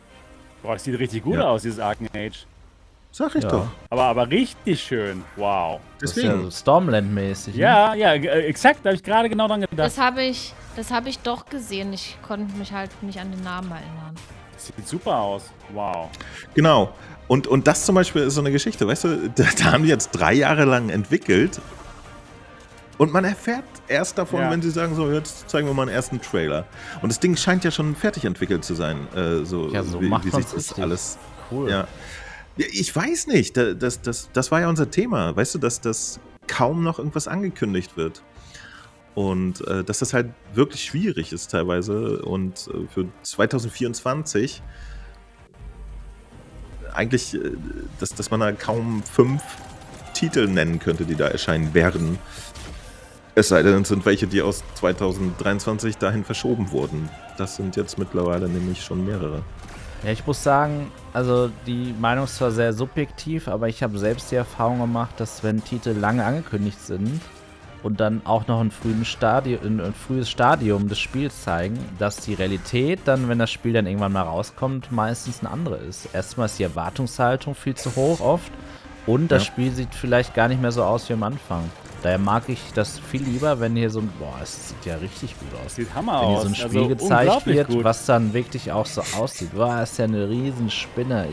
[0.63, 1.49] Boah, es sieht richtig gut Ja.
[1.49, 2.47] aus, dieses Arken Age.
[3.11, 3.51] Sag ich Ja.
[3.51, 3.67] doch.
[3.91, 5.23] Aber, aber richtig schön.
[5.37, 5.81] Wow.
[6.01, 6.45] Das ist ja Deswegen.
[6.45, 7.55] so Stormland-mäßig.
[7.55, 7.61] ne?
[7.61, 9.79] Ja, ja, äh, exakt, da habe ich gerade genau dran gedacht.
[9.79, 11.93] Das habe ich, das habe ich doch gesehen.
[11.93, 14.15] Ich konnte mich halt nicht an den Namen erinnern.
[14.55, 15.51] Das sieht super aus.
[15.75, 16.09] Wow.
[16.55, 16.95] Genau.
[17.29, 19.89] Und, und das zum Beispiel ist so eine Geschichte, weißt du, da, da haben die
[19.91, 21.61] jetzt drei Jahre lang entwickelt
[22.99, 24.51] und man erfährt erst davon, Ja.
[24.51, 26.67] wenn sie sagen, so, jetzt zeigen wir mal einen ersten Trailer.
[27.01, 30.09] Und das Ding scheint ja schon fertig entwickelt zu sein, äh, so, Ja, so wie,
[30.09, 30.83] macht wie sich das richtig.
[30.83, 31.19] alles
[31.51, 31.71] Cool.
[31.71, 31.87] Ja.
[32.57, 32.67] ja.
[32.73, 33.57] Ich weiß nicht.
[33.57, 35.35] Da- Das, das, das war ja unser Thema.
[35.37, 38.23] Weißt du, dass das kaum noch irgendwas angekündigt wird.
[39.15, 42.23] Und äh, dass das halt wirklich schwierig ist teilweise.
[42.23, 44.63] Und äh, für 2024
[46.95, 47.41] eigentlich, äh,
[48.01, 49.43] dass, dass man da kaum fünf
[50.15, 52.19] Titel nennen könnte, die da erscheinen werden.
[53.35, 57.09] Es sei denn, es sind welche, die aus 2023 dahin verschoben wurden.
[57.39, 59.43] Das sind jetzt mittlerweile nämlich schon mehrere.
[60.05, 64.31] Ja, ich muss sagen, also die Meinung ist zwar sehr subjektiv, aber ich habe selbst
[64.33, 67.21] die Erfahrung gemacht, dass wenn Titel lange angekündigt sind
[67.83, 72.35] und dann auch noch ein, frühen Stadium, ein frühes Stadium des Spiels zeigen, dass die
[72.35, 76.09] Realität dann, wenn das Spiel dann irgendwann mal rauskommt, meistens eine andere ist.
[76.13, 78.53] Erstmal ist die Erwartungshaltung viel zu hoch oft
[79.07, 79.53] und das Ja.
[79.53, 81.71] Spiel sieht vielleicht gar nicht mehr so aus wie am Anfang.
[82.03, 85.39] Daher mag ich das viel lieber, wenn hier so ein, boah, es sieht ja richtig
[85.39, 85.77] gut aus.
[85.77, 86.43] Sieht Hammer Wenn hier aus.
[86.43, 87.85] so ein Spiel also, gezeigt wird, gut.
[87.85, 89.53] was dann wirklich auch so aussieht.
[89.55, 91.29] Boah, ist ja eine Riesenspinne.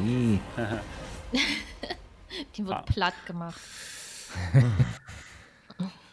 [2.55, 2.81] Die wird Ah.
[2.83, 3.59] platt gemacht.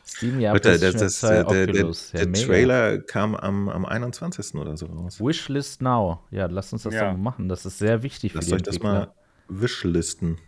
[0.07, 1.93] Steam ja PlayStation das, das, 2, der, der, der.
[2.15, 2.33] Ja, der.
[2.47, 4.55] Trailer kam am, am 21.
[4.55, 5.21] oder so raus.
[5.21, 6.21] Wishlist Now.
[6.31, 7.13] Ja, lass uns das Ja.
[7.13, 7.49] machen.
[7.51, 9.13] Das ist sehr wichtig für Lasst die euch das mal
[9.49, 10.39] wishlisten.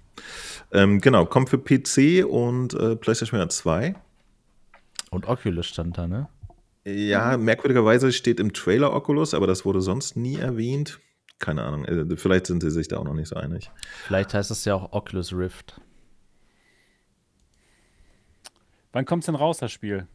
[0.72, 3.94] Ähm, genau, kommt für PC und äh, PlayStation VR 2.
[5.10, 6.28] Und Oculus stand da, ne?
[6.84, 11.00] Ja, merkwürdigerweise steht im Trailer Oculus, aber das wurde sonst nie erwähnt.
[11.38, 13.70] Keine Ahnung, äh, vielleicht sind sie sich da auch noch nicht so einig.
[14.06, 15.80] Vielleicht heißt es ja auch Oculus Rift.
[18.92, 20.06] Wann kommt's denn raus, das Spiel?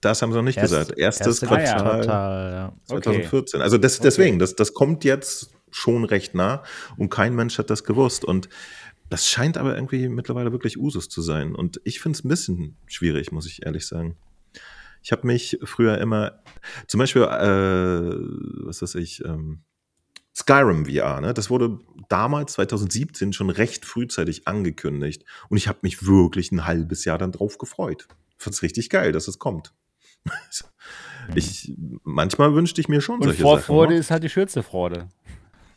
[0.00, 0.98] Das haben sie noch nicht Erst- gesagt.
[0.98, 2.72] Erstes erste Quartal Quartal, ja.
[2.86, 3.60] 2014.
[3.62, 6.62] Also das, deswegen, das, das kommt jetzt schon recht nah
[6.98, 8.24] und kein Mensch hat das gewusst.
[8.24, 8.48] Und
[9.12, 11.54] das scheint aber irgendwie mittlerweile wirklich Usus zu sein.
[11.54, 14.16] Und ich finde es ein bisschen schwierig, muss ich ehrlich sagen.
[15.02, 16.42] Ich habe mich früher immer,
[16.86, 19.64] zum Beispiel, äh, was weiß ich, ähm,
[20.34, 21.34] Skyrim VR, ne?
[21.34, 21.78] das wurde
[22.08, 25.26] damals, 2017, schon recht frühzeitig angekündigt.
[25.50, 28.08] Und ich habe mich wirklich ein halbes Jahr dann drauf gefreut.
[28.38, 29.74] Fand's richtig geil, dass es kommt.
[31.36, 31.72] Ich,
[32.02, 33.94] manchmal wünschte ich mir schon Und solche Vorfreude Sachen.
[33.94, 34.00] ne?
[34.00, 35.08] ist halt die schönste Freude.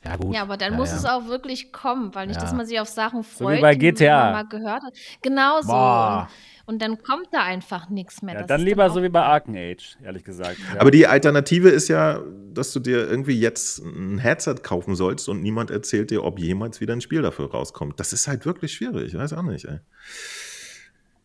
[0.05, 0.35] Ja, gut.
[0.35, 0.97] Ja, aber dann Ja, muss ja.
[0.97, 2.41] es auch wirklich kommen, weil nicht, Ja.
[2.43, 4.23] dass man sich auf Sachen wie freut, bei die GTA.
[4.25, 4.93] man mal gehört hat.
[5.21, 5.73] Genau so.
[5.73, 6.27] Und,
[6.67, 8.33] und dann kommt da einfach nichts mehr.
[8.35, 10.57] Ja, Das dann lieber so wie bei Arken Age, ehrlich gesagt.
[10.73, 10.81] Ja.
[10.81, 12.21] Aber die Alternative ist ja,
[12.53, 16.81] dass du dir irgendwie jetzt ein Headset kaufen sollst und niemand erzählt dir, ob jemals
[16.81, 17.99] wieder ein Spiel dafür rauskommt.
[17.99, 19.13] Das ist halt wirklich schwierig.
[19.13, 19.79] Ich weiß auch nicht, ey.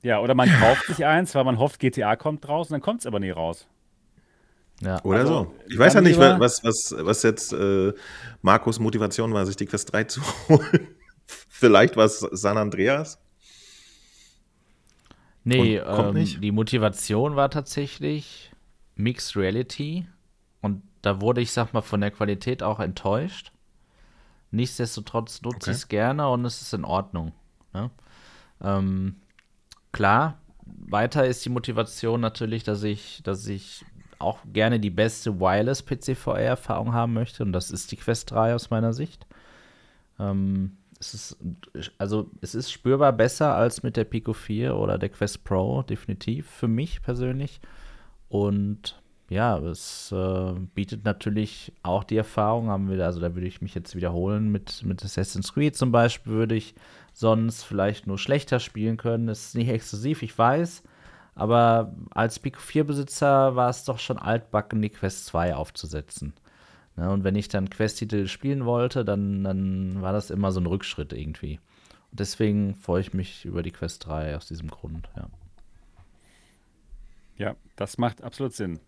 [0.02, 3.00] ja, oder man kauft sich eins, weil man hofft, GTA kommt raus und dann kommt
[3.00, 3.66] es aber nie raus.
[4.82, 5.02] Ja.
[5.04, 5.54] Oder Also, so.
[5.68, 7.92] Ich weiß ja nicht, lieber- was, was, was jetzt äh,
[8.42, 10.88] Markus Motivation war, sich die Quest 3 zu holen.
[11.26, 13.18] Vielleicht war es San Andreas.
[15.44, 18.52] Nee, ähm, die Motivation war tatsächlich
[18.96, 20.06] Mixed Reality.
[20.60, 23.52] Und da wurde ich, sag mal, von der Qualität auch enttäuscht.
[24.50, 25.70] Nichtsdestotrotz nutze Okay.
[25.70, 27.32] ich es gerne und es ist in Ordnung.
[27.72, 27.90] Ne?
[28.60, 29.16] Ähm,
[29.92, 33.84] klar, weiter ist die Motivation natürlich, dass ich, dass ich
[34.20, 37.42] auch gerne die beste Wireless PC-VR-Erfahrung haben möchte.
[37.42, 39.26] Und das ist die Quest 3 aus meiner Sicht.
[40.18, 41.38] Ähm, es ist,
[41.96, 46.48] also es ist spürbar besser als mit der Pico 4 oder der Quest Pro, definitiv,
[46.48, 47.60] für mich persönlich.
[48.28, 53.62] Und ja, es äh, bietet natürlich auch die Erfahrung, haben wir, also da würde ich
[53.62, 56.74] mich jetzt wiederholen, mit, mit Assassin's Creed zum Beispiel würde ich
[57.12, 59.28] sonst vielleicht nur schlechter spielen können.
[59.28, 60.82] Es ist nicht exklusiv, ich weiß,
[61.34, 66.34] Aber als Pico 4-Besitzer war es doch schon altbacken, die Quest 2 aufzusetzen.
[66.96, 70.66] Ne, und wenn ich dann Quest-Titel spielen wollte, dann, dann war das immer so ein
[70.66, 71.60] Rückschritt irgendwie.
[72.10, 75.28] Und deswegen freue ich mich über die Quest 3 aus diesem Grund, ja.
[77.36, 78.80] Ja, das macht absolut Sinn.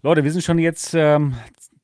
[0.00, 1.34] Leute, wir sind schon jetzt ähm,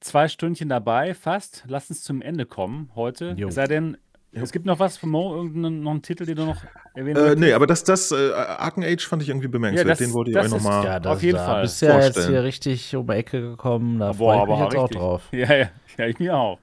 [0.00, 1.64] zwei Stündchen dabei, fast.
[1.66, 3.34] Lasst uns zum Ende kommen heute.
[3.36, 3.48] Jo.
[3.48, 3.98] Es sei denn,
[4.32, 6.56] es gibt noch was von Mo, irgendeinen noch einen Titel, den du noch
[6.94, 9.86] erwähnen Äh, nee, aber das, das äh, Arken Age fand ich irgendwie bemerkenswert.
[9.86, 10.84] Ja, das- Den wollte ich das euch nochmal.
[10.84, 11.62] Ja, das, Auf jeden da Fall.
[11.62, 13.98] bist ja jetzt hier richtig um die Ecke gekommen.
[13.98, 14.98] Da Boah, freue ich aber mich jetzt auch richtig.
[14.98, 15.22] drauf.
[15.32, 16.58] Ja, ja, ja, ich mir auch.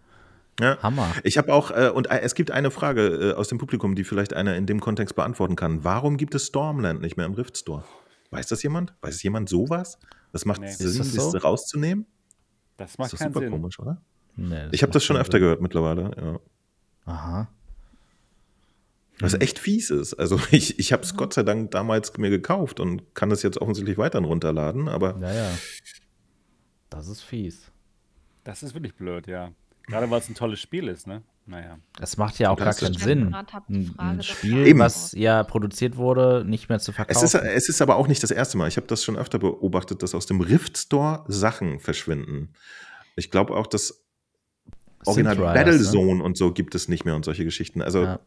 [0.60, 0.78] Ja.
[0.84, 1.08] Hammer.
[1.24, 4.04] Ich habe auch, äh, und äh, es gibt eine Frage äh, aus dem Publikum, die
[4.04, 5.84] vielleicht einer in dem Kontext beantworten kann.
[5.86, 7.84] Warum gibt es Stormland nicht mehr im Rift Store?
[8.32, 8.94] Weiß das jemand?
[9.02, 9.98] Weiß jemand sowas?
[10.34, 10.70] Das macht Nee.
[10.72, 11.38] Sinn, das das so?
[11.38, 12.06] rauszunehmen?
[12.78, 13.52] Das Das macht ist keinen super Sinn.
[13.52, 14.02] komisch, oder?
[14.36, 15.42] Nee, Ich habe das schon öfter Sinn.
[15.44, 16.40] gehört mittlerweile, ja.
[17.06, 17.48] Aha.
[19.22, 19.42] Was Hm.
[19.42, 20.14] echt fies ist.
[20.14, 23.60] Also ich, ich habe es Gott sei Dank damals mir gekauft und kann es jetzt
[23.62, 25.52] offensichtlich weiterhin runterladen, aber Ja, ja.
[26.90, 27.72] Das ist fies.
[28.44, 29.52] Das ist wirklich blöd, ja.
[29.88, 31.22] Gerade weil es ein tolles Spiel ist, ne?
[31.46, 31.80] Naja.
[32.00, 32.94] Es macht ja auch gar Das keinen.
[32.94, 34.80] Sinn, Frage ein Spiel, Eben.
[34.80, 37.26] was ja produziert wurde, nicht mehr zu es verkaufen.
[37.26, 38.68] ist, es ist aber auch nicht das erste Mal.
[38.68, 42.54] Ich habe das schon öfter beobachtet, dass aus dem Rift Store Sachen verschwinden.
[43.16, 44.06] Ich glaube auch, dass
[45.06, 47.82] Original Riders, Battlezone und so gibt es nicht mehr und solche Geschichten.
[47.82, 48.20] Also Ja.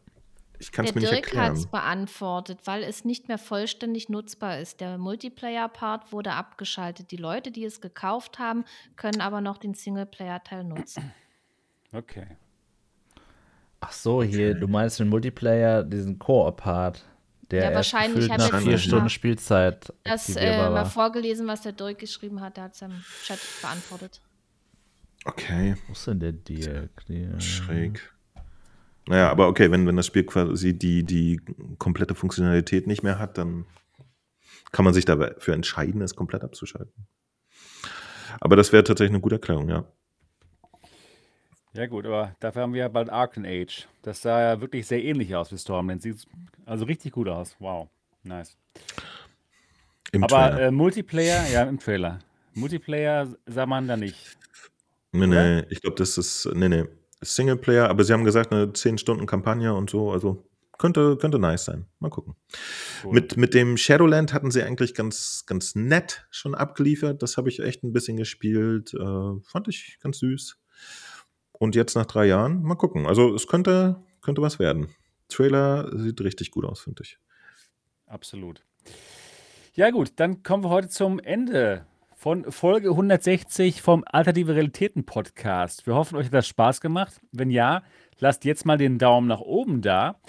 [0.59, 1.71] Ich kann es Der mir nicht Dirk hat es erklären.
[1.71, 4.79] beantwortet, weil es nicht mehr vollständig nutzbar ist.
[4.81, 7.11] Der Multiplayer-Part wurde abgeschaltet.
[7.11, 8.63] Die Leute, die es gekauft haben,
[8.95, 11.11] können aber noch den Singleplayer-Teil nutzen.
[11.91, 12.27] Okay.
[13.81, 17.03] Ach so, hier, du meinst den Multiplayer, diesen Koop-Part,
[17.51, 18.21] der Ja, wahrscheinlich.
[18.21, 20.85] gefühlt Ich hab nach jetzt vier Stunden Spielzeit Das äh, mal war.
[20.85, 22.55] vorgelesen, was der Dirk geschrieben hat.
[22.57, 24.21] Der hat es im Chat beantwortet.
[25.25, 27.05] Okay, Wo ist denn der Dirk?
[27.07, 28.12] Der- schräg.
[29.07, 31.41] Naja, aber okay, wenn, wenn das Spiel quasi die, die
[31.77, 33.65] komplette Funktionalität nicht mehr hat, dann
[34.71, 37.07] kann man sich dafür entscheiden, es komplett abzuschalten.
[38.39, 39.85] Aber das wäre tatsächlich eine gute Erklärung, ja.
[41.73, 43.87] Ja, gut, aber dafür haben wir ja bald Arcan Age.
[44.03, 46.01] Das sah ja wirklich sehr ähnlich aus wie Stormland.
[46.01, 46.27] Sieht
[46.65, 47.55] also richtig gut aus.
[47.59, 47.89] Wow.
[48.23, 48.55] Nice.
[50.11, 50.61] Im aber Trailer.
[50.67, 52.19] äh, Multiplayer, ja, im Trailer.
[52.53, 54.37] Multiplayer sah man da nicht.
[55.11, 55.61] nee, oder?
[55.61, 56.85] nee, ich glaube, das ist, nee, nee,
[57.23, 60.47] Singleplayer, aber sie haben gesagt, eine 10-Stunden-Kampagne und so, also
[60.77, 61.85] könnte, könnte nice sein.
[61.99, 62.35] Mal gucken.
[63.03, 63.13] Cool.
[63.13, 67.21] Mit, mit dem Shadowland hatten sie eigentlich ganz, ganz nett schon abgeliefert.
[67.21, 68.93] Das habe ich echt ein bisschen gespielt.
[68.93, 70.57] Äh, fand ich ganz süß.
[71.51, 73.05] Und jetzt nach drei Jahren, mal gucken.
[73.05, 74.87] Also es könnte, könnte was werden.
[75.29, 77.17] Trailer sieht richtig gut aus, finde ich.
[78.05, 78.63] Absolut.
[79.73, 81.85] Ja, gut, dann kommen wir heute zum Ende
[82.23, 85.85] von Folge 160 vom Alternative Realitäten Podcast.
[85.85, 87.19] Wir hoffen, euch hat das Spaß gemacht.
[87.33, 87.83] Wenn ja,
[88.17, 90.21] lasst jetzt mal den Daumen nach oben da.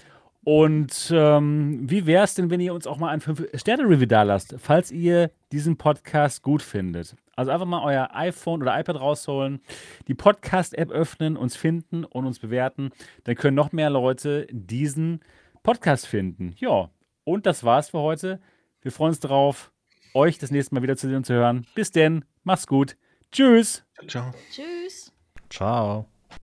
[0.43, 4.57] Und ähm, wie wäre es denn, wenn ihr uns auch mal ein 5-Sterne-Review da lasst,
[4.59, 7.15] falls ihr diesen Podcast gut findet?
[7.37, 9.61] Also einfach mal euer iPhone oder iPad rausholen,
[10.09, 12.91] die Podcast-App öffnen, uns finden und uns bewerten.
[13.23, 15.21] Dann können noch mehr Leute diesen
[15.63, 16.57] Podcast finden.
[16.59, 16.91] Ja,
[17.23, 18.41] und das war's für heute.
[18.83, 19.71] Wir freuen uns darauf,
[20.15, 21.67] euch das nächste Mal wieder zu sehen und zu hören.
[21.75, 22.97] Bis denn, macht's gut.
[23.33, 23.85] Tschüss.
[24.09, 24.33] Ciao.
[24.51, 25.13] Tschüss.
[25.51, 26.09] Ciao.